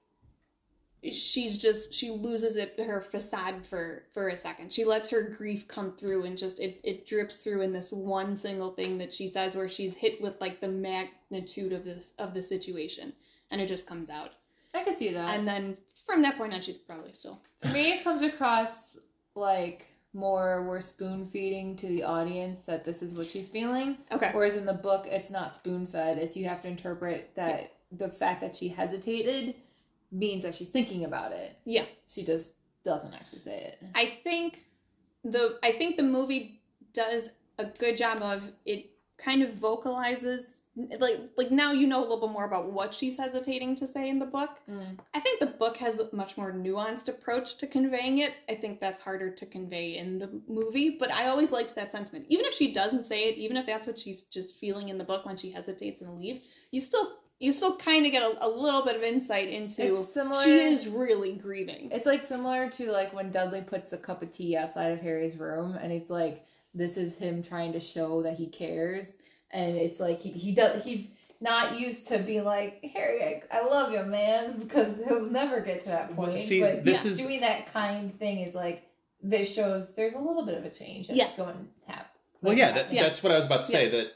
she's 1.12 1.58
just 1.58 1.94
she 1.94 2.10
loses 2.10 2.56
it 2.56 2.80
her 2.80 3.02
facade 3.02 3.66
for 3.66 4.04
for 4.14 4.30
a 4.30 4.38
second. 4.38 4.72
She 4.72 4.86
lets 4.86 5.10
her 5.10 5.30
grief 5.30 5.68
come 5.68 5.92
through 5.92 6.26
and 6.26 6.38
just 6.38 6.60
it, 6.60 6.80
it 6.84 7.06
drips 7.06 7.38
through 7.38 7.62
in 7.62 7.74
this 7.74 7.92
one 7.92 8.36
single 8.36 8.72
thing 8.72 8.98
that 8.98 9.14
she 9.14 9.28
says 9.28 9.56
where 9.56 9.70
she's 9.70 9.94
hit 9.94 10.22
with 10.22 10.40
like 10.42 10.62
the 10.62 10.68
magnitude 10.68 11.74
of 11.74 11.84
this 11.84 12.14
of 12.20 12.34
the 12.34 12.44
situation. 12.44 13.14
And 13.52 13.62
it 13.62 13.68
just 13.68 13.88
comes 13.88 14.10
out. 14.10 14.32
I 14.74 14.84
could 14.84 14.98
see 14.98 15.14
that. 15.14 15.38
And 15.38 15.48
then 15.48 15.78
from 16.06 16.22
that 16.24 16.38
point 16.38 16.54
on 16.54 16.62
she's 16.62 16.78
probably 16.78 17.14
still. 17.14 17.40
To 17.62 17.70
me, 17.70 17.92
it 17.94 18.04
comes 18.04 18.22
across 18.22 18.98
like 19.36 19.88
more 20.14 20.64
we're 20.64 20.82
spoon 20.82 21.26
feeding 21.26 21.76
to 21.76 21.88
the 21.88 22.04
audience 22.04 22.62
that 22.62 22.86
this 22.86 23.02
is 23.02 23.16
what 23.16 23.28
she's 23.28 23.50
feeling. 23.50 23.98
okay. 24.12 24.32
Whereas 24.34 24.56
in 24.56 24.66
the 24.66 24.74
book, 24.74 25.06
it's 25.08 25.30
not 25.30 25.56
spoon 25.56 25.86
fed. 25.86 26.18
It's 26.18 26.38
you 26.38 26.48
have 26.48 26.62
to 26.62 26.68
interpret 26.68 27.32
that 27.36 27.74
the 27.92 28.10
fact 28.10 28.42
that 28.42 28.56
she 28.56 28.70
hesitated 28.70 29.56
means 30.12 30.44
that 30.44 30.56
she's 30.56 30.70
thinking 30.70 31.06
about 31.06 31.32
it. 31.32 31.58
yeah 31.66 31.86
She 32.08 32.24
just 32.24 32.54
doesn't 32.84 33.14
actually 33.14 33.40
say 33.40 33.58
it. 33.64 33.80
I 33.96 34.20
think 34.24 34.66
the 35.24 35.58
I 35.64 35.72
think 35.72 35.98
the 35.98 36.04
movie 36.04 36.62
does 36.94 37.30
a 37.58 37.66
good 37.66 37.98
job 37.98 38.22
of 38.22 38.50
it 38.66 38.92
kind 39.18 39.42
of 39.42 39.56
vocalizes 39.56 40.56
like 41.00 41.20
like 41.38 41.52
now 41.52 41.72
you 41.72 41.88
know 41.88 42.00
a 42.00 42.02
little 42.02 42.20
bit 42.20 42.32
more 42.32 42.46
about 42.46 42.72
what 42.72 42.94
she's 42.94 43.18
hesitating 43.18 43.76
to 43.78 43.88
say 43.88 44.10
in 44.10 44.20
the 44.20 44.26
book. 44.26 44.60
Mm. 44.70 45.00
I 45.14 45.20
think 45.22 45.40
the 45.40 45.46
book 45.46 45.78
has 45.78 45.98
a 46.00 46.14
much 46.14 46.38
more 46.38 46.52
nuanced 46.52 47.08
approach 47.08 47.58
to 47.58 47.68
conveying 47.68 48.20
it. 48.20 48.34
I 48.50 48.56
think 48.56 48.82
that's 48.82 49.00
harder 49.00 49.30
to 49.32 49.46
convey 49.46 49.98
in 49.98 50.20
the 50.20 50.30
movie, 50.48 50.98
but 51.00 51.14
I 51.14 51.28
always 51.28 51.52
liked 51.52 51.76
that 51.76 51.92
sentiment. 51.92 52.26
Even 52.28 52.46
if 52.46 52.54
she 52.54 52.74
doesn't 52.74 53.06
say 53.06 53.30
it, 53.30 53.38
even 53.38 53.56
if 53.56 53.66
that's 53.66 53.88
what 53.88 54.00
she's 54.00 54.24
just 54.24 54.58
feeling 54.58 54.90
in 54.90 54.98
the 54.98 55.04
book 55.04 55.26
when 55.26 55.38
she 55.38 55.50
hesitates 55.50 56.02
and 56.02 56.20
leaves, 56.20 56.44
you 56.72 56.82
still 56.82 57.20
you 57.40 57.52
still 57.52 57.76
kind 57.78 58.06
of 58.06 58.12
get 58.12 58.24
a, 58.24 58.46
a 58.46 58.50
little 58.50 58.84
bit 58.86 58.96
of 58.96 59.04
insight 59.04 59.50
into 59.50 60.00
It's 60.00 60.14
similar- 60.14 60.44
she 60.44 60.52
is 60.58 60.88
really 60.88 61.34
grieving. 61.34 61.90
It's 61.92 62.06
like 62.06 62.24
similar 62.24 62.70
to 62.72 62.92
like 62.92 63.14
when 63.14 63.32
Dudley 63.32 63.62
puts 63.62 63.92
a 63.94 63.98
cup 63.98 64.22
of 64.22 64.32
tea 64.32 64.56
outside 64.56 64.92
of 64.92 65.02
Harry's 65.02 65.36
room, 65.38 65.78
and 65.82 65.92
it's 65.92 66.10
like 66.10 66.46
this 66.74 66.98
is 66.98 67.16
him 67.16 67.44
trying 67.44 67.74
to 67.74 67.80
show 67.80 68.22
that 68.24 68.38
he 68.38 68.48
cares, 68.48 69.12
and 69.52 69.76
it's 69.76 70.00
like 70.00 70.22
he 70.22 70.32
he 70.32 70.54
does 70.54 70.84
he's 70.84 71.08
not 71.42 71.78
used 71.78 72.08
to 72.08 72.20
be 72.20 72.40
like 72.40 72.82
Harry, 72.94 73.22
I, 73.52 73.58
I 73.60 73.66
love 73.66 73.92
you, 73.92 74.02
man, 74.04 74.58
because 74.60 74.96
he'll 75.06 75.26
never 75.30 75.60
get 75.60 75.82
to 75.82 75.90
that 75.90 76.08
point. 76.08 76.18
Well, 76.18 76.28
point. 76.30 76.40
see, 76.40 76.62
but 76.62 76.86
this 76.86 77.04
yeah, 77.04 77.12
is- 77.12 77.18
doing 77.18 77.42
that 77.42 77.72
kind 77.74 78.18
thing 78.18 78.40
is 78.40 78.56
like 78.56 78.84
this 79.22 79.54
shows 79.54 79.94
there's 79.96 80.14
a 80.14 80.20
little 80.20 80.46
bit 80.46 80.58
of 80.58 80.64
a 80.64 80.70
change 80.70 81.08
that's 81.08 81.18
Yes. 81.18 81.36
going 81.38 81.54
to 81.88 81.92
happen. 81.92 82.06
Well, 82.42 82.54
yeah, 82.58 82.72
that, 82.74 82.94
Yeah. 82.94 83.04
that's 83.04 83.22
what 83.24 83.32
I 83.32 83.38
was 83.38 83.46
about 83.48 83.62
to 83.62 83.68
say. 83.68 83.90
That 83.90 84.12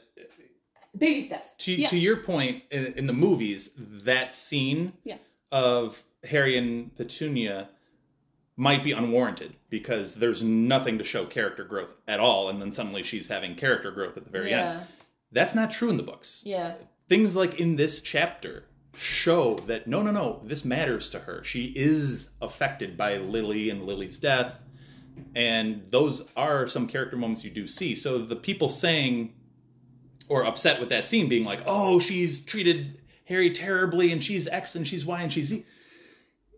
baby 1.00 1.26
steps. 1.26 1.54
to 1.56 1.72
Yeah. 1.72 1.88
to 1.88 1.98
your 1.98 2.18
point 2.18 2.62
in, 2.70 2.86
in 2.94 3.06
the 3.06 3.12
movies, 3.12 3.70
that 3.76 4.32
scene 4.32 4.92
Yeah. 5.04 5.16
of 5.50 6.02
Harry 6.24 6.56
and 6.56 6.94
Petunia 6.96 7.70
might 8.56 8.84
be 8.84 8.92
unwarranted 8.92 9.54
because 9.70 10.16
there's 10.16 10.42
nothing 10.42 10.98
to 10.98 11.04
show 11.04 11.24
character 11.24 11.64
growth 11.64 11.96
at 12.06 12.20
all, 12.20 12.48
and 12.50 12.60
then 12.60 12.70
suddenly 12.70 13.02
she's 13.02 13.26
having 13.28 13.54
character 13.54 13.90
growth 13.90 14.16
at 14.16 14.24
the 14.24 14.30
very 14.30 14.50
yeah, 14.50 14.70
end. 14.80 14.86
That's 15.32 15.54
not 15.54 15.70
true 15.70 15.88
in 15.90 15.96
the 15.96 16.02
books. 16.02 16.42
yeah, 16.44 16.74
Things 17.08 17.34
like 17.34 17.58
in 17.58 17.76
this 17.76 18.00
chapter 18.00 18.64
show 18.94 19.54
that 19.66 19.86
no, 19.86 20.02
no, 20.02 20.10
no, 20.10 20.40
this 20.44 20.64
matters 20.64 21.08
to 21.10 21.20
her. 21.20 21.42
She 21.42 21.72
is 21.74 22.30
affected 22.42 22.96
by 22.96 23.16
Lily 23.16 23.70
and 23.70 23.86
Lily's 23.86 24.18
death, 24.18 24.58
and 25.34 25.82
those 25.90 26.28
are 26.36 26.66
some 26.66 26.86
character 26.86 27.16
moments 27.16 27.42
you 27.44 27.50
do 27.50 27.66
see. 27.66 27.94
So 27.94 28.18
the 28.18 28.36
people 28.36 28.68
saying 28.68 29.32
or 30.30 30.44
upset 30.46 30.80
with 30.80 30.88
that 30.88 31.04
scene 31.04 31.28
being 31.28 31.44
like, 31.44 31.60
"Oh, 31.66 31.98
she's 32.00 32.40
treated 32.40 32.98
Harry 33.26 33.50
terribly, 33.50 34.10
and 34.12 34.22
she's 34.24 34.48
X 34.48 34.74
and 34.74 34.86
she's 34.88 35.04
Y 35.04 35.20
and 35.20 35.32
she's 35.32 35.48
Z." 35.48 35.64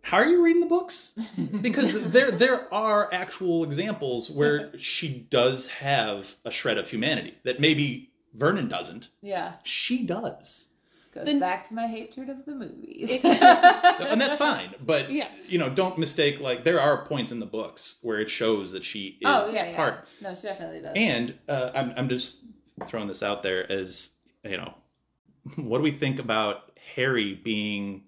How 0.05 0.16
are 0.18 0.27
you 0.27 0.43
reading 0.45 0.61
the 0.61 0.66
books? 0.68 1.12
Because 1.62 2.09
there 2.11 2.31
there 2.31 2.73
are 2.75 3.09
actual 3.12 3.64
examples 3.64 4.31
where 4.31 4.77
she 4.79 5.09
does 5.31 5.66
have 5.66 6.37
a 6.45 6.51
shred 6.51 6.79
of 6.79 6.89
humanity 6.89 7.35
that 7.45 7.61
maybe 7.61 8.11
Vernon 8.35 8.68
doesn't. 8.68 9.09
yeah. 9.20 9.55
She 9.62 10.05
does. 10.07 10.66
Goes 11.14 11.27
Then- 11.27 11.41
back 11.41 11.68
to 11.68 11.75
my 11.75 11.87
hatred 11.87 12.31
of 12.31 12.47
the 12.47 12.55
movies. 12.55 13.11
and 13.23 14.18
that's 14.20 14.37
fine. 14.37 14.75
But 14.85 15.11
Yeah. 15.12 15.29
you 15.47 15.59
know, 15.59 15.68
don't 15.68 15.99
mistake 15.99 16.41
like 16.41 16.64
there 16.64 16.81
are 16.81 17.05
points 17.05 17.31
in 17.31 17.39
the 17.39 17.47
books 17.47 17.97
where 18.03 18.18
it 18.18 18.31
shows 18.31 18.73
that 18.73 18.83
she 18.85 19.18
is 19.20 19.27
oh 19.27 19.51
yeah, 19.53 19.70
yeah. 19.70 19.77
part. 19.77 20.09
No, 20.23 20.35
she 20.35 20.43
definitely 20.43 20.81
does. 20.81 20.95
And 20.97 21.35
uh, 21.49 21.70
I'm 21.75 21.93
I'm 21.99 22.09
just 22.09 22.37
throwing 22.87 23.09
this 23.09 23.23
out 23.23 23.43
there 23.43 23.70
as 23.70 24.11
you 24.45 24.57
know, 24.57 24.75
what 25.57 25.79
do 25.79 25.85
we 25.85 25.91
think 25.93 26.18
about 26.18 26.73
Harry 26.97 27.35
being 27.35 28.03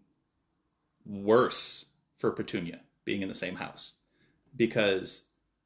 worse 1.07 1.87
for 2.17 2.31
Petunia 2.31 2.81
being 3.05 3.23
in 3.23 3.29
the 3.29 3.35
same 3.35 3.57
house 3.57 3.95
because 4.57 5.23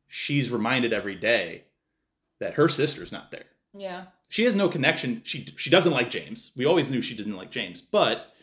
she's 0.08 0.50
reminded 0.50 0.92
every 0.92 1.14
day 1.14 1.62
that 2.40 2.54
her 2.54 2.68
sister's 2.68 3.12
not 3.12 3.30
there. 3.30 3.44
yeah. 3.74 4.04
She 4.30 4.44
has 4.44 4.54
no 4.54 4.68
connection. 4.68 5.22
She 5.24 5.46
she 5.56 5.70
doesn't 5.70 5.90
like 5.92 6.10
James. 6.10 6.50
We 6.54 6.66
always 6.66 6.90
knew 6.90 7.00
she 7.00 7.16
didn't 7.16 7.36
like 7.36 7.50
James, 7.50 7.80
but. 7.80 8.34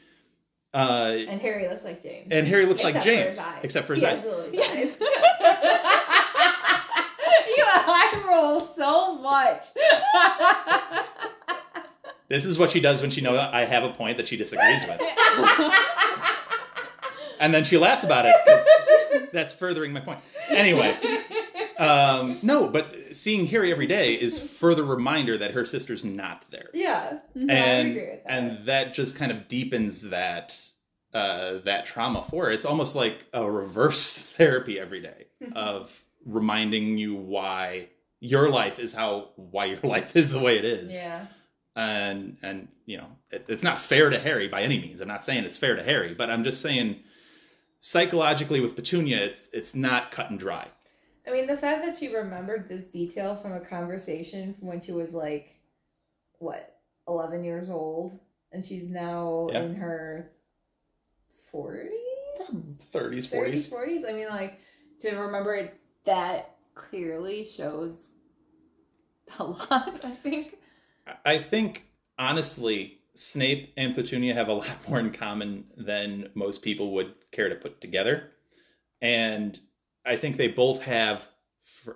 Uh, 0.74 1.14
And 1.30 1.40
Harry 1.40 1.68
looks 1.70 1.84
like 1.84 2.02
James. 2.02 2.28
and 2.32 2.48
Harry 2.48 2.66
looks 2.66 2.84
like 2.84 2.96
Except 2.96 3.06
for 3.06 3.12
James, 3.12 3.38
his 3.38 3.46
eyes. 3.46 3.60
except 3.64 3.88
for 3.88 3.94
his 3.94 4.02
He 4.04 4.10
eyes. 4.10 4.22
has 4.22 4.30
Lily's 4.32 4.62
eyes. 4.62 4.98
you 5.00 5.08
eye 7.68 8.22
roll 8.36 8.68
so 8.74 9.16
much. 9.16 9.64
This 12.28 12.44
is 12.44 12.58
what 12.58 12.72
she 12.72 12.80
does 12.80 13.02
when 13.02 13.12
she 13.12 13.22
knows 13.22 13.38
I 13.38 13.66
have 13.66 13.84
a 13.84 13.90
point 13.90 14.18
that 14.18 14.28
she 14.28 14.36
disagrees 14.36 14.84
with, 14.88 15.00
and 17.40 17.54
then 17.54 17.64
she 17.64 17.78
laughs 17.78 18.04
about 18.04 18.26
it 18.26 18.34
because 18.44 19.30
that's 19.32 19.54
furthering 19.54 19.94
my 19.94 20.00
point. 20.00 20.22
Anyway, 20.50 20.98
um, 21.78 22.40
no, 22.42 22.68
but 22.68 23.16
seeing 23.16 23.46
Harry 23.46 23.72
every 23.72 23.86
day 23.86 24.16
is 24.16 24.40
further 24.40 24.84
reminder 24.84 25.38
that 25.38 25.52
her 25.52 25.66
sister's 25.66 26.04
not 26.04 26.46
there, 26.50 26.72
yeah. 26.74 27.20
No, 27.36 27.54
I 27.54 27.58
and 27.58 27.90
agree 27.92 28.10
with 28.10 28.24
that. 28.24 28.34
and 28.34 28.60
that 28.66 28.96
just 28.96 29.16
kind 29.16 29.32
of 29.32 29.48
deepens 29.48 30.02
that 30.02 30.60
uh, 31.14 31.60
that 31.60 31.86
trauma 31.86 32.26
for 32.28 32.46
her. 32.46 32.52
It's 32.52 32.66
almost 32.66 32.96
like 32.96 33.26
a 33.34 33.48
reverse 33.50 34.18
therapy 34.18 34.80
every 34.80 35.00
day 35.00 35.28
of 35.54 36.04
reminding 36.26 36.98
you 36.98 37.16
why 37.16 37.90
your 38.20 38.50
life 38.50 38.80
is 38.80 38.94
how 38.94 39.30
why 39.36 39.66
your 39.66 39.80
life 39.84 40.16
is 40.16 40.32
the 40.32 40.40
way 40.40 40.58
it 40.58 40.66
is 40.66 40.94
yeah. 40.94 41.26
and 41.76 42.38
and 42.42 42.68
you 42.86 42.98
know 42.98 43.08
it, 43.32 43.46
it's 43.48 43.64
not 43.64 43.78
fair 43.78 44.10
to 44.10 44.20
harry 44.20 44.48
by 44.48 44.62
any 44.62 44.80
means 44.80 45.02
i'm 45.02 45.08
not 45.08 45.24
saying 45.24 45.44
it's 45.44 45.58
fair 45.58 45.76
to 45.76 45.84
harry 45.84 46.14
but 46.14 46.30
i'm 46.30 46.44
just 46.44 46.62
saying 46.62 47.00
psychologically 47.80 48.60
with 48.60 48.76
petunia 48.76 49.18
it's 49.18 49.50
it's 49.54 49.76
not 49.76 50.12
cut 50.12 50.30
and 50.30 50.40
dry 50.40 50.68
I 51.28 51.32
mean, 51.32 51.48
the 51.48 51.58
fact 51.58 51.84
that 51.84 51.98
she 51.98 52.14
remembered 52.14 52.70
this 52.70 52.88
detail 52.88 53.36
from 53.36 53.54
a 53.54 53.60
conversation 53.60 54.54
from 54.54 54.68
when 54.68 54.80
she 54.80 54.92
was 54.92 55.12
like, 55.12 55.56
what, 56.38 56.78
11 57.08 57.44
years 57.44 57.70
old, 57.70 58.20
and 58.52 58.64
she's 58.64 58.88
now 58.88 59.50
Yeah. 59.52 59.64
in 59.64 59.76
her 59.76 60.32
40s? 61.52 61.90
30s, 62.40 62.92
30s, 62.92 63.28
40s. 63.28 63.70
40s. 63.72 64.08
I 64.10 64.14
mean, 64.14 64.28
like, 64.28 64.60
to 65.00 65.16
remember 65.16 65.56
it 65.56 65.80
that 66.06 66.55
clearly 66.76 67.44
shows 67.44 68.00
a 69.40 69.44
lot, 69.44 70.00
I 70.04 70.12
think. 70.22 70.58
I 71.26 71.38
think 71.38 71.86
honestly, 72.20 73.00
Snape 73.16 73.74
and 73.78 73.96
Petunia 73.96 74.34
have 74.34 74.50
a 74.50 74.54
lot 74.54 74.78
more 74.88 75.00
in 75.00 75.12
common 75.12 75.66
than 75.78 76.30
most 76.36 76.62
people 76.62 76.92
would 76.94 77.14
care 77.32 77.50
to 77.50 77.56
put 77.56 77.82
together. 77.82 78.32
And 79.02 79.60
I 80.06 80.16
think 80.16 80.38
they 80.38 80.48
both 80.48 80.82
have, 80.84 81.28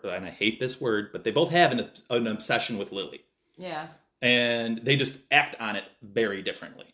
and 0.03 0.25
I 0.25 0.29
hate 0.29 0.59
this 0.59 0.81
word, 0.81 1.11
but 1.11 1.23
they 1.23 1.31
both 1.31 1.51
have 1.51 1.71
an, 1.71 1.89
an 2.09 2.27
obsession 2.27 2.77
with 2.77 2.91
Lily. 2.91 3.21
Yeah. 3.57 3.87
And 4.21 4.79
they 4.79 4.95
just 4.95 5.17
act 5.31 5.55
on 5.59 5.75
it 5.75 5.85
very 6.01 6.41
differently. 6.41 6.93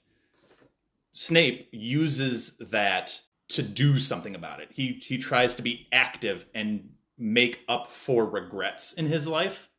Snape 1.11 1.69
uses 1.71 2.57
that 2.57 3.19
to 3.47 3.61
do 3.61 3.99
something 3.99 4.35
about 4.35 4.59
it. 4.59 4.69
He 4.71 4.99
he 5.05 5.17
tries 5.17 5.55
to 5.55 5.61
be 5.61 5.87
active 5.91 6.45
and 6.53 6.89
make 7.17 7.59
up 7.67 7.91
for 7.91 8.25
regrets 8.25 8.93
in 8.93 9.05
his 9.05 9.27
life. 9.27 9.69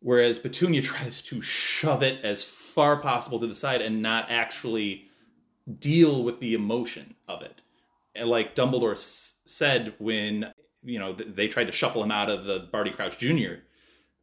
Whereas 0.00 0.38
Petunia 0.38 0.82
tries 0.82 1.22
to 1.22 1.42
shove 1.42 2.02
it 2.02 2.24
as 2.24 2.44
far 2.44 2.96
possible 2.96 3.38
to 3.40 3.46
the 3.46 3.54
side 3.54 3.82
and 3.82 4.02
not 4.02 4.30
actually 4.30 5.06
deal 5.78 6.22
with 6.22 6.40
the 6.40 6.54
emotion 6.54 7.14
of 7.26 7.42
it. 7.42 7.62
And 8.14 8.28
like 8.28 8.54
Dumbledore 8.54 8.92
s- 8.92 9.34
said 9.44 9.94
when 9.98 10.52
you 10.82 10.98
know 10.98 11.14
th- 11.14 11.34
they 11.34 11.48
tried 11.48 11.66
to 11.66 11.72
shuffle 11.72 12.02
him 12.02 12.12
out 12.12 12.30
of 12.30 12.44
the 12.44 12.68
Barty 12.72 12.90
Crouch 12.90 13.18
Jr. 13.18 13.54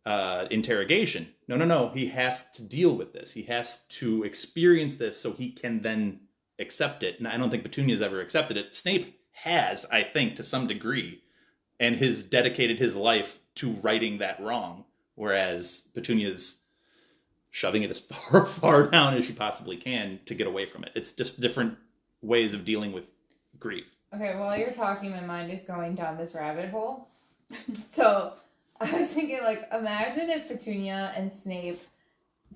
Uh, 0.06 0.48
interrogation. 0.52 1.28
No, 1.48 1.56
no, 1.56 1.66
no. 1.66 1.90
He 1.90 2.08
has 2.08 2.46
to 2.52 2.62
deal 2.62 2.96
with 2.96 3.14
this. 3.14 3.32
He 3.32 3.44
has 3.44 3.80
to 3.90 4.24
experience 4.24 4.96
this 4.96 5.20
so 5.20 5.32
he 5.32 5.52
can 5.52 5.82
then 5.82 6.22
accept 6.60 7.04
it. 7.04 7.20
And 7.20 7.28
I 7.28 7.38
don't 7.38 7.50
think 7.50 7.64
Petunia's 7.64 8.02
ever 8.02 8.20
accepted 8.20 8.58
it. 8.58 8.76
Snape 8.76 9.18
has, 9.32 9.86
I 9.92 10.04
think, 10.04 10.36
to 10.36 10.44
some 10.44 10.68
degree, 10.68 11.22
and 11.80 11.96
has 11.98 12.24
dedicated 12.24 12.80
his 12.80 12.96
life 12.96 13.40
to 13.56 13.72
righting 13.82 14.20
that 14.20 14.40
wrong. 14.40 14.86
Whereas 15.16 15.88
Petunia's 15.94 16.62
shoving 17.52 17.84
it 17.84 17.90
as 17.90 18.00
far, 18.00 18.46
far 18.46 18.88
down 18.90 19.14
as 19.14 19.26
she 19.26 19.34
possibly 19.34 19.78
can 19.78 20.20
to 20.26 20.34
get 20.34 20.48
away 20.48 20.66
from 20.66 20.84
it. 20.84 20.92
It's 20.96 21.12
just 21.12 21.40
different 21.40 21.78
ways 22.22 22.54
of 22.54 22.66
dealing 22.66 22.92
with 22.92 23.06
grief. 23.60 23.86
Okay, 24.14 24.36
while 24.38 24.58
you're 24.58 24.72
talking, 24.72 25.12
my 25.12 25.22
mind 25.22 25.52
is 25.52 25.62
going 25.62 25.96
down 25.96 26.18
this 26.18 26.34
rabbit 26.36 26.70
hole. 26.70 27.08
so 27.94 28.34
I 28.80 28.92
was 28.98 29.08
thinking, 29.08 29.40
like, 29.44 29.68
imagine 29.72 30.30
if 30.30 30.48
Petunia 30.48 31.14
and 31.16 31.32
Snape 31.32 31.80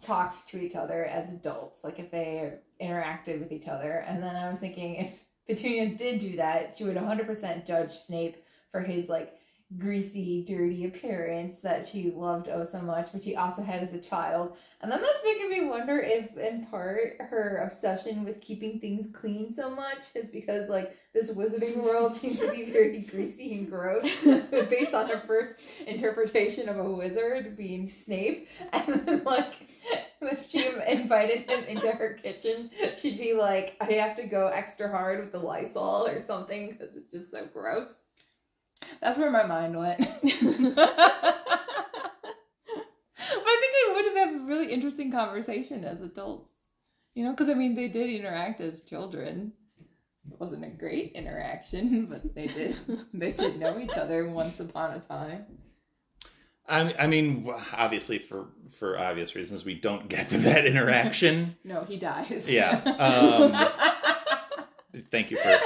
talked 0.01 0.47
to 0.49 0.61
each 0.61 0.76
other 0.76 1.05
as 1.05 1.30
adults, 1.30 1.84
like 1.84 1.99
if 1.99 2.11
they 2.11 2.53
interacted 2.82 3.39
with 3.39 3.51
each 3.51 3.68
other. 3.68 4.05
And 4.07 4.22
then 4.22 4.36
I 4.36 4.49
was 4.49 4.59
thinking, 4.59 4.95
if 4.95 5.11
Petunia 5.47 5.95
did 5.95 6.20
do 6.20 6.36
that, 6.38 6.76
she 6.78 6.84
would 6.84 6.95
100% 6.95 7.65
judge 7.65 7.93
Snape 7.93 8.43
for 8.72 8.82
his, 8.82 9.09
like, 9.09 9.34
greasy, 9.78 10.45
dirty 10.45 10.86
appearance 10.86 11.59
that 11.59 11.86
she 11.86 12.11
loved 12.11 12.47
oh 12.47 12.63
so 12.63 12.82
much, 12.82 13.11
which 13.11 13.26
she 13.26 13.36
also 13.36 13.61
had 13.61 13.84
as 13.84 13.93
a 13.93 13.99
child. 13.99 14.55
And 14.80 14.89
then 14.89 15.01
that's 15.01 15.24
making 15.26 15.49
me 15.49 15.68
wonder 15.68 15.99
if, 15.99 16.38
in 16.38 16.65
part, 16.68 17.20
her 17.20 17.68
obsession 17.70 18.24
with 18.24 18.39
keeping 18.39 18.80
things 18.80 19.07
clean 19.11 19.51
so 19.51 19.70
much 19.70 20.15
is 20.15 20.30
because, 20.30 20.70
like, 20.70 20.95
this 21.13 21.32
wizarding 21.32 21.78
world 21.78 22.15
seems 22.18 22.39
to 22.39 22.49
be 22.49 22.72
very 22.72 22.99
greasy 22.99 23.57
and 23.57 23.70
gross, 23.70 24.05
based 24.24 24.93
on 24.93 25.09
her 25.09 25.22
first 25.28 25.55
interpretation 25.86 26.70
of 26.70 26.78
a 26.78 26.89
wizard 26.89 27.57
being 27.57 27.91
Snape. 28.05 28.47
And 28.72 29.05
then, 29.05 29.24
like, 29.26 29.53
if 30.22 30.49
she 30.49 30.65
invited 30.88 31.49
him 31.49 31.65
into 31.65 31.91
her 31.91 32.13
kitchen, 32.13 32.70
she'd 32.95 33.18
be 33.18 33.34
like, 33.34 33.76
I 33.82 33.91
have 33.93 34.15
to 34.15 34.28
go 34.28 34.47
extra 34.47 34.89
hard 34.89 35.20
with 35.20 35.34
the 35.34 35.39
Lysol 35.39 36.07
or 36.07 36.22
something 36.22 36.72
because 36.72 36.95
it's 36.95 37.11
just 37.11 37.32
so 37.32 37.45
gross. 37.51 37.88
That's 39.01 39.17
where 39.17 39.31
my 39.31 39.45
mind 39.45 39.77
went. 39.77 39.99
but 39.99 40.07
I 43.19 43.57
think 43.59 43.73
they 43.73 43.93
would 43.93 44.05
have 44.05 44.15
had 44.15 44.35
a 44.35 44.45
really 44.45 44.71
interesting 44.71 45.11
conversation 45.11 45.83
as 45.83 46.01
adults. 46.01 46.49
You 47.15 47.25
know, 47.25 47.31
because 47.31 47.49
I 47.49 47.55
mean, 47.55 47.75
they 47.75 47.88
did 47.88 48.09
interact 48.09 48.61
as 48.61 48.81
children. 48.81 49.53
It 50.31 50.39
wasn't 50.39 50.65
a 50.65 50.69
great 50.69 51.13
interaction, 51.13 52.05
but 52.09 52.35
they 52.35 52.47
did. 52.47 52.77
they 53.13 53.31
did 53.31 53.59
know 53.59 53.79
each 53.79 53.95
other 53.95 54.29
once 54.29 54.59
upon 54.59 54.91
a 54.91 54.99
time. 54.99 55.45
I, 56.69 56.93
I 56.99 57.07
mean, 57.07 57.49
obviously, 57.73 58.19
for 58.19 58.49
for 58.69 58.99
obvious 58.99 59.35
reasons, 59.35 59.63
we 59.63 59.73
don't 59.75 60.09
get 60.09 60.29
to 60.29 60.38
that 60.39 60.65
interaction. 60.65 61.55
No, 61.63 61.83
he 61.83 61.97
dies. 61.97 62.51
Yeah, 62.51 62.81
um, 62.99 63.51
Thank 65.11 65.31
you 65.31 65.38
for 65.38 65.59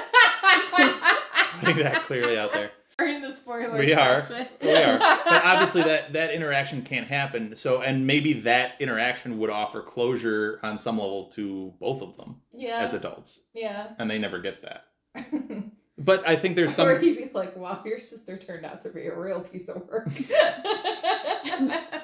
putting 1.60 1.78
that 1.84 2.04
clearly 2.06 2.38
out 2.38 2.54
there. 2.54 2.72
We're 3.00 3.08
in 3.08 3.22
the 3.22 3.36
spoiler. 3.36 3.78
We 3.78 3.94
are. 3.94 4.24
section. 4.24 4.48
We 4.62 4.76
are, 4.76 4.98
but 5.00 5.46
obviously 5.46 5.84
that 5.84 6.14
that 6.14 6.34
interaction 6.34 6.82
can't 6.82 7.08
happen. 7.08 7.56
So, 7.56 7.82
and 7.82 8.06
maybe 8.06 8.34
that 8.42 8.74
interaction 8.80 9.40
would 9.40 9.50
offer 9.50 9.82
closure 9.82 10.60
on 10.64 10.78
some 10.78 10.98
level 10.98 11.26
to 11.30 11.74
both 11.80 12.02
of 12.02 12.18
them 12.18 12.42
yeah. 12.52 12.78
as 12.80 12.94
adults, 12.94 13.42
yeah. 13.54 13.90
and 13.98 14.10
they 14.10 14.20
never 14.20 14.40
get 14.40 14.62
that. 14.62 14.86
But 15.98 16.28
I 16.28 16.36
think 16.36 16.56
there's 16.56 16.74
some. 16.74 16.88
Or 16.88 16.98
he'd 16.98 17.18
be 17.18 17.30
like, 17.32 17.56
"Wow, 17.56 17.80
your 17.86 18.00
sister 18.00 18.36
turned 18.36 18.66
out 18.66 18.82
to 18.82 18.90
be 18.90 19.06
a 19.06 19.16
real 19.16 19.42
piece 19.42 19.70
of 19.70 19.88
work." 19.88 20.08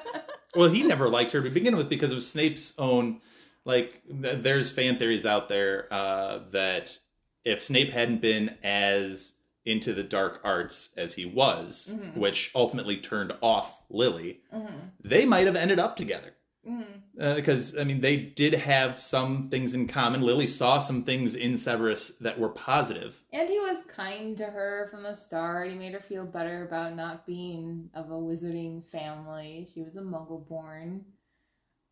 Well, 0.54 0.70
he 0.70 0.82
never 0.82 1.08
liked 1.08 1.32
her 1.32 1.42
to 1.42 1.50
begin 1.50 1.76
with 1.76 1.88
because 1.88 2.10
of 2.10 2.22
Snape's 2.22 2.72
own. 2.78 3.20
Like, 3.64 4.00
th- 4.08 4.42
there's 4.42 4.70
fan 4.70 4.98
theories 4.98 5.26
out 5.26 5.48
there 5.48 5.86
uh, 5.92 6.40
that 6.52 6.98
if 7.44 7.62
Snape 7.62 7.90
hadn't 7.90 8.20
been 8.20 8.56
as 8.62 9.32
into 9.64 9.92
the 9.92 10.02
dark 10.02 10.40
arts 10.44 10.90
as 10.96 11.14
he 11.14 11.26
was, 11.26 11.92
Mhm. 11.94 12.16
which 12.16 12.50
ultimately 12.54 12.96
turned 12.96 13.36
off 13.42 13.82
Lily, 13.90 14.40
Mhm. 14.52 14.92
they 15.02 15.26
might 15.26 15.46
have 15.46 15.56
ended 15.56 15.78
up 15.78 15.96
together. 15.96 16.34
Mhm. 16.66 17.02
Uh, 17.20 17.34
because 17.34 17.76
I 17.76 17.84
mean, 17.84 18.00
they 18.00 18.16
did 18.16 18.54
have 18.54 18.98
some 18.98 19.48
things 19.48 19.74
in 19.74 19.86
common. 19.86 20.22
Lily 20.22 20.46
saw 20.46 20.78
some 20.78 21.04
things 21.04 21.34
in 21.34 21.56
Severus 21.56 22.10
that 22.20 22.38
were 22.38 22.50
positive. 22.50 23.22
And 23.32 23.48
he 23.48 23.58
was 23.58 23.84
kind 23.86 24.36
to 24.38 24.46
her 24.46 24.88
from 24.90 25.02
the 25.02 25.14
start. 25.14 25.70
He 25.70 25.76
made 25.76 25.92
her 25.92 26.00
feel 26.00 26.24
better 26.24 26.64
about 26.66 26.94
not 26.94 27.26
being 27.26 27.90
of 27.94 28.10
a 28.10 28.14
wizarding 28.14 28.84
family. 28.84 29.66
She 29.72 29.82
was 29.82 29.96
a 29.96 30.02
muggle 30.02 30.46
born. 30.46 31.04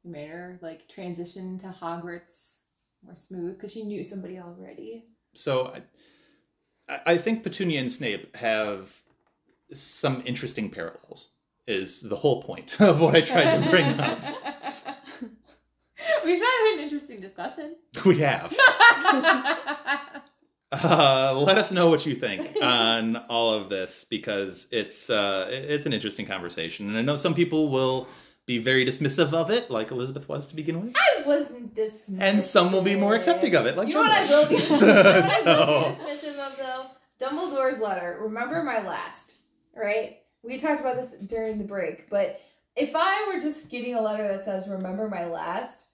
He 0.03 0.09
made 0.09 0.29
her 0.29 0.59
like 0.63 0.89
transition 0.89 1.59
to 1.59 1.67
Hogwarts 1.69 2.61
more 3.03 3.15
smooth 3.17 3.55
because 3.55 3.73
she 3.73 3.85
knew 3.85 4.03
somebody 4.03 4.39
already. 4.39 5.07
So 5.35 5.69
I, 5.69 5.83
I 6.89 7.19
think 7.19 7.43
Petunia 7.43 7.81
and 7.81 7.91
Snape 7.91 8.37
have 8.37 9.03
some 9.73 10.23
interesting 10.25 10.71
parallels. 10.71 11.31
Is 11.67 12.01
the 12.01 12.15
whole 12.15 12.43
point 12.43 12.81
of 12.81 13.01
what 13.01 13.17
I 13.17 13.21
tried 13.21 13.65
to 13.65 13.71
bring 13.71 13.87
up. 13.99 14.21
We've 16.25 16.41
had 16.41 16.75
an 16.75 16.81
interesting 16.85 17.21
discussion. 17.21 17.75
We 18.05 18.21
have. 18.21 18.57
Uh, 20.73 21.33
let 21.37 21.57
us 21.59 21.71
know 21.71 21.89
what 21.89 22.05
you 22.05 22.17
think 22.17 22.57
on 22.61 23.15
all 23.29 23.55
of 23.55 23.69
this 23.69 24.05
because 24.05 24.67
it's 24.73 25.09
uh, 25.09 25.47
it's 25.49 25.87
an 25.87 25.93
interesting 25.93 26.27
conversation, 26.27 26.89
and 26.89 26.99
I 26.99 27.03
know 27.03 27.15
some 27.15 27.35
people 27.35 27.69
will 27.69 28.09
be 28.47 28.59
very 28.59 28.85
dismissive 28.85 29.33
of 29.33 29.49
it, 29.51 29.71
like 29.71 29.93
Elizabeth 29.93 30.29
was 30.29 30.49
to 30.49 30.57
begin 30.57 30.83
with, 30.83 30.97
I 30.97 31.23
wasn't 31.25 31.73
dismissive. 31.75 32.21
and 32.21 32.43
some 32.43 32.73
will 32.73 32.83
be 32.83 32.97
more 32.97 33.15
accepting 33.15 33.55
of 33.55 33.67
it, 33.67 33.77
like 33.77 33.87
you 33.87 33.95
know 33.95 34.07
Jenn 34.09 34.29
will 34.29 34.49
be, 34.49 34.55
was. 34.57 34.71
you 34.81 34.87
know 34.87 34.95
what 34.97 35.07
I 35.07 35.21
will 35.21 35.29
so, 35.29 35.35
be 35.37 35.43
though? 35.45 35.95
Dumbledore's 37.21 37.81
letter. 37.81 38.19
Remember 38.21 38.63
my 38.63 38.87
last, 38.87 39.35
right? 39.75 40.19
We 40.43 40.59
talked 40.59 40.81
about 40.81 40.97
this 40.97 41.13
during 41.27 41.59
the 41.59 41.65
break, 41.65 42.09
but 42.11 42.41
if 42.77 42.91
I 42.95 43.27
were 43.33 43.41
just 43.41 43.71
getting 43.71 43.95
a 43.95 44.01
letter 44.01 44.29
that 44.29 44.45
says 44.45 44.69
"Remember 44.69 45.09
my 45.09 45.27
last," 45.27 45.87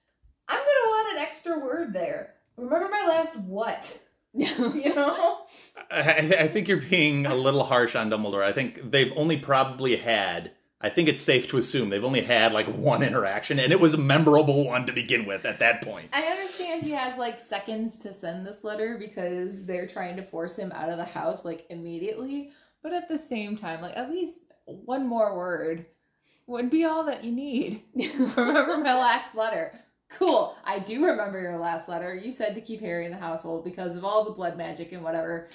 I'm 0.49 0.59
gonna 0.59 0.91
want 0.91 1.17
an 1.17 1.23
extra 1.23 1.59
word 1.61 1.93
there. 1.93 2.35
Remember 2.57 2.89
my 2.89 3.07
last 3.09 3.39
what? 3.39 3.99
you 4.35 4.95
know? 4.95 5.43
I, 5.91 6.35
I 6.41 6.49
think 6.49 6.67
you're 6.67 6.81
being 6.81 7.27
a 7.27 7.35
little 7.35 7.65
harsh 7.65 7.95
on 7.95 8.11
Dumbledore. 8.11 8.43
I 8.43 8.53
think 8.53 8.91
they've 8.91 9.13
only 9.15 9.37
probably 9.37 9.97
had. 9.97 10.53
I 10.83 10.91
think 10.91 11.09
it's 11.09 11.21
safe 11.21 11.47
to 11.49 11.59
assume 11.59 11.91
they've 11.91 12.05
only 12.05 12.23
had 12.23 12.53
like 12.53 12.67
one 12.67 13.03
interaction, 13.05 13.61
and 13.61 13.73
it 13.73 13.79
was 13.79 13.95
a 13.95 13.99
memorable 13.99 14.67
one 14.67 14.85
to 14.87 14.93
begin 14.93 15.27
with 15.27 15.45
at 15.45 15.61
that 15.61 15.83
point. 15.83 16.09
I 16.13 16.25
understand 16.25 16.83
he 16.83 16.91
has 16.91 17.17
like 17.17 17.39
seconds 17.39 17.97
to 17.99 18.13
send 18.13 18.45
this 18.45 18.65
letter 18.65 18.97
because 18.99 19.65
they're 19.65 19.87
trying 19.87 20.17
to 20.17 20.23
force 20.23 20.57
him 20.57 20.73
out 20.73 20.89
of 20.89 20.97
the 20.97 21.05
house 21.05 21.45
like 21.45 21.67
immediately. 21.71 22.51
But 22.83 22.93
at 22.93 23.09
the 23.09 23.17
same 23.17 23.57
time, 23.57 23.81
like 23.81 23.97
at 23.97 24.11
least 24.11 24.39
one 24.67 25.07
more 25.07 25.37
word 25.37 25.87
would 26.47 26.69
be 26.69 26.85
all 26.85 27.05
that 27.05 27.23
you 27.23 27.31
need. 27.31 27.83
remember 27.95 28.77
my 28.79 28.99
last 28.99 29.37
letter. 29.37 29.79
Cool. 30.09 30.57
I 30.65 30.81
do 30.81 31.07
remember 31.07 31.41
your 31.41 31.59
last 31.59 31.89
letter. 31.89 32.15
You 32.15 32.33
said 32.33 32.55
to 32.55 32.61
keep 32.61 32.81
Harry 32.81 33.07
in 33.07 33.13
the 33.13 33.19
household 33.19 33.65
because 33.65 33.97
of 33.97 34.05
all 34.05 34.25
the 34.25 34.33
blood 34.33 34.59
magic 34.59 34.93
and 34.93 35.03
whatever. 35.03 35.49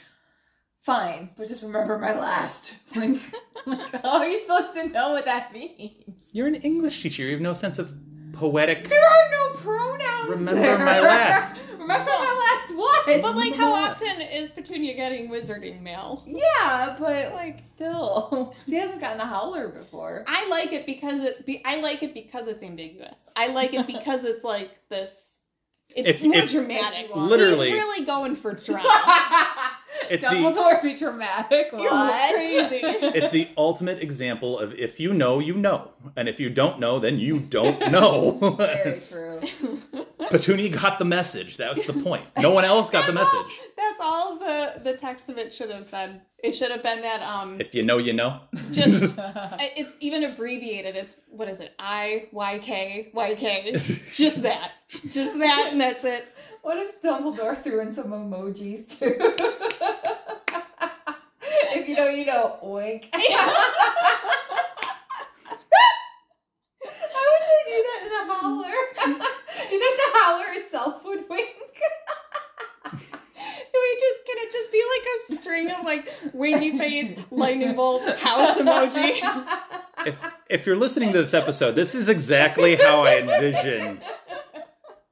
Fine, 0.87 1.31
but 1.35 1.49
just 1.49 1.63
remember 1.63 1.99
my 1.99 2.17
last. 2.17 2.75
Like, 2.95 3.19
like 3.65 4.01
how 4.01 4.19
are 4.19 4.25
you 4.27 4.39
supposed 4.39 4.73
to 4.75 4.87
know 4.87 5.11
what 5.11 5.25
that 5.25 5.51
means? 5.51 5.91
You're 6.31 6.47
an 6.47 6.55
English 6.55 7.03
teacher. 7.03 7.23
You 7.23 7.33
have 7.33 7.41
no 7.41 7.53
sense 7.53 7.77
of 7.77 7.93
poetic. 8.31 8.87
There 8.87 9.03
are 9.03 9.29
no 9.31 9.59
pronouns. 9.59 10.29
Remember 10.29 10.61
there. 10.61 10.77
my 10.77 11.01
last. 11.01 11.61
remember 11.73 12.05
my 12.09 12.61
last 12.63 12.73
what? 12.77 13.05
But 13.21 13.35
like, 13.35 13.53
how 13.53 13.73
often 13.73 14.21
is 14.21 14.47
Petunia 14.47 14.95
getting 14.95 15.27
wizarding 15.29 15.81
mail? 15.81 16.23
Yeah, 16.25 16.95
but 16.97 17.33
like 17.33 17.57
Like, 17.57 17.63
still, 17.75 18.55
she 18.65 18.75
hasn't 18.75 19.01
gotten 19.01 19.19
a 19.19 19.25
howler 19.25 19.67
before. 19.67 20.23
I 20.25 20.47
like 20.47 20.71
it 20.71 20.85
because 20.85 21.19
it. 21.19 21.45
Be, 21.45 21.61
I 21.65 21.81
like 21.81 22.01
it 22.01 22.13
because 22.13 22.47
it's 22.47 22.63
ambiguous. 22.63 23.17
I 23.35 23.47
like 23.47 23.73
it 23.73 23.85
because 23.87 24.23
it's 24.23 24.45
like 24.45 24.71
this. 24.89 25.11
It's 25.89 26.09
If- 26.09 26.23
more 26.23 26.35
if- 26.37 26.51
dramatic. 26.51 27.09
Literally- 27.13 27.67
He's 27.71 27.75
really 27.75 28.05
going 28.05 28.35
for 28.37 28.53
drama. 28.53 29.66
It's 30.09 30.23
the- 30.23 30.29
Dumbledore 30.31 30.81
be 30.81 30.95
dramatic. 30.95 31.69
You're 31.71 31.91
What? 31.91 32.33
crazy. 32.35 32.81
It's 33.17 33.29
the 33.29 33.47
ultimate 33.57 34.01
example 34.01 34.59
of 34.59 34.73
if 34.73 34.99
you 34.99 35.13
know, 35.13 35.39
you 35.39 35.53
know, 35.55 35.91
and 36.15 36.27
if 36.29 36.39
you 36.39 36.49
don't 36.49 36.79
know, 36.79 36.99
then 36.99 37.19
you 37.19 37.39
don't 37.39 37.79
know. 37.91 38.55
Very 38.57 38.99
true. 39.09 39.41
Petunia 40.29 40.69
got 40.69 40.99
the 40.99 41.05
message. 41.05 41.57
That 41.57 41.69
was 41.73 41.83
the 41.83 41.93
point. 41.93 42.25
No 42.37 42.51
one 42.51 42.65
else 42.65 42.89
got 42.89 43.05
the 43.07 43.13
That's 43.13 43.33
all- 43.33 43.43
message. 43.43 43.59
That's 43.77 43.99
all 44.01 44.37
the 44.37 44.81
the 44.83 44.97
text 44.97 45.29
of 45.29 45.37
it 45.37 45.53
should 45.53 45.69
have 45.71 45.85
said. 45.85 46.21
It 46.43 46.53
should 46.55 46.69
have 46.71 46.83
been 46.83 47.01
that 47.01 47.21
um 47.21 47.59
If 47.59 47.73
you 47.73 47.83
know, 47.83 47.97
you 47.97 48.13
know. 48.13 48.41
just 48.71 49.03
it's 49.77 49.91
even 50.01 50.23
abbreviated. 50.25 50.95
It's 50.95 51.15
what 51.29 51.47
is 51.47 51.59
it? 51.59 51.73
I 51.79 52.27
Y 52.31 52.59
K 52.59 53.09
Y 53.13 53.35
K. 53.35 53.71
Just 53.71 54.41
that. 54.43 54.71
Just 54.89 55.39
that 55.39 55.69
and 55.71 55.79
that's 55.81 56.03
it. 56.03 56.25
What 56.67 56.77
if 56.79 57.01
Dumbledore 57.01 57.55
threw 57.63 57.79
in 57.79 57.93
some 57.93 58.07
emojis 58.07 58.99
too? 58.99 59.15
if 61.71 61.87
you 61.87 61.95
know, 61.95 62.09
you 62.09 62.25
know. 62.25 62.59
Wink. 62.61 63.07
How 63.13 63.19
would 66.83 67.43
they 67.47 67.63
do 67.71 67.83
that 67.87 67.99
in 68.03 68.11
a 68.11 68.23
howler? 68.33 68.77
do 69.05 69.75
you 69.75 69.79
think 69.79 69.95
the 69.97 70.09
howler 70.19 70.51
itself 70.55 71.05
would 71.05 71.23
wink? 71.29 71.55
Can 72.83 72.99
we 73.71 73.97
just 74.01 74.25
can 74.25 74.35
it 74.35 74.51
just 74.51 74.69
be 74.69 74.83
like 74.93 75.05
a 75.07 75.35
string 75.39 75.71
of 75.71 75.85
like 75.85 76.11
winky 76.33 76.77
face, 76.77 77.17
lightning 77.31 77.77
bolt, 77.77 78.01
house 78.19 78.57
emoji? 78.57 79.21
If 80.05 80.19
if 80.49 80.65
you're 80.65 80.75
listening 80.75 81.13
to 81.13 81.21
this 81.21 81.33
episode, 81.33 81.77
this 81.77 81.95
is 81.95 82.09
exactly 82.09 82.75
how 82.75 83.05
I 83.05 83.19
envisioned 83.19 84.03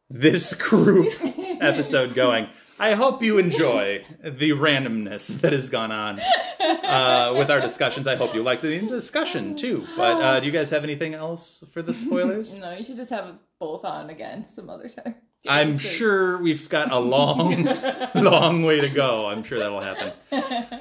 this 0.10 0.54
group 0.54 1.14
episode 1.62 2.16
going. 2.16 2.48
I 2.78 2.94
hope 2.94 3.24
you 3.24 3.38
enjoy 3.38 4.04
the 4.22 4.52
randomness 4.52 5.40
that 5.40 5.54
has 5.54 5.70
gone 5.70 5.94
on 5.94 6.20
uh, 6.60 7.34
with 7.38 7.50
our 7.50 7.62
discussions. 7.62 8.06
I 8.06 8.16
hope 8.16 8.36
you 8.36 8.44
liked 8.44 8.64
the 8.64 8.80
discussion 8.80 9.56
too. 9.56 9.86
But 9.96 10.22
uh, 10.22 10.40
do 10.42 10.46
you 10.46 10.52
guys 10.52 10.70
have 10.72 10.84
anything 10.84 11.14
else 11.14 11.64
for 11.72 11.82
the 11.82 11.94
spoilers? 11.94 12.56
No, 12.66 12.72
you 12.74 12.84
should 12.84 12.98
just 12.98 13.12
have 13.12 13.26
us 13.26 13.40
both 13.60 13.86
on 13.86 14.10
again 14.10 14.44
some 14.44 14.70
other 14.70 14.90
time. 14.90 15.16
I'm 15.48 15.78
sure 15.78 16.38
we've 16.42 16.68
got 16.68 16.92
a 16.92 16.98
long, 16.98 17.68
long 18.16 18.64
way 18.64 18.82
to 18.82 18.90
go. 18.90 19.28
I'm 19.28 19.44
sure 19.44 19.60
that'll 19.60 19.82
happen. 19.82 20.12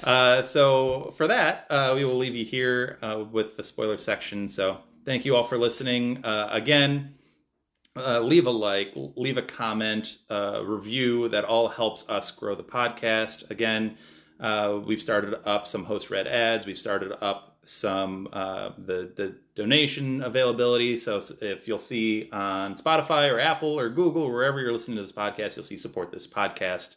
Uh, 0.02 0.40
so 0.42 1.12
for 1.16 1.26
that, 1.26 1.66
uh, 1.68 1.92
we 1.94 2.04
will 2.04 2.16
leave 2.16 2.34
you 2.34 2.44
here 2.44 2.98
uh, 3.02 3.24
with 3.30 3.56
the 3.56 3.62
spoiler 3.62 3.98
section. 3.98 4.48
So 4.48 4.78
thank 5.04 5.24
you 5.24 5.36
all 5.36 5.44
for 5.44 5.58
listening. 5.58 6.24
Uh, 6.24 6.48
again, 6.50 7.14
uh, 7.96 8.20
leave 8.20 8.46
a 8.46 8.50
like, 8.50 8.92
leave 8.94 9.36
a 9.36 9.42
comment, 9.42 10.18
uh, 10.30 10.62
review. 10.64 11.28
That 11.28 11.44
all 11.44 11.68
helps 11.68 12.08
us 12.08 12.30
grow 12.30 12.54
the 12.54 12.64
podcast. 12.64 13.48
Again, 13.50 13.96
uh, 14.40 14.80
we've 14.84 15.00
started 15.00 15.46
up 15.48 15.66
some 15.66 15.84
host 15.84 16.10
read 16.10 16.26
ads. 16.26 16.66
We've 16.66 16.78
started 16.78 17.12
up 17.22 17.56
some 17.62 18.28
uh, 18.32 18.70
the 18.78 19.12
the 19.14 19.36
donation 19.54 20.22
availability. 20.22 20.96
So 20.96 21.20
if 21.40 21.68
you'll 21.68 21.78
see 21.78 22.28
on 22.32 22.74
Spotify 22.74 23.32
or 23.32 23.38
Apple 23.38 23.78
or 23.78 23.88
Google, 23.88 24.30
wherever 24.30 24.60
you're 24.60 24.72
listening 24.72 24.96
to 24.96 25.02
this 25.02 25.12
podcast, 25.12 25.56
you'll 25.56 25.64
see 25.64 25.76
support 25.76 26.10
this 26.10 26.26
podcast. 26.26 26.96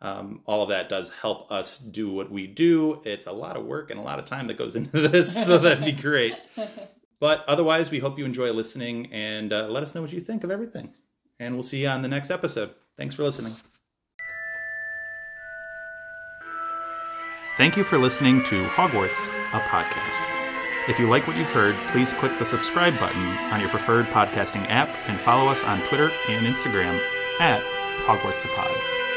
Um, 0.00 0.42
all 0.46 0.62
of 0.62 0.68
that 0.68 0.88
does 0.88 1.10
help 1.10 1.50
us 1.50 1.76
do 1.76 2.10
what 2.10 2.30
we 2.30 2.46
do. 2.46 3.02
It's 3.04 3.26
a 3.26 3.32
lot 3.32 3.56
of 3.56 3.64
work 3.64 3.90
and 3.90 3.98
a 3.98 4.02
lot 4.02 4.18
of 4.18 4.24
time 4.24 4.46
that 4.46 4.56
goes 4.56 4.76
into 4.76 5.08
this, 5.08 5.46
so 5.46 5.58
that'd 5.58 5.84
be 5.84 5.92
great. 5.92 6.36
But 7.20 7.44
otherwise, 7.48 7.90
we 7.90 7.98
hope 7.98 8.18
you 8.18 8.24
enjoy 8.24 8.52
listening 8.52 9.12
and 9.12 9.52
uh, 9.52 9.66
let 9.68 9.82
us 9.82 9.94
know 9.94 10.02
what 10.02 10.12
you 10.12 10.20
think 10.20 10.44
of 10.44 10.50
everything. 10.50 10.94
And 11.40 11.54
we'll 11.54 11.62
see 11.62 11.82
you 11.82 11.88
on 11.88 12.02
the 12.02 12.08
next 12.08 12.30
episode. 12.30 12.74
Thanks 12.96 13.14
for 13.14 13.24
listening. 13.24 13.54
Thank 17.56 17.76
you 17.76 17.82
for 17.82 17.98
listening 17.98 18.44
to 18.44 18.64
Hogwarts, 18.66 19.26
a 19.52 19.60
podcast. 19.60 20.28
If 20.88 20.98
you 20.98 21.08
like 21.08 21.26
what 21.26 21.36
you've 21.36 21.50
heard, 21.50 21.74
please 21.88 22.12
click 22.12 22.38
the 22.38 22.46
subscribe 22.46 22.98
button 22.98 23.26
on 23.52 23.60
your 23.60 23.68
preferred 23.68 24.06
podcasting 24.06 24.64
app 24.68 24.88
and 25.08 25.18
follow 25.18 25.50
us 25.50 25.62
on 25.64 25.80
Twitter 25.88 26.10
and 26.28 26.46
Instagram 26.46 27.00
at 27.40 27.62
Hogwarts. 28.06 29.07